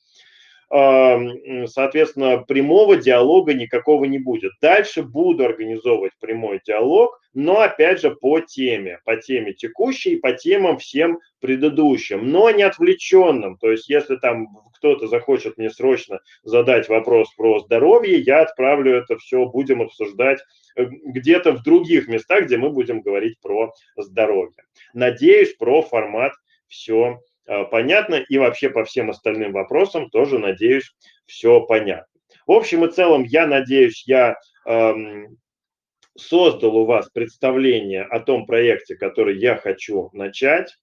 соответственно, 0.70 2.40
прямого 2.40 2.98
диалога 2.98 3.54
никакого 3.54 4.06
не 4.06 4.20
будет. 4.20 4.52
Дальше 4.62 5.02
буду 5.02 5.46
организовывать 5.46 6.12
прямой 6.20 6.60
диалог, 6.66 7.20
но 7.34 7.62
опять 7.62 8.02
же 8.02 8.12
по 8.12 8.42
теме, 8.42 9.00
по 9.06 9.16
теме 9.16 9.54
текущей, 9.54 10.18
по 10.18 10.34
темам 10.34 10.78
всем 10.78 11.20
предыдущим, 11.40 12.30
но 12.30 12.50
не 12.52 12.64
отвлеченным. 12.64 13.58
То 13.58 13.72
есть, 13.72 13.88
если 13.88 14.18
там 14.18 14.48
кто-то 14.76 15.08
захочет 15.08 15.58
мне 15.58 15.70
срочно 15.70 16.20
задать 16.44 16.90
вопрос 16.90 17.34
про 17.36 17.60
здоровье, 17.60 18.20
я 18.20 18.42
отправлю 18.42 18.96
это 18.96 19.18
все, 19.18 19.46
будем 19.46 19.82
обсуждать 19.82 20.40
э, 20.76 20.86
где-то 20.86 21.54
в 21.54 21.64
других 21.64 22.08
местах, 22.08 22.46
где 22.46 22.58
мы 22.58 22.72
будем 22.72 23.02
говорить 23.02 23.40
про 23.42 23.72
здоровье. 23.96 24.64
Надеюсь, 24.94 25.56
про 25.56 25.82
формат 25.82 26.34
все 26.68 27.22
понятно, 27.72 28.16
и 28.16 28.38
вообще 28.38 28.70
по 28.70 28.84
всем 28.84 29.10
остальным 29.10 29.54
вопросам 29.54 30.10
тоже, 30.10 30.40
надеюсь, 30.40 30.94
все 31.26 31.62
понятно. 31.62 32.08
В 32.46 32.52
общем 32.52 32.86
и 32.86 32.92
целом, 32.92 33.24
я 33.24 33.48
надеюсь, 33.48 34.04
я 34.08 34.36
эм, 34.66 35.38
создал 36.18 36.78
у 36.78 36.86
вас 36.86 37.10
представление 37.10 38.04
о 38.04 38.20
том 38.20 38.46
проекте, 38.46 38.96
который 38.96 39.38
я 39.38 39.56
хочу 39.56 40.10
начать. 40.14 40.76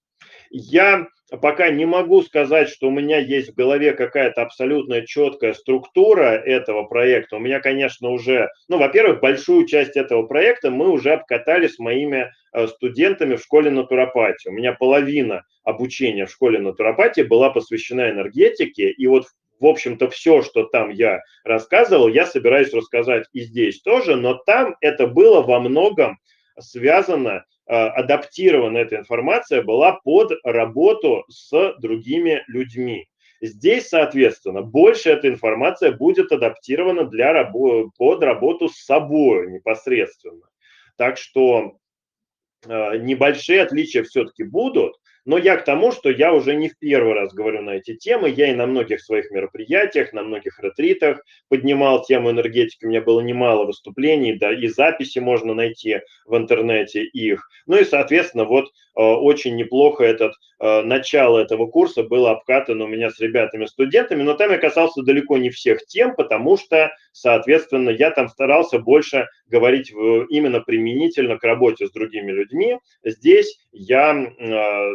Я 0.49 1.07
пока 1.41 1.69
не 1.69 1.85
могу 1.85 2.21
сказать, 2.21 2.69
что 2.69 2.87
у 2.87 2.91
меня 2.91 3.17
есть 3.17 3.51
в 3.51 3.55
голове 3.55 3.93
какая-то 3.93 4.41
абсолютно 4.41 5.05
четкая 5.05 5.53
структура 5.53 6.35
этого 6.35 6.83
проекта. 6.83 7.37
У 7.37 7.39
меня, 7.39 7.59
конечно, 7.59 8.09
уже, 8.09 8.49
ну, 8.67 8.77
во-первых, 8.77 9.21
большую 9.21 9.65
часть 9.65 9.97
этого 9.97 10.23
проекта 10.23 10.71
мы 10.71 10.89
уже 10.89 11.13
обкатали 11.13 11.67
с 11.67 11.79
моими 11.79 12.31
студентами 12.67 13.35
в 13.35 13.41
школе 13.41 13.71
натуропатии. 13.71 14.49
У 14.49 14.53
меня 14.53 14.73
половина 14.73 15.43
обучения 15.63 16.25
в 16.25 16.31
школе 16.31 16.59
натуропатии 16.59 17.21
была 17.21 17.49
посвящена 17.49 18.09
энергетике, 18.09 18.91
и 18.91 19.07
вот 19.07 19.25
в 19.59 19.65
общем-то, 19.65 20.09
все, 20.09 20.41
что 20.41 20.65
там 20.65 20.89
я 20.89 21.21
рассказывал, 21.45 22.09
я 22.09 22.25
собираюсь 22.25 22.73
рассказать 22.73 23.25
и 23.31 23.39
здесь 23.39 23.81
тоже, 23.81 24.17
но 24.17 24.33
там 24.33 24.75
это 24.81 25.07
было 25.07 25.41
во 25.41 25.61
многом 25.61 26.19
связано 26.59 27.45
Э, 27.67 27.87
адаптирована 27.87 28.77
эта 28.77 28.97
информация 28.97 29.63
была 29.63 29.93
под 30.03 30.33
работу 30.43 31.25
с 31.29 31.73
другими 31.79 32.43
людьми. 32.47 33.07
Здесь, 33.41 33.89
соответственно, 33.89 34.61
больше 34.61 35.09
эта 35.09 35.27
информация 35.27 35.91
будет 35.91 36.31
адаптирована 36.31 37.05
для 37.05 37.43
под 37.97 38.23
работу 38.23 38.69
с 38.69 38.77
собой 38.77 39.51
непосредственно. 39.51 40.47
Так 40.95 41.17
что 41.17 41.59
э, 41.59 41.84
небольшие 42.67 43.61
отличия 43.61 44.03
все-таки 44.03 44.43
будут, 44.43 44.95
но 45.25 45.39
я 45.39 45.57
к 45.57 45.65
тому, 45.65 45.91
что 45.91 46.09
я 46.09 46.33
уже 46.33 46.55
не 46.55 46.69
в 46.69 46.77
первый 46.77 47.13
раз 47.13 47.33
говорю 47.33 47.63
на 47.63 47.71
эти 47.71 47.95
темы. 47.95 48.29
Я 48.29 48.51
и 48.51 48.55
на 48.55 48.67
многих 48.67 49.01
своих 49.01 49.31
мероприятиях, 49.31 50.13
на 50.13 50.21
многих 50.21 50.59
ретритах 50.59 51.21
поднимал 51.49 52.03
тему 52.03 52.29
энергетики. 52.29 52.85
У 52.85 52.89
меня 52.89 53.01
было 53.01 53.21
немало 53.21 53.65
выступлений, 53.65 54.37
да, 54.37 54.53
и 54.53 54.67
записи 54.67 55.19
можно 55.19 55.55
найти 55.55 56.01
в 56.25 56.37
интернете 56.37 57.03
их. 57.03 57.49
Ну 57.65 57.77
и, 57.77 57.83
соответственно, 57.83 58.45
вот 58.45 58.65
э, 58.65 59.01
очень 59.01 59.55
неплохо 59.55 60.03
этот 60.03 60.33
э, 60.59 60.81
начало 60.83 61.39
этого 61.39 61.65
курса 61.65 62.03
было 62.03 62.31
обкатано 62.31 62.85
у 62.85 62.87
меня 62.87 63.09
с 63.09 63.19
ребятами-студентами, 63.19 64.21
но 64.21 64.35
там 64.35 64.51
я 64.51 64.59
касался 64.59 65.01
далеко 65.01 65.37
не 65.37 65.49
всех 65.49 65.85
тем, 65.87 66.15
потому 66.15 66.55
что, 66.57 66.91
соответственно, 67.11 67.89
я 67.89 68.11
там 68.11 68.29
старался 68.29 68.77
больше 68.77 69.27
говорить 69.47 69.91
именно 69.91 70.61
применительно 70.61 71.37
к 71.37 71.43
работе 71.43 71.87
с 71.87 71.91
другими 71.91 72.31
людьми. 72.31 72.77
Здесь 73.03 73.59
я 73.71 74.13
э, 74.13 74.91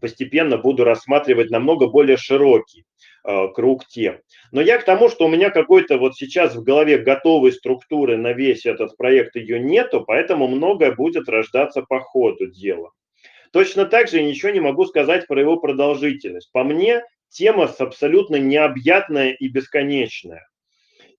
постепенно 0.00 0.58
буду 0.58 0.84
рассматривать 0.84 1.50
намного 1.50 1.88
более 1.88 2.16
широкий 2.16 2.84
э, 3.26 3.48
круг 3.54 3.86
тем. 3.86 4.20
Но 4.52 4.60
я 4.60 4.78
к 4.78 4.84
тому, 4.84 5.08
что 5.08 5.26
у 5.26 5.28
меня 5.28 5.50
какой-то 5.50 5.98
вот 5.98 6.16
сейчас 6.16 6.54
в 6.54 6.62
голове 6.62 6.98
готовой 6.98 7.52
структуры 7.52 8.16
на 8.16 8.32
весь 8.32 8.66
этот 8.66 8.96
проект 8.96 9.36
ее 9.36 9.60
нету, 9.60 10.02
поэтому 10.06 10.48
многое 10.48 10.92
будет 10.92 11.28
рождаться 11.28 11.82
по 11.82 12.00
ходу 12.00 12.46
дела. 12.46 12.90
Точно 13.52 13.86
так 13.86 14.08
же 14.08 14.16
я 14.16 14.24
ничего 14.24 14.50
не 14.50 14.60
могу 14.60 14.84
сказать 14.84 15.26
про 15.26 15.40
его 15.40 15.56
продолжительность. 15.58 16.50
По 16.52 16.64
мне, 16.64 17.04
тема 17.28 17.72
абсолютно 17.78 18.36
необъятная 18.36 19.30
и 19.30 19.48
бесконечная. 19.48 20.48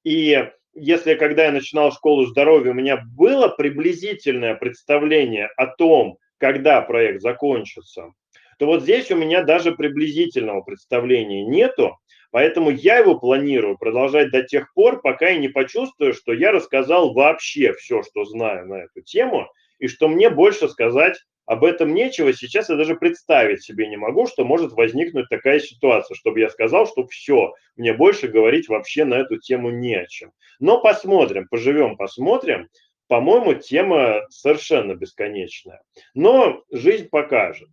И 0.04 0.46
если 0.74 1.16
когда 1.16 1.46
я 1.46 1.52
начинал 1.52 1.92
школу 1.92 2.26
здоровья, 2.26 2.72
у 2.72 2.76
меня 2.76 2.98
было 2.98 3.48
приблизительное 3.48 4.56
представление 4.56 5.48
о 5.56 5.68
том, 5.68 6.18
когда 6.38 6.82
проект 6.82 7.22
закончится, 7.22 8.14
то 8.58 8.66
вот 8.66 8.84
здесь 8.84 9.12
у 9.12 9.16
меня 9.16 9.44
даже 9.44 9.72
приблизительного 9.74 10.62
представления 10.62 11.46
нету, 11.46 11.98
поэтому 12.32 12.70
я 12.70 12.98
его 12.98 13.20
планирую 13.20 13.78
продолжать 13.78 14.32
до 14.32 14.44
тех 14.44 14.74
пор, 14.74 15.02
пока 15.02 15.30
я 15.30 15.38
не 15.38 15.50
почувствую, 15.50 16.14
что 16.14 16.34
я 16.34 16.52
рассказал 16.52 17.14
вообще 17.14 17.74
все, 17.74 18.04
что 18.04 18.26
знаю 18.26 18.68
на 18.68 18.76
эту 18.84 19.02
тему, 19.02 19.48
и 19.80 19.88
что 19.88 20.08
мне 20.08 20.30
больше 20.30 20.70
сказать 20.70 21.18
об 21.46 21.64
этом 21.64 21.94
нечего. 21.94 22.34
Сейчас 22.34 22.70
я 22.70 22.76
даже 22.76 22.96
представить 22.96 23.64
себе 23.64 23.88
не 23.88 23.98
могу, 23.98 24.28
что 24.28 24.44
может 24.44 24.74
возникнуть 24.74 25.30
такая 25.30 25.60
ситуация, 25.60 26.16
чтобы 26.16 26.40
я 26.40 26.50
сказал, 26.50 26.88
что 26.88 27.06
все, 27.08 27.54
мне 27.76 27.94
больше 27.94 28.28
говорить 28.28 28.68
вообще 28.68 29.06
на 29.06 29.16
эту 29.16 29.38
тему 29.38 29.70
не 29.70 29.96
о 29.96 30.08
чем. 30.08 30.32
Но 30.60 30.80
посмотрим, 30.82 31.48
поживем, 31.48 31.98
посмотрим. 31.98 32.70
По-моему, 33.08 33.54
тема 33.54 34.26
совершенно 34.30 34.96
бесконечная. 34.96 35.82
Но 36.16 36.64
жизнь 36.72 37.10
покажет. 37.10 37.70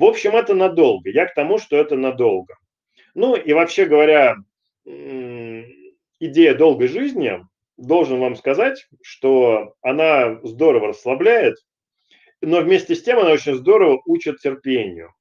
В 0.00 0.04
общем, 0.04 0.34
это 0.34 0.54
надолго. 0.54 1.10
Я 1.10 1.26
к 1.26 1.34
тому, 1.34 1.58
что 1.58 1.76
это 1.76 1.94
надолго. 1.94 2.54
Ну 3.12 3.36
и 3.36 3.52
вообще 3.52 3.84
говоря, 3.84 4.36
идея 4.86 6.54
долгой 6.54 6.88
жизни, 6.88 7.38
должен 7.76 8.18
вам 8.18 8.34
сказать, 8.34 8.88
что 9.02 9.74
она 9.82 10.40
здорово 10.42 10.88
расслабляет, 10.88 11.56
но 12.40 12.62
вместе 12.62 12.94
с 12.94 13.02
тем 13.02 13.18
она 13.18 13.32
очень 13.32 13.56
здорово 13.56 14.00
учит 14.06 14.38
терпению. 14.38 15.12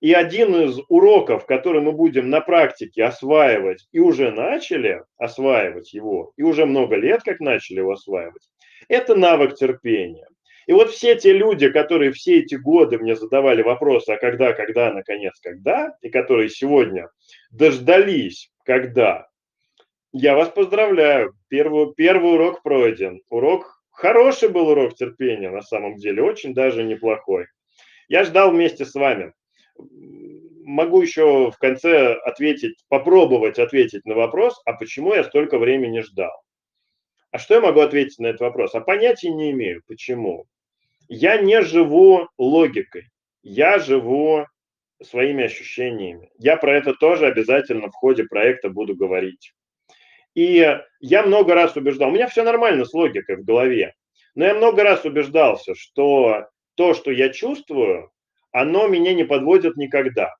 И 0.00 0.12
один 0.12 0.54
из 0.54 0.78
уроков, 0.90 1.46
который 1.46 1.80
мы 1.80 1.92
будем 1.92 2.28
на 2.28 2.42
практике 2.42 3.04
осваивать, 3.04 3.88
и 3.90 4.00
уже 4.00 4.30
начали 4.32 5.02
осваивать 5.16 5.94
его, 5.94 6.34
и 6.36 6.42
уже 6.42 6.66
много 6.66 6.96
лет 6.96 7.22
как 7.22 7.40
начали 7.40 7.78
его 7.78 7.92
осваивать, 7.92 8.50
это 8.88 9.14
навык 9.16 9.54
терпения. 9.54 10.26
И 10.66 10.72
вот 10.72 10.90
все 10.90 11.14
те 11.16 11.32
люди, 11.32 11.68
которые 11.70 12.12
все 12.12 12.40
эти 12.40 12.54
годы 12.54 12.98
мне 12.98 13.16
задавали 13.16 13.62
вопросы, 13.62 14.10
а 14.10 14.16
когда, 14.16 14.52
когда, 14.52 14.92
наконец, 14.92 15.38
когда, 15.40 15.96
и 16.00 16.08
которые 16.08 16.48
сегодня 16.48 17.08
дождались, 17.50 18.50
когда, 18.64 19.28
я 20.12 20.34
вас 20.34 20.48
поздравляю, 20.48 21.34
первый, 21.48 21.92
первый 21.94 22.34
урок 22.34 22.62
пройден. 22.62 23.20
Урок 23.28 23.74
Хороший 23.94 24.48
был 24.48 24.70
урок 24.70 24.96
терпения, 24.96 25.50
на 25.50 25.62
самом 25.62 25.96
деле, 25.96 26.20
очень 26.22 26.52
даже 26.52 26.82
неплохой. 26.82 27.46
Я 28.08 28.24
ждал 28.24 28.50
вместе 28.50 28.84
с 28.84 28.94
вами. 28.94 29.32
Могу 30.64 31.00
еще 31.00 31.52
в 31.52 31.56
конце 31.58 32.14
ответить, 32.14 32.84
попробовать 32.88 33.60
ответить 33.60 34.04
на 34.04 34.16
вопрос, 34.16 34.60
а 34.64 34.72
почему 34.72 35.14
я 35.14 35.22
столько 35.22 35.58
времени 35.58 36.00
ждал. 36.00 36.32
А 37.30 37.38
что 37.38 37.54
я 37.54 37.60
могу 37.60 37.80
ответить 37.80 38.18
на 38.18 38.26
этот 38.26 38.40
вопрос? 38.40 38.74
А 38.74 38.80
понятия 38.80 39.30
не 39.30 39.52
имею, 39.52 39.82
почему. 39.86 40.46
Я 41.08 41.38
не 41.38 41.62
живу 41.62 42.28
логикой, 42.38 43.10
я 43.42 43.78
живу 43.78 44.46
своими 45.02 45.44
ощущениями. 45.44 46.30
Я 46.38 46.56
про 46.56 46.76
это 46.76 46.94
тоже 46.94 47.26
обязательно 47.26 47.88
в 47.88 47.94
ходе 47.94 48.24
проекта 48.24 48.70
буду 48.70 48.96
говорить. 48.96 49.52
И 50.34 50.66
я 51.00 51.22
много 51.22 51.54
раз 51.54 51.76
убеждал, 51.76 52.08
у 52.08 52.12
меня 52.12 52.26
все 52.26 52.42
нормально 52.42 52.84
с 52.84 52.92
логикой 52.92 53.36
в 53.36 53.44
голове, 53.44 53.94
но 54.34 54.44
я 54.44 54.54
много 54.54 54.82
раз 54.82 55.04
убеждался, 55.04 55.74
что 55.74 56.48
то, 56.74 56.94
что 56.94 57.12
я 57.12 57.28
чувствую, 57.28 58.10
оно 58.50 58.88
меня 58.88 59.14
не 59.14 59.24
подводит 59.24 59.76
никогда. 59.76 60.34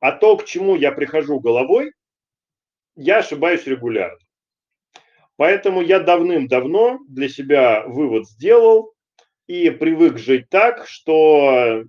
А 0.00 0.12
то, 0.12 0.36
к 0.36 0.44
чему 0.44 0.76
я 0.76 0.92
прихожу 0.92 1.40
головой, 1.40 1.92
я 2.94 3.18
ошибаюсь 3.18 3.66
регулярно. 3.66 4.18
Поэтому 5.36 5.82
я 5.82 6.00
давным-давно 6.00 6.98
для 7.08 7.28
себя 7.28 7.84
вывод 7.86 8.26
сделал 8.26 8.94
и 9.48 9.70
привык 9.70 10.18
жить 10.18 10.48
так, 10.50 10.86
что 10.86 11.84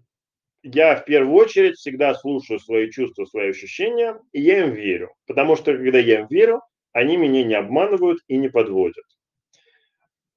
я 0.64 0.96
в 0.96 1.06
первую 1.06 1.36
очередь 1.36 1.76
всегда 1.76 2.16
слушаю 2.16 2.60
свои 2.60 2.90
чувства, 2.90 3.26
свои 3.26 3.50
ощущения, 3.50 4.20
и 4.32 4.42
я 4.42 4.62
им 4.62 4.72
верю. 4.72 5.14
Потому 5.28 5.56
что 5.56 5.74
когда 5.74 6.00
я 6.00 6.22
им 6.22 6.28
верю, 6.30 6.62
они 6.94 7.18
меня 7.18 7.44
не 7.44 7.54
обманывают 7.54 8.20
и 8.28 8.38
не 8.38 8.50
подводят. 8.50 9.06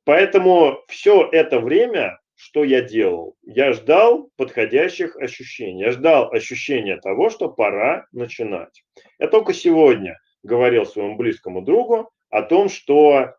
Поэтому 0.04 0.80
все 0.88 1.28
это 1.30 1.60
время, 1.60 2.18
что 2.34 2.64
я 2.64 2.82
делал, 2.82 3.36
я 3.42 3.72
ждал 3.72 4.30
подходящих 4.36 5.16
ощущений. 5.16 5.82
Я 5.82 5.92
ждал 5.92 6.32
ощущения 6.32 6.96
того, 6.96 7.30
что 7.30 7.48
пора 7.48 8.06
начинать. 8.10 8.82
Я 9.20 9.28
только 9.28 9.54
сегодня 9.54 10.18
говорил 10.42 10.86
своему 10.86 11.16
близкому 11.16 11.62
другу 11.62 12.10
о 12.30 12.42
том, 12.42 12.68
что 12.68 13.36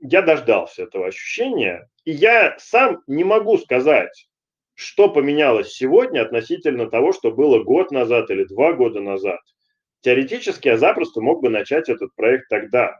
я 0.00 0.22
дождался 0.22 0.84
этого 0.84 1.06
ощущения, 1.06 1.88
и 2.04 2.12
я 2.12 2.56
сам 2.58 3.02
не 3.06 3.24
могу 3.24 3.58
сказать, 3.58 4.28
что 4.74 5.08
поменялось 5.08 5.72
сегодня 5.72 6.22
относительно 6.22 6.88
того, 6.88 7.12
что 7.12 7.30
было 7.32 7.62
год 7.62 7.90
назад 7.90 8.30
или 8.30 8.44
два 8.44 8.72
года 8.72 9.00
назад. 9.00 9.40
Теоретически 10.02 10.68
я 10.68 10.76
запросто 10.76 11.20
мог 11.20 11.42
бы 11.42 11.48
начать 11.48 11.88
этот 11.88 12.14
проект 12.14 12.48
тогда. 12.48 12.98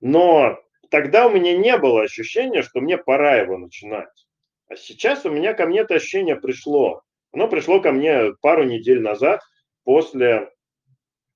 Но 0.00 0.58
тогда 0.90 1.26
у 1.26 1.30
меня 1.30 1.56
не 1.56 1.76
было 1.76 2.02
ощущения, 2.02 2.62
что 2.62 2.80
мне 2.80 2.98
пора 2.98 3.36
его 3.36 3.58
начинать. 3.58 4.26
А 4.68 4.76
сейчас 4.76 5.26
у 5.26 5.30
меня 5.30 5.54
ко 5.54 5.66
мне 5.66 5.80
это 5.80 5.94
ощущение 5.94 6.36
пришло. 6.36 7.02
Оно 7.32 7.48
пришло 7.48 7.80
ко 7.80 7.92
мне 7.92 8.32
пару 8.40 8.64
недель 8.64 9.00
назад 9.00 9.40
после, 9.84 10.50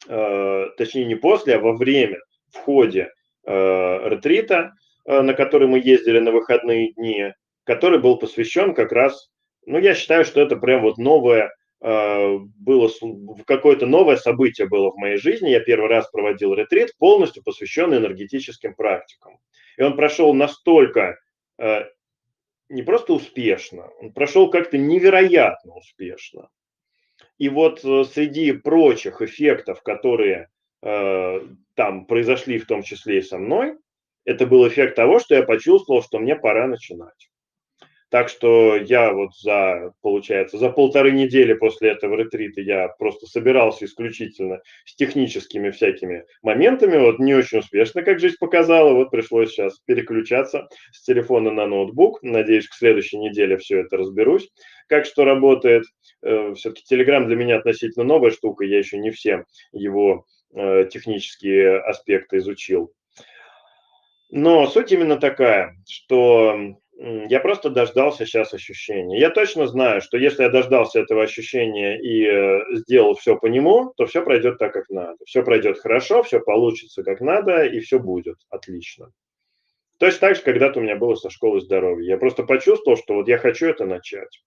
э, 0.09 0.67
точнее 0.77 1.07
не 1.07 1.17
после, 1.17 1.57
а 1.57 1.61
во 1.61 1.73
время, 1.73 2.21
в 2.53 2.59
ходе 2.59 3.11
ретрита, 3.51 4.73
э, 5.07 5.21
на 5.21 5.35
который 5.35 5.69
мы 5.69 5.79
ездили 5.79 6.19
на 6.19 6.33
выходные 6.33 6.93
дни, 6.93 7.33
который 7.65 7.99
был 7.99 8.19
посвящен 8.19 8.75
как 8.75 8.93
раз, 8.93 9.31
ну 9.67 9.79
я 9.79 9.95
считаю, 9.95 10.25
что 10.25 10.41
это 10.41 10.57
прям 10.57 10.83
вот 10.83 10.99
новое 10.99 11.51
Э, 11.83 12.39
было 12.39 12.91
какое-то 13.47 13.87
новое 13.87 14.17
событие 14.17 14.67
было 14.67 14.91
в 14.91 14.97
моей 14.97 15.19
жизни. 15.19 15.51
Я 15.51 15.61
первый 15.61 15.89
раз 15.89 16.11
проводил 16.11 16.55
ретрит, 16.55 16.97
полностью 16.99 17.43
посвященный 17.43 17.99
энергетическим 17.99 18.75
практикам. 18.75 19.39
И 19.77 19.83
он 19.83 19.95
прошел 19.95 20.33
настолько 20.33 21.19
э, 21.59 21.85
не 22.69 22.83
просто 22.83 23.13
успешно, 23.13 23.89
он 24.01 24.13
прошел 24.13 24.51
как-то 24.51 24.79
невероятно 24.79 25.75
успешно. 25.75 26.49
И 27.39 27.49
вот 27.51 27.85
э, 27.85 28.05
среди 28.05 28.53
прочих 28.53 29.21
эффектов, 29.21 29.83
которые 29.83 30.49
там 30.81 32.07
произошли, 32.07 32.59
в 32.59 32.67
том 32.67 32.83
числе 32.83 33.19
и 33.19 33.23
со 33.23 33.39
мной, 33.39 33.77
это 34.25 34.47
был 34.47 34.67
эффект 34.69 34.97
того, 34.97 35.21
что 35.21 35.35
я 35.35 35.43
почувствовал, 35.43 36.03
что 36.03 36.19
мне 36.19 36.37
пора 36.37 36.67
начинать. 36.67 37.31
Так 38.09 38.29
что 38.29 38.77
я 38.77 39.13
вот 39.13 39.35
за, 39.37 39.93
получается, 40.01 40.59
за 40.59 40.71
полторы 40.71 41.11
недели 41.11 41.55
после 41.55 41.91
этого 41.91 42.15
ретрита 42.15 42.61
я 42.61 42.89
просто 42.89 43.27
собирался 43.27 43.85
исключительно 43.85 44.61
с 44.85 44.95
техническими 44.95 45.71
всякими 45.71 46.25
моментами, 46.41 46.99
вот 46.99 47.19
не 47.19 47.35
очень 47.35 47.59
успешно, 47.59 48.03
как 48.03 48.21
жизнь 48.21 48.37
показала, 48.39 48.93
вот 48.93 49.11
пришлось 49.11 49.51
сейчас 49.51 49.81
переключаться 49.87 50.69
с 50.93 51.03
телефона 51.03 51.51
на 51.51 51.67
ноутбук, 51.67 52.23
надеюсь, 52.23 52.69
к 52.69 52.75
следующей 52.75 53.19
неделе 53.19 53.57
все 53.57 53.81
это 53.81 53.97
разберусь, 53.97 54.49
как 54.89 55.05
что 55.05 55.25
работает. 55.25 55.85
Э, 56.23 56.55
Все-таки 56.55 56.85
Telegram 56.95 57.25
для 57.27 57.35
меня 57.35 57.59
относительно 57.59 58.05
новая 58.05 58.31
штука, 58.31 58.65
я 58.65 58.79
еще 58.79 58.99
не 58.99 59.11
все 59.11 59.45
его 59.73 60.25
э, 60.25 60.36
технические 60.91 61.79
аспекты 61.81 62.39
изучил. 62.39 62.93
Но 64.31 64.67
суть 64.67 64.91
именно 64.93 65.19
такая, 65.19 65.77
что 65.89 66.77
я 66.99 67.41
просто 67.41 67.69
дождался 67.69 68.25
сейчас 68.25 68.55
ощущения. 68.55 69.21
Я 69.21 69.31
точно 69.31 69.67
знаю, 69.67 70.01
что 70.01 70.17
если 70.17 70.45
я 70.45 70.49
дождался 70.49 71.01
этого 71.01 71.23
ощущения 71.23 72.01
и 72.01 72.25
э, 72.25 72.77
сделал 72.77 73.15
все 73.15 73.37
по 73.37 73.47
нему, 73.47 73.93
то 73.97 74.07
все 74.07 74.23
пройдет 74.23 74.59
так, 74.59 74.73
как 74.73 74.89
надо. 74.89 75.19
Все 75.27 75.43
пройдет 75.43 75.79
хорошо, 75.79 76.23
все 76.23 76.41
получится 76.41 77.03
как 77.03 77.21
надо, 77.21 77.67
и 77.67 77.81
все 77.81 77.99
будет 77.99 78.39
отлично. 78.49 79.13
Точно 79.99 80.21
так 80.21 80.37
же 80.37 80.43
когда-то 80.43 80.81
у 80.81 80.83
меня 80.83 80.97
было 80.97 81.15
со 81.17 81.29
школы 81.29 81.61
здоровья. 81.61 82.13
Я 82.13 82.19
просто 82.19 82.45
почувствовал, 82.45 82.97
что 82.97 83.15
вот 83.15 83.29
я 83.29 83.37
хочу 83.37 83.67
это 83.67 83.85
начать. 83.85 84.43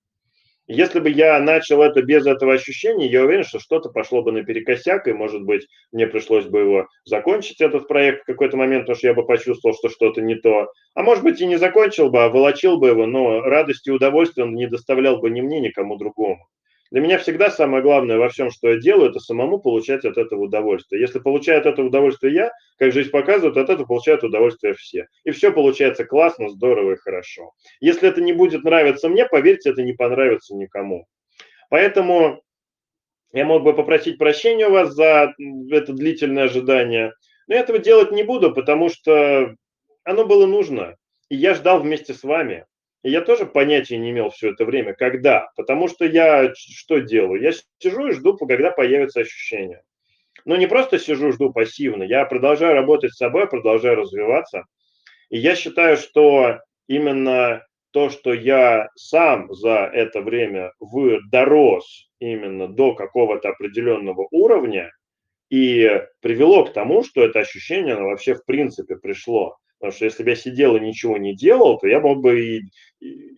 Если 0.71 0.99
бы 0.99 1.09
я 1.09 1.39
начал 1.39 1.81
это 1.81 2.03
без 2.03 2.27
этого 2.27 2.53
ощущения, 2.53 3.07
я 3.07 3.23
уверен, 3.23 3.43
что 3.43 3.59
что-то 3.59 3.89
пошло 3.89 4.21
бы 4.21 4.31
наперекосяк, 4.31 5.07
и, 5.07 5.13
может 5.13 5.41
быть, 5.41 5.65
мне 5.91 6.05
пришлось 6.05 6.45
бы 6.45 6.59
его 6.59 6.87
закончить, 7.05 7.59
этот 7.59 7.87
проект, 7.87 8.21
в 8.21 8.25
какой-то 8.27 8.55
момент, 8.55 8.83
потому 8.83 8.95
что 8.95 9.07
я 9.07 9.15
бы 9.15 9.25
почувствовал, 9.25 9.75
что 9.75 9.89
что-то 9.89 10.21
не 10.21 10.35
то. 10.35 10.71
А 10.93 11.01
может 11.01 11.23
быть, 11.23 11.41
и 11.41 11.47
не 11.47 11.57
закончил 11.57 12.11
бы, 12.11 12.23
а 12.23 12.29
волочил 12.29 12.77
бы 12.77 12.89
его, 12.89 13.07
но 13.07 13.41
радости 13.41 13.89
и 13.89 13.93
удовольствия 13.93 14.43
он 14.43 14.53
не 14.53 14.67
доставлял 14.67 15.17
бы 15.17 15.31
ни 15.31 15.41
мне, 15.41 15.59
ни 15.59 15.69
кому 15.69 15.97
другому. 15.97 16.47
Для 16.91 17.01
меня 17.01 17.19
всегда 17.19 17.51
самое 17.51 17.83
главное 17.83 18.17
во 18.17 18.29
всем, 18.29 18.49
что 18.49 18.69
я 18.69 18.79
делаю, 18.79 19.11
это 19.11 19.19
самому 19.19 19.59
получать 19.59 20.05
от 20.05 20.17
этого 20.17 20.41
удовольствие. 20.41 21.01
Если 21.01 21.19
получает 21.19 21.67
от 21.67 21.73
этого 21.73 21.87
удовольствие 21.87 22.33
я, 22.33 22.51
как 22.77 22.91
жизнь 22.91 23.11
показывает, 23.11 23.57
от 23.57 23.69
этого 23.69 23.85
получают 23.85 24.23
удовольствие 24.23 24.73
все. 24.73 25.07
И 25.23 25.31
все 25.31 25.51
получается 25.51 26.03
классно, 26.03 26.49
здорово 26.49 26.93
и 26.93 26.97
хорошо. 26.97 27.51
Если 27.79 28.09
это 28.09 28.21
не 28.21 28.33
будет 28.33 28.63
нравиться 28.63 29.07
мне, 29.07 29.27
поверьте, 29.27 29.69
это 29.69 29.83
не 29.83 29.93
понравится 29.93 30.55
никому. 30.55 31.05
Поэтому 31.69 32.41
я 33.33 33.45
мог 33.45 33.63
бы 33.63 33.75
попросить 33.75 34.17
прощения 34.17 34.67
у 34.67 34.71
вас 34.71 34.93
за 34.93 35.33
это 35.69 35.93
длительное 35.93 36.45
ожидание, 36.45 37.13
но 37.47 37.53
я 37.53 37.61
этого 37.61 37.77
делать 37.77 38.11
не 38.11 38.23
буду, 38.23 38.51
потому 38.51 38.89
что 38.89 39.55
оно 40.03 40.25
было 40.25 40.47
нужно. 40.47 40.95
И 41.29 41.35
я 41.35 41.53
ждал 41.53 41.81
вместе 41.81 42.15
с 42.15 42.23
вами. 42.23 42.65
И 43.03 43.09
я 43.11 43.21
тоже 43.21 43.45
понятия 43.45 43.97
не 43.97 44.11
имел 44.11 44.29
все 44.29 44.51
это 44.51 44.65
время, 44.65 44.93
когда. 44.93 45.49
Потому 45.55 45.87
что 45.87 46.05
я 46.05 46.53
что 46.55 46.99
делаю? 46.99 47.41
Я 47.41 47.51
сижу 47.79 48.07
и 48.07 48.13
жду, 48.13 48.35
когда 48.35 48.71
появится 48.71 49.21
ощущение. 49.21 49.83
Но 50.45 50.55
не 50.55 50.67
просто 50.67 50.99
сижу, 50.99 51.31
жду 51.31 51.53
пассивно. 51.53 52.03
Я 52.03 52.25
продолжаю 52.25 52.73
работать 52.73 53.13
с 53.13 53.17
собой, 53.17 53.47
продолжаю 53.47 53.97
развиваться. 53.97 54.65
И 55.29 55.37
я 55.37 55.55
считаю, 55.55 55.97
что 55.97 56.59
именно 56.87 57.65
то, 57.91 58.09
что 58.09 58.33
я 58.33 58.89
сам 58.95 59.51
за 59.53 59.89
это 59.93 60.21
время 60.21 60.73
вы 60.79 61.19
дорос 61.31 62.09
именно 62.19 62.67
до 62.67 62.93
какого-то 62.93 63.49
определенного 63.49 64.27
уровня 64.31 64.91
и 65.49 66.01
привело 66.21 66.65
к 66.65 66.73
тому, 66.73 67.03
что 67.03 67.23
это 67.23 67.39
ощущение 67.39 67.95
оно 67.95 68.09
вообще 68.09 68.35
в 68.35 68.45
принципе 68.45 68.95
пришло. 68.95 69.57
Потому 69.79 69.95
что 69.95 70.05
если 70.05 70.23
бы 70.23 70.29
я 70.31 70.35
сидел 70.35 70.75
и 70.75 70.81
ничего 70.81 71.17
не 71.17 71.35
делал, 71.35 71.77
то 71.77 71.87
я 71.87 71.99
мог 71.99 72.21
бы 72.21 72.41
и 72.41 72.61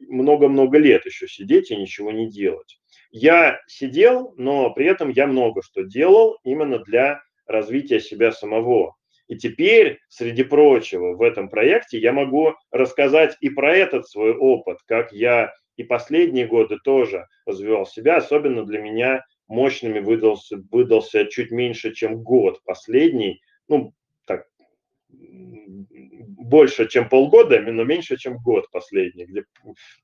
много-много 0.08 0.78
лет 0.80 1.06
еще 1.06 1.28
сидеть 1.28 1.72
и 1.72 1.76
ничего 1.76 2.12
не 2.12 2.30
делать. 2.30 2.80
Я 3.12 3.60
сидел, 3.68 4.34
но 4.38 4.72
при 4.72 4.88
этом 4.88 5.10
я 5.10 5.28
много 5.28 5.62
что 5.62 5.84
делал 5.84 6.38
именно 6.44 6.80
для 6.80 7.22
развития 7.46 8.00
себя 8.00 8.32
самого. 8.32 8.96
И 9.28 9.38
теперь, 9.38 10.00
среди 10.10 10.44
прочего, 10.44 11.16
в 11.16 11.22
этом 11.22 11.48
проекте 11.48 12.00
я 12.00 12.12
могу 12.12 12.54
рассказать 12.72 13.38
и 13.40 13.50
про 13.50 13.76
этот 13.76 14.10
свой 14.10 14.34
опыт, 14.34 14.80
как 14.88 15.14
я 15.14 15.54
и 15.78 15.84
последние 15.84 16.48
годы 16.48 16.78
тоже 16.84 17.28
развивал 17.46 17.86
себя, 17.86 18.18
особенно 18.18 18.66
для 18.66 18.82
меня 18.82 19.24
мощными 19.48 20.00
выдался, 20.00 20.62
выдался 20.72 21.26
чуть 21.26 21.52
меньше, 21.52 21.94
чем 21.94 22.24
год 22.24 22.62
последний, 22.66 23.42
ну, 23.68 23.94
так, 24.26 24.48
больше, 26.52 26.88
чем 26.88 27.10
полгода, 27.10 27.60
но 27.60 27.84
меньше, 27.84 28.18
чем 28.18 28.38
год 28.38 28.70
последний, 28.72 29.26
где, 29.26 29.46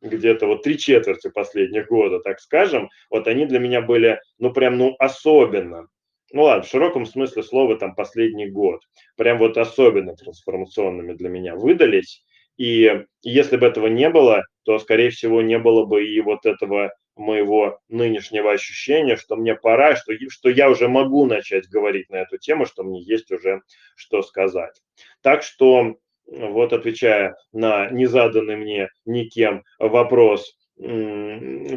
где-то 0.01 0.47
вот 0.47 0.63
три 0.63 0.79
четверти 0.79 1.29
последних 1.29 1.87
года, 1.87 2.19
так 2.19 2.39
скажем, 2.39 2.89
вот 3.11 3.27
они 3.27 3.45
для 3.45 3.59
меня 3.59 3.81
были, 3.81 4.19
ну, 4.39 4.51
прям, 4.51 4.77
ну, 4.77 4.95
особенно 4.97 5.87
ну 6.33 6.43
ладно, 6.43 6.63
в 6.63 6.67
широком 6.67 7.05
смысле 7.05 7.41
слова 7.41 7.77
там 7.77 7.95
последний 7.95 8.47
год, 8.49 8.81
прям 9.15 9.37
вот 9.39 9.57
особенно 9.57 10.13
трансформационными 10.13 11.13
для 11.13 11.29
меня 11.29 11.55
выдались. 11.55 12.23
И 12.57 13.05
если 13.21 13.55
бы 13.55 13.67
этого 13.67 13.87
не 13.87 14.09
было, 14.09 14.43
то, 14.63 14.79
скорее 14.79 15.09
всего, 15.09 15.41
не 15.41 15.59
было 15.59 15.85
бы 15.85 16.05
и 16.05 16.19
вот 16.21 16.45
этого 16.45 16.91
моего 17.15 17.79
нынешнего 17.89 18.51
ощущения, 18.51 19.15
что 19.15 19.35
мне 19.35 19.55
пора, 19.55 19.95
что, 19.95 20.13
что 20.29 20.49
я 20.49 20.69
уже 20.69 20.87
могу 20.87 21.25
начать 21.25 21.67
говорить 21.69 22.09
на 22.09 22.17
эту 22.17 22.37
тему, 22.37 22.65
что 22.65 22.83
мне 22.83 23.01
есть 23.01 23.31
уже 23.31 23.61
что 23.95 24.21
сказать. 24.21 24.81
Так 25.21 25.43
что, 25.43 25.95
вот 26.27 26.73
отвечая 26.73 27.35
на 27.51 27.89
незаданный 27.89 28.55
мне 28.55 28.89
никем 29.05 29.63
вопрос, 29.79 30.53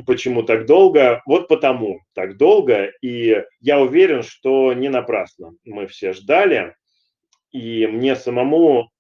Почему 0.07 0.43
так 0.43 0.67
долго? 0.67 1.23
Вот 1.25 1.49
потому 1.49 2.01
так 2.15 2.37
долго. 2.37 2.91
И 3.01 3.43
я 3.61 3.81
уверен, 3.81 4.23
что 4.23 4.75
не 4.75 4.91
напрасно 4.91 5.53
мы 5.65 5.87
все 5.87 6.13
ждали. 6.13 6.75
И 7.51 7.87
мне 7.87 8.15
самому 8.15 8.91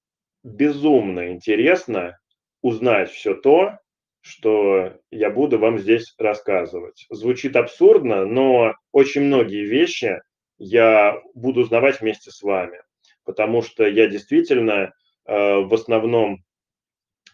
безумно 0.42 1.32
интересно 1.32 2.18
узнать 2.62 3.10
все 3.10 3.34
то, 3.34 3.76
что 4.22 4.94
я 5.10 5.30
буду 5.30 5.58
вам 5.58 5.78
здесь 5.78 6.14
рассказывать. 6.18 7.06
Звучит 7.10 7.54
абсурдно, 7.56 8.24
но 8.24 8.74
очень 8.92 9.22
многие 9.22 9.66
вещи 9.66 10.20
я 10.58 11.20
буду 11.34 11.60
узнавать 11.60 12.00
вместе 12.00 12.30
с 12.30 12.42
вами, 12.42 12.80
потому 13.24 13.62
что 13.62 13.86
я 13.86 14.08
действительно 14.08 14.92
в 15.30 15.74
основном 15.74 16.42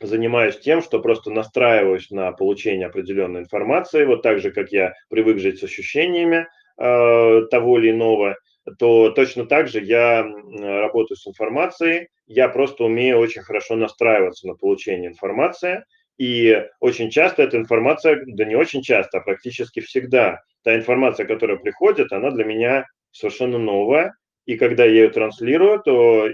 занимаюсь 0.01 0.59
тем, 0.59 0.83
что 0.83 1.01
просто 1.01 1.31
настраиваюсь 1.31 2.11
на 2.11 2.33
получение 2.33 2.89
определенной 2.89 3.41
информации, 3.41 4.05
вот 4.05 4.23
так 4.23 4.41
же, 4.41 4.51
как 4.51 4.73
я 4.73 4.93
привык 5.09 5.39
жить 5.39 5.59
с 5.59 5.65
ощущениями 5.65 6.47
э, 6.79 7.43
того 7.51 7.79
или 7.79 7.91
иного, 7.91 8.37
то 8.79 9.11
точно 9.11 9.47
так 9.47 9.69
же 9.69 9.81
я 9.81 10.23
работаю 10.23 11.17
с 11.17 11.27
информацией, 11.27 12.09
я 12.27 12.49
просто 12.49 12.85
умею 12.85 13.19
очень 13.19 13.43
хорошо 13.43 13.77
настраиваться 13.77 14.47
на 14.49 14.55
получение 14.55 15.09
информации, 15.09 15.85
и 16.19 16.65
очень 16.81 17.11
часто 17.11 17.43
эта 17.43 17.57
информация, 17.59 18.23
да 18.27 18.45
не 18.45 18.57
очень 18.57 18.83
часто, 18.83 19.19
а 19.19 19.21
практически 19.21 19.81
всегда, 19.81 20.41
та 20.65 20.75
информация, 20.75 21.27
которая 21.27 21.59
приходит, 21.59 22.13
она 22.13 22.31
для 22.31 22.45
меня 22.45 22.87
совершенно 23.13 23.59
новая, 23.59 24.15
и 24.47 24.57
когда 24.57 24.85
я 24.85 24.91
ее 24.91 25.11
транслирую, 25.11 25.81
то 25.81 26.29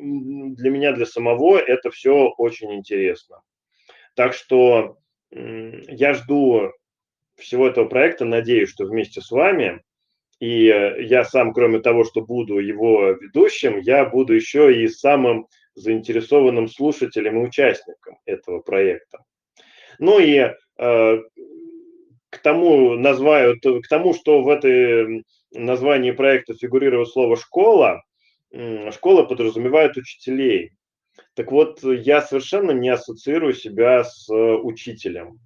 для 0.00 0.70
меня, 0.70 0.92
для 0.92 1.06
самого 1.06 1.58
это 1.58 1.90
все 1.90 2.28
очень 2.38 2.74
интересно. 2.74 3.42
Так 4.14 4.34
что 4.34 4.98
я 5.30 6.14
жду 6.14 6.72
всего 7.36 7.68
этого 7.68 7.86
проекта, 7.86 8.24
надеюсь, 8.24 8.70
что 8.70 8.84
вместе 8.84 9.20
с 9.20 9.30
вами. 9.30 9.82
И 10.40 10.64
я 10.64 11.24
сам, 11.24 11.52
кроме 11.52 11.80
того, 11.80 12.04
что 12.04 12.22
буду 12.22 12.58
его 12.58 13.10
ведущим, 13.10 13.78
я 13.78 14.06
буду 14.06 14.32
еще 14.32 14.82
и 14.82 14.88
самым 14.88 15.46
заинтересованным 15.74 16.68
слушателем 16.68 17.38
и 17.38 17.46
участником 17.46 18.18
этого 18.24 18.60
проекта. 18.60 19.18
Ну 19.98 20.18
и 20.18 20.36
э, 20.38 20.52
к 22.30 22.38
тому 22.42 22.94
назваю, 22.94 23.60
к 23.60 23.88
тому, 23.88 24.14
что 24.14 24.42
в 24.42 24.48
этой 24.48 25.24
названии 25.52 26.12
проекта 26.12 26.54
фигурирует 26.54 27.08
слово 27.08 27.36
«школа», 27.36 28.02
школа 28.92 29.22
подразумевает 29.24 29.96
учителей. 29.96 30.72
Так 31.34 31.52
вот, 31.52 31.82
я 31.82 32.22
совершенно 32.22 32.72
не 32.72 32.88
ассоциирую 32.88 33.54
себя 33.54 34.04
с 34.04 34.28
э, 34.28 34.34
учителем. 34.34 35.38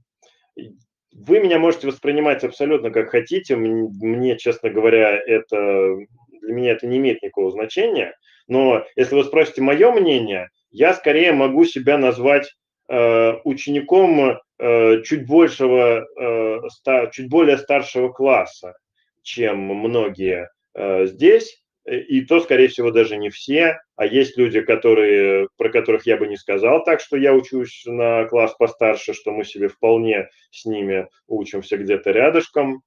Вы 1.13 1.41
меня 1.41 1.59
можете 1.59 1.87
воспринимать 1.87 2.45
абсолютно 2.45 2.91
как 2.91 3.11
хотите. 3.11 3.57
Мне, 3.57 4.37
честно 4.37 4.71
говоря, 4.71 5.17
это 5.17 5.97
для 6.43 6.55
меня 6.55 6.73
это 6.73 6.87
не 6.87 6.99
имеет 6.99 7.23
никакого 7.23 7.51
значения. 7.51 8.17
Но 8.47 8.85
если 8.97 9.15
вы 9.15 9.25
спросите 9.25 9.63
мое 9.63 9.91
мнение, 9.93 10.51
я 10.71 10.93
скорее 10.95 11.33
могу 11.33 11.65
себя 11.65 11.99
назвать 11.99 12.53
э, 12.89 13.33
учеником 13.45 14.39
э, 14.59 15.03
чуть 15.03 15.27
большего, 15.27 16.05
э, 16.05 16.69
ста, 16.69 17.07
чуть 17.09 17.29
более 17.29 17.59
старшего 17.59 18.11
класса, 18.11 18.75
чем 19.23 19.59
многие 19.59 20.51
э, 20.75 21.07
здесь. 21.07 21.64
Э, 21.87 21.99
и 21.99 22.25
то, 22.25 22.41
скорее 22.41 22.69
всего, 22.69 22.91
даже 22.91 23.17
не 23.17 23.31
все, 23.31 23.79
а 23.97 24.07
есть 24.07 24.37
люди, 24.37 24.61
которые, 24.61 25.49
про 25.57 25.71
которых 25.71 26.07
я 26.07 26.17
бы 26.17 26.27
не 26.27 26.37
сказал 26.37 26.85
так, 26.85 27.01
что 27.01 27.17
я 27.17 27.35
учусь 27.35 27.83
на 27.87 28.25
класс 28.27 28.55
постарше, 28.59 29.13
что 29.13 29.33
мы 29.33 29.45
себе 29.45 29.69
вполне 29.69 30.29
с 30.51 30.65
ними 30.65 31.09
учимся 31.27 31.77
где-то 31.77 32.11
рядышком. 32.11 32.83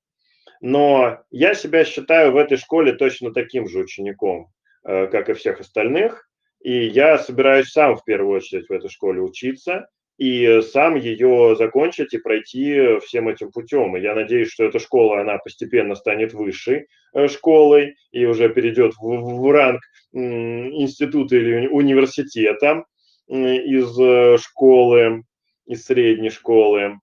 Но 0.60 1.20
я 1.30 1.54
себя 1.54 1.86
считаю 1.86 2.32
в 2.32 2.38
этой 2.38 2.58
школе 2.58 2.94
точно 2.94 3.32
таким 3.32 3.68
же 3.68 3.80
учеником, 3.80 4.48
э, 4.84 5.08
как 5.08 5.30
и 5.30 5.34
всех 5.34 5.60
остальных. 5.60 6.28
И 6.62 6.88
я 6.88 7.20
собираюсь 7.20 7.70
сам 7.70 7.96
в 7.96 8.04
первую 8.04 8.38
очередь 8.38 8.68
в 8.68 8.74
этой 8.74 8.90
школе 8.90 9.22
учиться 9.22 9.88
и 10.18 10.62
сам 10.62 10.96
ее 10.96 11.56
закончить 11.56 12.14
и 12.14 12.18
пройти 12.18 13.00
всем 13.00 13.30
этим 13.30 13.52
путем. 13.52 13.96
И 13.96 14.02
я 14.02 14.16
надеюсь, 14.16 14.50
что 14.50 14.66
эта 14.66 14.80
школа, 14.80 15.22
она 15.22 15.38
постепенно 15.38 15.96
станет 15.96 16.34
высшей 16.34 16.88
э, 17.14 17.28
школой 17.28 17.96
и 18.12 18.26
уже 18.26 18.50
перейдет 18.50 18.94
в, 18.96 19.02
в 19.02 19.52
ранг 19.52 19.82
института 20.14 21.36
или 21.36 21.68
университета 21.68 22.86
из 23.28 24.00
э, 24.00 24.38
школы, 24.40 25.24
из 25.66 25.86
средней 25.86 26.32
школы. 26.32 27.00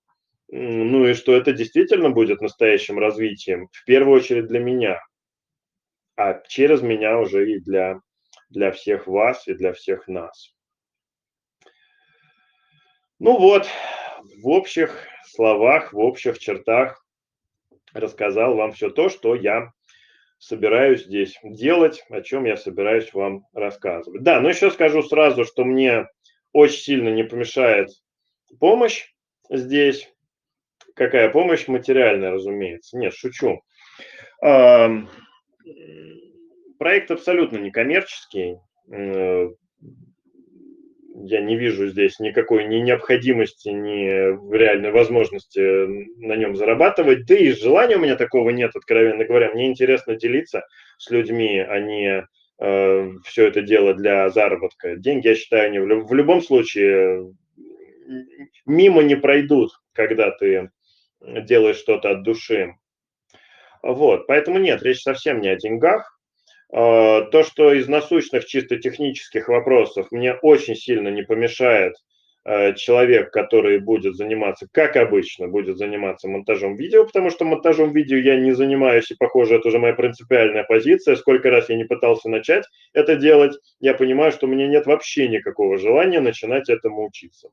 Ну 0.49 1.07
и 1.07 1.15
что 1.15 1.35
это 1.35 1.53
действительно 1.53 2.11
будет 2.11 2.41
настоящим 2.41 2.99
развитием, 2.99 3.69
в 3.73 3.85
первую 3.85 4.17
очередь 4.17 4.47
для 4.47 4.61
меня, 4.61 5.01
а 6.17 6.41
через 6.49 6.83
меня 6.83 7.19
уже 7.19 7.51
и 7.51 7.61
для, 7.61 8.01
для 8.51 8.71
всех 8.73 9.07
вас 9.07 9.49
и 9.49 9.55
для 9.55 9.73
всех 9.73 10.07
нас. 10.07 10.55
Ну 13.19 13.39
вот, 13.39 13.67
в 14.43 14.49
общих 14.49 15.07
словах, 15.25 15.93
в 15.93 15.99
общих 15.99 16.39
чертах 16.39 17.05
рассказал 17.93 18.57
вам 18.57 18.73
все 18.73 18.91
то, 18.91 19.09
что 19.09 19.35
я 19.35 19.73
собираюсь 20.39 21.05
здесь 21.05 21.39
делать, 21.43 22.05
о 22.11 22.21
чем 22.21 22.45
я 22.45 22.57
собираюсь 22.57 23.12
вам 23.15 23.47
рассказывать. 23.55 24.23
Да, 24.23 24.41
но 24.41 24.49
еще 24.49 24.71
скажу 24.71 25.03
сразу, 25.03 25.45
что 25.45 25.65
мне 25.65 26.09
очень 26.53 26.81
сильно 26.81 27.09
не 27.09 27.23
помешает 27.23 27.91
помощь 28.59 29.07
здесь. 29.49 30.11
Какая 30.95 31.31
помощь? 31.31 31.67
Материальная, 31.69 32.33
разумеется. 32.33 32.99
Нет, 32.99 33.15
шучу. 33.15 33.62
Проект 36.79 37.11
абсолютно 37.11 37.59
некоммерческий 37.59 38.59
я 41.15 41.41
не 41.41 41.57
вижу 41.57 41.87
здесь 41.89 42.19
никакой 42.19 42.67
ни 42.67 42.77
необходимости, 42.77 43.69
ни 43.69 44.55
реальной 44.55 44.91
возможности 44.91 45.61
на 46.21 46.35
нем 46.35 46.57
зарабатывать. 46.57 47.27
Да 47.27 47.37
и 47.37 47.53
желания 47.53 47.97
у 47.97 48.01
меня 48.01 48.17
такого 48.17 48.51
нет, 48.51 48.73
откровенно 48.75 49.25
говоря. 49.25 49.53
Мне 49.53 49.67
интересно 49.67 50.17
делиться 50.17 50.67
с 50.99 51.11
людьми, 51.11 51.61
а 51.61 51.79
не 51.79 52.27
э, 52.59 53.11
все 53.25 53.47
это 53.47 53.62
дело 53.62 53.95
для 53.95 54.29
заработка. 54.31 54.97
Деньги, 54.97 55.29
я 55.29 55.35
считаю, 55.37 55.67
они 55.67 55.79
в, 55.79 56.07
в 56.07 56.15
любом 56.15 56.43
случае 56.43 57.33
мимо 58.67 59.03
не 59.03 59.17
пройдут, 59.17 59.71
когда 59.93 60.33
ты 60.33 60.71
делаешь 61.21 61.77
что-то 61.77 62.11
от 62.11 62.23
души. 62.25 62.75
Вот, 63.83 64.27
поэтому 64.27 64.59
нет, 64.59 64.83
речь 64.83 65.03
совсем 65.03 65.41
не 65.41 65.49
о 65.49 65.57
деньгах. 65.57 66.14
А, 66.73 67.23
то, 67.23 67.43
что 67.43 67.73
из 67.73 67.89
насущных 67.89 68.47
чисто 68.47 68.77
технических 68.77 69.49
вопросов 69.49 70.09
мне 70.11 70.35
очень 70.35 70.77
сильно 70.77 71.09
не 71.09 71.23
помешает 71.23 71.95
Э, 72.47 72.75
человек, 72.75 73.31
который 73.31 73.79
будет 73.79 74.17
заниматься, 74.17 74.69
как 74.71 74.97
обычно, 74.97 75.49
будет 75.49 75.79
заниматься 75.79 76.29
монтажом 76.29 76.77
видео, 76.77 77.07
потому 77.07 77.31
что 77.31 77.47
монтажом 77.47 77.93
видео 77.93 78.19
я 78.19 78.37
не 78.37 78.53
занимаюсь, 78.53 79.11
и, 79.11 79.15
похоже, 79.15 79.55
это 79.55 79.69
уже 79.69 79.79
моя 79.79 79.95
принципиальная 79.95 80.65
позиция. 80.65 81.17
Сколько 81.17 81.49
раз 81.49 81.71
я 81.71 81.77
не 81.77 81.85
пытался 81.85 82.29
начать 82.29 82.67
это 82.93 83.17
делать, 83.17 83.55
я 83.81 83.95
понимаю, 83.95 84.31
что 84.31 84.47
у 84.47 84.51
меня 84.51 84.67
нет 84.67 84.85
вообще 84.85 85.27
никакого 85.27 85.79
желания 85.79 86.21
начинать 86.21 86.69
этому 86.69 87.07
учиться. 87.07 87.49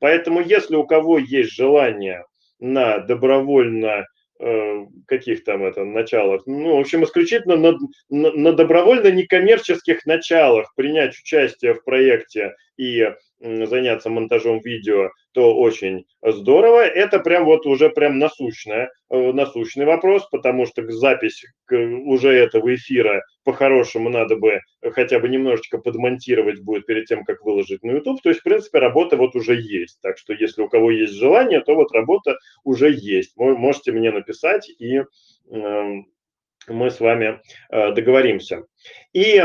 Поэтому, 0.00 0.42
если 0.42 0.76
у 0.76 0.84
кого 0.84 1.16
есть 1.16 1.52
желание 1.52 2.26
на 2.60 2.98
добровольно 2.98 4.00
Э, 4.00 4.04
каких 5.06 5.44
там 5.44 5.64
это 5.64 5.84
началах, 5.84 6.42
ну, 6.46 6.76
в 6.76 6.80
общем, 6.80 7.04
исключительно 7.04 7.56
на, 7.56 7.78
на, 8.10 8.32
на 8.32 8.52
добровольно 8.52 9.10
некоммерческих 9.10 10.04
началах 10.06 10.74
принять 10.74 11.18
участие 11.18 11.74
в 11.74 11.84
проекте 11.84 12.54
и 12.76 13.12
заняться 13.40 14.08
монтажом 14.10 14.60
видео, 14.60 15.10
то 15.32 15.54
очень 15.54 16.06
здорово. 16.22 16.86
Это 16.86 17.18
прям 17.18 17.44
вот 17.44 17.66
уже 17.66 17.90
прям 17.90 18.18
насущное, 18.18 18.90
э, 19.10 19.32
насущный 19.32 19.84
вопрос, 19.84 20.26
потому 20.30 20.66
что 20.66 20.88
запись 20.90 21.44
уже 21.70 22.30
этого 22.30 22.74
эфира 22.74 23.22
по-хорошему 23.44 24.08
надо 24.08 24.36
бы 24.36 24.60
хотя 24.92 25.18
бы 25.18 25.28
немножечко 25.28 25.78
подмонтировать 25.78 26.60
будет 26.62 26.86
перед 26.86 27.06
тем, 27.06 27.24
как 27.24 27.42
выложить 27.44 27.82
на 27.82 27.92
YouTube. 27.92 28.22
То 28.22 28.30
есть, 28.30 28.40
в 28.40 28.44
принципе, 28.44 28.78
работа 28.78 29.16
вот 29.16 29.34
уже 29.36 29.54
есть. 29.54 30.00
Так 30.00 30.18
что, 30.18 30.32
если 30.32 30.62
у 30.62 30.68
кого 30.68 30.90
есть 30.90 31.14
желание, 31.14 31.60
то 31.60 31.74
вот 31.74 31.92
работа 31.92 32.36
уже 32.64 32.90
есть. 32.90 33.32
Вы 33.36 33.56
можете 33.56 33.92
мне 33.92 34.10
написать, 34.10 34.68
и 34.78 35.02
эм, 35.50 36.06
мы 36.68 36.90
с 36.90 37.00
вами 37.00 37.40
э, 37.70 37.92
договоримся. 37.92 38.64
И 39.12 39.42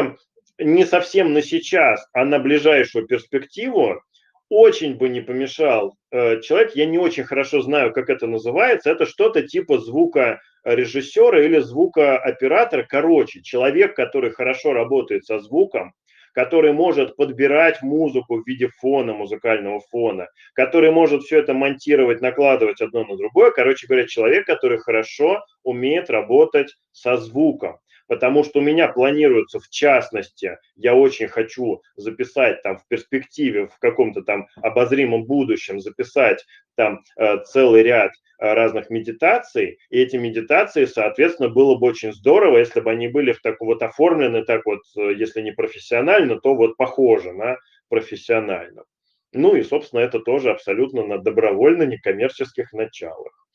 не 0.62 0.86
совсем 0.86 1.34
на 1.34 1.42
сейчас, 1.42 2.08
а 2.14 2.26
на 2.26 2.40
ближайшую 2.40 3.08
перспективу 3.08 4.02
очень 4.50 4.96
бы 4.96 5.10
не 5.10 5.22
помешал 5.22 5.96
э, 6.12 6.42
человек, 6.42 6.76
я 6.76 6.86
не 6.86 6.98
очень 6.98 7.24
хорошо 7.24 7.62
знаю, 7.62 7.94
как 7.94 8.10
это 8.10 8.28
называется, 8.28 8.92
это 8.92 9.06
что-то 9.06 9.44
типа 9.44 9.78
звука 9.80 10.42
режиссера 10.64 11.42
или 11.42 11.60
звукооператора. 11.60 12.86
Короче, 12.88 13.42
человек, 13.42 13.96
который 13.96 14.32
хорошо 14.32 14.74
работает 14.74 15.26
со 15.26 15.40
звуком, 15.40 15.94
который 16.34 16.74
может 16.74 17.16
подбирать 17.16 17.82
музыку 17.82 18.42
в 18.42 18.48
виде 18.48 18.70
фона, 18.80 19.14
музыкального 19.14 19.82
фона, 19.90 20.28
который 20.54 20.92
может 20.92 21.24
все 21.24 21.40
это 21.40 21.54
монтировать, 21.54 22.22
накладывать 22.22 22.82
одно 22.82 23.04
на 23.06 23.18
другое. 23.18 23.52
Короче 23.52 23.88
говоря, 23.88 24.08
человек, 24.08 24.46
который 24.46 24.80
хорошо 24.80 25.44
умеет 25.64 26.10
работать 26.10 26.76
со 26.92 27.18
звуком 27.18 27.80
потому 28.12 28.44
что 28.44 28.60
у 28.60 28.62
меня 28.62 28.90
планируется, 28.90 29.62
в 29.62 29.70
частности, 29.70 30.58
я 30.76 30.96
очень 30.96 31.30
хочу 31.30 31.82
записать 31.96 32.62
там 32.62 32.78
в 32.78 32.86
перспективе, 32.90 33.68
в 33.68 33.80
каком-то 33.80 34.22
там 34.22 34.48
обозримом 34.58 35.24
будущем, 35.24 35.80
записать 35.80 36.46
там 36.76 37.06
э, 37.16 37.38
целый 37.46 37.84
ряд 37.84 38.12
э, 38.12 38.54
разных 38.54 38.90
медитаций, 38.90 39.80
и 39.90 39.98
эти 39.98 40.18
медитации, 40.18 40.84
соответственно, 40.84 41.48
было 41.48 41.78
бы 41.78 41.88
очень 41.88 42.12
здорово, 42.12 42.58
если 42.58 42.82
бы 42.82 42.92
они 42.92 43.08
были 43.08 43.32
в 43.32 43.42
так 43.42 43.62
вот 43.62 43.82
оформлены, 43.82 44.44
так 44.44 44.66
вот, 44.66 44.82
э, 44.98 45.14
если 45.14 45.40
не 45.42 45.54
профессионально, 45.54 46.38
то 46.38 46.54
вот 46.54 46.76
похоже 46.76 47.32
на 47.32 47.60
профессионально. 47.88 48.84
Ну 49.32 49.56
и, 49.56 49.64
собственно, 49.64 50.02
это 50.02 50.20
тоже 50.20 50.52
абсолютно 50.52 51.08
на 51.08 51.18
добровольно 51.18 51.84
некоммерческих 51.84 52.74
началах. 52.74 53.48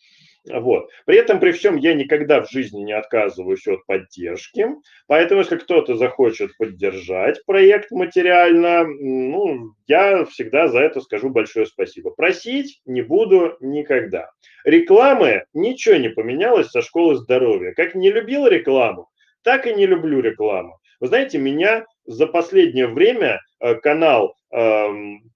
Вот. 0.49 0.88
При 1.07 1.16
этом, 1.16 1.40
при 1.40 1.51
всем, 1.53 1.76
я 1.76 1.94
никогда 1.94 2.42
в 2.42 2.51
жизни 2.51 2.82
не 2.82 2.92
отказываюсь 2.92 3.66
от 3.66 3.84
поддержки. 3.86 4.66
Поэтому, 5.07 5.40
если 5.40 5.57
кто-то 5.57 5.97
захочет 5.97 6.57
поддержать 6.57 7.44
проект 7.47 7.90
материально, 7.90 8.84
ну, 8.84 9.72
я 9.86 10.24
всегда 10.24 10.68
за 10.68 10.80
это 10.80 11.01
скажу 11.01 11.30
большое 11.30 11.66
спасибо. 11.66 12.11
Просить 12.11 12.80
не 12.84 13.03
буду 13.03 13.57
никогда. 13.61 14.30
Рекламы 14.64 15.44
ничего 15.53 15.97
не 15.97 16.11
поменялось 16.11 16.70
со 16.70 16.80
школы 16.80 17.16
здоровья. 17.16 17.72
Как 17.72 17.94
не 17.94 18.11
любил 18.11 18.47
рекламу, 18.47 19.09
так 19.42 19.66
и 19.66 19.74
не 19.74 19.86
люблю 19.86 20.20
рекламу. 20.20 20.78
Вы 21.01 21.09
знаете, 21.09 21.38
меня 21.38 21.86
за 22.05 22.26
последнее 22.26 22.86
время 22.86 23.40
э, 23.61 23.74
канал 23.74 24.34
эм, 24.53 25.30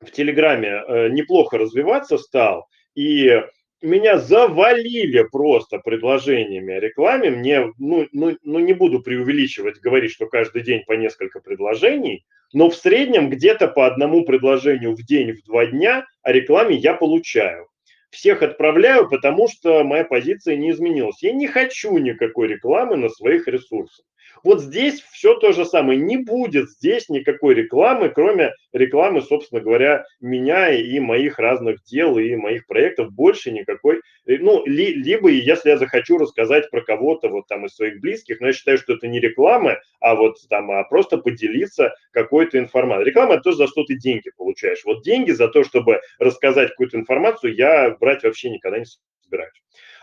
в 0.00 0.10
Телеграме 0.10 0.82
э, 0.86 1.08
неплохо 1.08 1.58
развиваться 1.58 2.16
стал. 2.16 2.66
И 2.94 3.42
меня 3.82 4.18
завалили 4.18 5.22
просто 5.22 5.78
предложениями 5.78 6.74
о 6.74 6.80
рекламе. 6.80 7.30
Мне, 7.30 7.72
ну, 7.78 8.06
ну, 8.12 8.36
ну, 8.42 8.58
не 8.60 8.72
буду 8.72 9.00
преувеличивать, 9.00 9.80
говорить, 9.80 10.12
что 10.12 10.26
каждый 10.26 10.62
день 10.62 10.84
по 10.86 10.92
несколько 10.92 11.40
предложений, 11.40 12.24
но 12.52 12.70
в 12.70 12.76
среднем 12.76 13.30
где-то 13.30 13.68
по 13.68 13.86
одному 13.86 14.24
предложению 14.24 14.94
в 14.94 15.02
день, 15.04 15.32
в 15.32 15.44
два 15.44 15.66
дня 15.66 16.06
о 16.22 16.32
рекламе 16.32 16.76
я 16.76 16.94
получаю. 16.94 17.66
Всех 18.10 18.42
отправляю, 18.42 19.08
потому 19.08 19.48
что 19.48 19.82
моя 19.84 20.04
позиция 20.04 20.56
не 20.56 20.70
изменилась. 20.70 21.22
Я 21.22 21.32
не 21.32 21.46
хочу 21.46 21.96
никакой 21.96 22.48
рекламы 22.48 22.96
на 22.96 23.08
своих 23.08 23.48
ресурсах. 23.48 24.04
Вот 24.44 24.60
здесь 24.60 25.00
все 25.12 25.34
то 25.34 25.52
же 25.52 25.64
самое. 25.64 25.98
Не 25.98 26.16
будет 26.16 26.70
здесь 26.70 27.08
никакой 27.08 27.54
рекламы, 27.54 28.08
кроме 28.08 28.52
рекламы, 28.72 29.22
собственно 29.22 29.60
говоря, 29.60 30.04
меня 30.20 30.70
и 30.70 30.98
моих 30.98 31.38
разных 31.38 31.82
дел 31.84 32.18
и 32.18 32.34
моих 32.34 32.66
проектов. 32.66 33.12
Больше 33.12 33.50
никакой. 33.50 34.00
Э, 34.26 34.38
ну, 34.38 34.64
ли, 34.66 34.94
либо 34.94 35.28
если 35.28 35.70
я 35.70 35.78
захочу 35.78 36.18
рассказать 36.18 36.70
про 36.70 36.82
кого-то 36.82 37.28
вот 37.28 37.46
там 37.48 37.66
из 37.66 37.74
своих 37.74 38.00
близких, 38.00 38.40
но 38.40 38.48
я 38.48 38.52
считаю, 38.52 38.78
что 38.78 38.94
это 38.94 39.06
не 39.06 39.20
реклама, 39.20 39.78
а 40.00 40.14
вот 40.14 40.36
там, 40.48 40.70
а 40.70 40.82
просто 40.84 41.18
поделиться 41.18 41.94
какой-то 42.10 42.58
информацией. 42.58 43.10
Реклама– 43.10 43.34
это 43.34 43.42
то, 43.42 43.52
за 43.52 43.66
что 43.66 43.84
ты 43.84 43.96
деньги 43.96 44.30
получаешь. 44.36 44.84
Вот 44.84 45.02
деньги 45.02 45.30
за 45.30 45.48
то, 45.48 45.64
чтобы 45.64 46.00
рассказать 46.18 46.70
какую-то 46.70 46.96
информацию, 46.96 47.54
я 47.54 47.90
брать 47.98 48.22
вообще 48.24 48.50
никогда 48.50 48.78
не 48.78 48.86
собираюсь. 49.22 49.62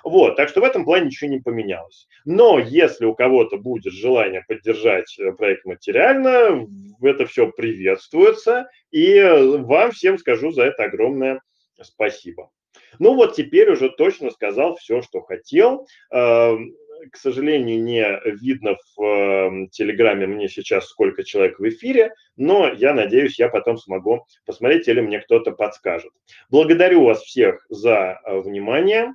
Вот, 0.10 0.36
так 0.38 0.50
что 0.50 0.62
в 0.62 0.64
этом 0.64 0.86
плане 0.86 1.06
ничего 1.06 1.30
не 1.30 1.40
поменялось. 1.40 2.08
Но 2.26 2.58
если 2.58 3.06
у 3.06 3.14
кого-то 3.14 3.58
будет 3.58 3.94
желание 3.94 4.44
поддержать 4.48 5.18
э, 5.20 5.32
проект 5.34 5.66
материально, 5.66 6.68
это 7.02 7.28
все 7.28 7.52
приветствуется, 7.52 8.70
и 8.90 9.22
вам 9.22 9.92
всем 9.92 10.18
скажу 10.18 10.52
за 10.52 10.64
это 10.64 10.86
огромное 10.86 11.42
спасибо. 11.84 12.50
Ну 12.98 13.14
вот 13.14 13.36
теперь 13.36 13.70
уже 13.72 13.90
точно 13.90 14.32
сказал 14.32 14.76
все, 14.76 15.02
что 15.02 15.22
хотел. 15.22 15.88
Эм, 16.12 16.76
к 17.12 17.18
сожалению, 17.18 17.82
не 17.82 18.20
видно 18.42 18.76
в 18.96 19.04
эм, 19.04 19.70
Телеграме 19.70 20.28
мне 20.28 20.50
сейчас, 20.50 20.88
сколько 20.88 21.24
человек 21.24 21.60
в 21.60 21.68
эфире, 21.70 22.14
но 22.36 22.68
я 22.74 22.94
надеюсь, 22.94 23.40
я 23.40 23.48
потом 23.50 23.78
смогу 23.78 24.26
посмотреть 24.46 24.88
или 24.88 25.02
мне 25.02 25.20
кто-то 25.20 25.52
подскажет. 25.52 26.12
Благодарю 26.50 27.06
вас 27.06 27.22
всех 27.22 27.66
за 27.70 28.20
э, 28.24 28.40
внимание. 28.40 29.14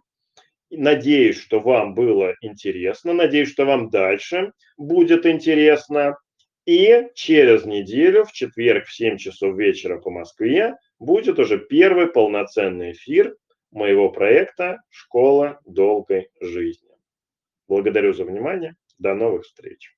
Надеюсь, 0.70 1.38
что 1.38 1.60
вам 1.60 1.94
было 1.94 2.34
интересно. 2.40 3.12
Надеюсь, 3.12 3.50
что 3.50 3.64
вам 3.64 3.90
дальше 3.90 4.52
будет 4.76 5.26
интересно. 5.26 6.16
И 6.66 7.08
через 7.14 7.64
неделю, 7.64 8.24
в 8.24 8.32
четверг 8.32 8.86
в 8.86 8.94
7 8.94 9.18
часов 9.18 9.56
вечера 9.56 9.98
по 10.00 10.10
Москве, 10.10 10.74
будет 10.98 11.38
уже 11.38 11.58
первый 11.58 12.06
полноценный 12.06 12.92
эфир 12.92 13.36
моего 13.70 14.08
проекта 14.10 14.80
«Школа 14.88 15.60
долгой 15.66 16.30
жизни». 16.40 16.90
Благодарю 17.68 18.14
за 18.14 18.24
внимание. 18.24 18.76
До 18.98 19.14
новых 19.14 19.44
встреч. 19.44 19.94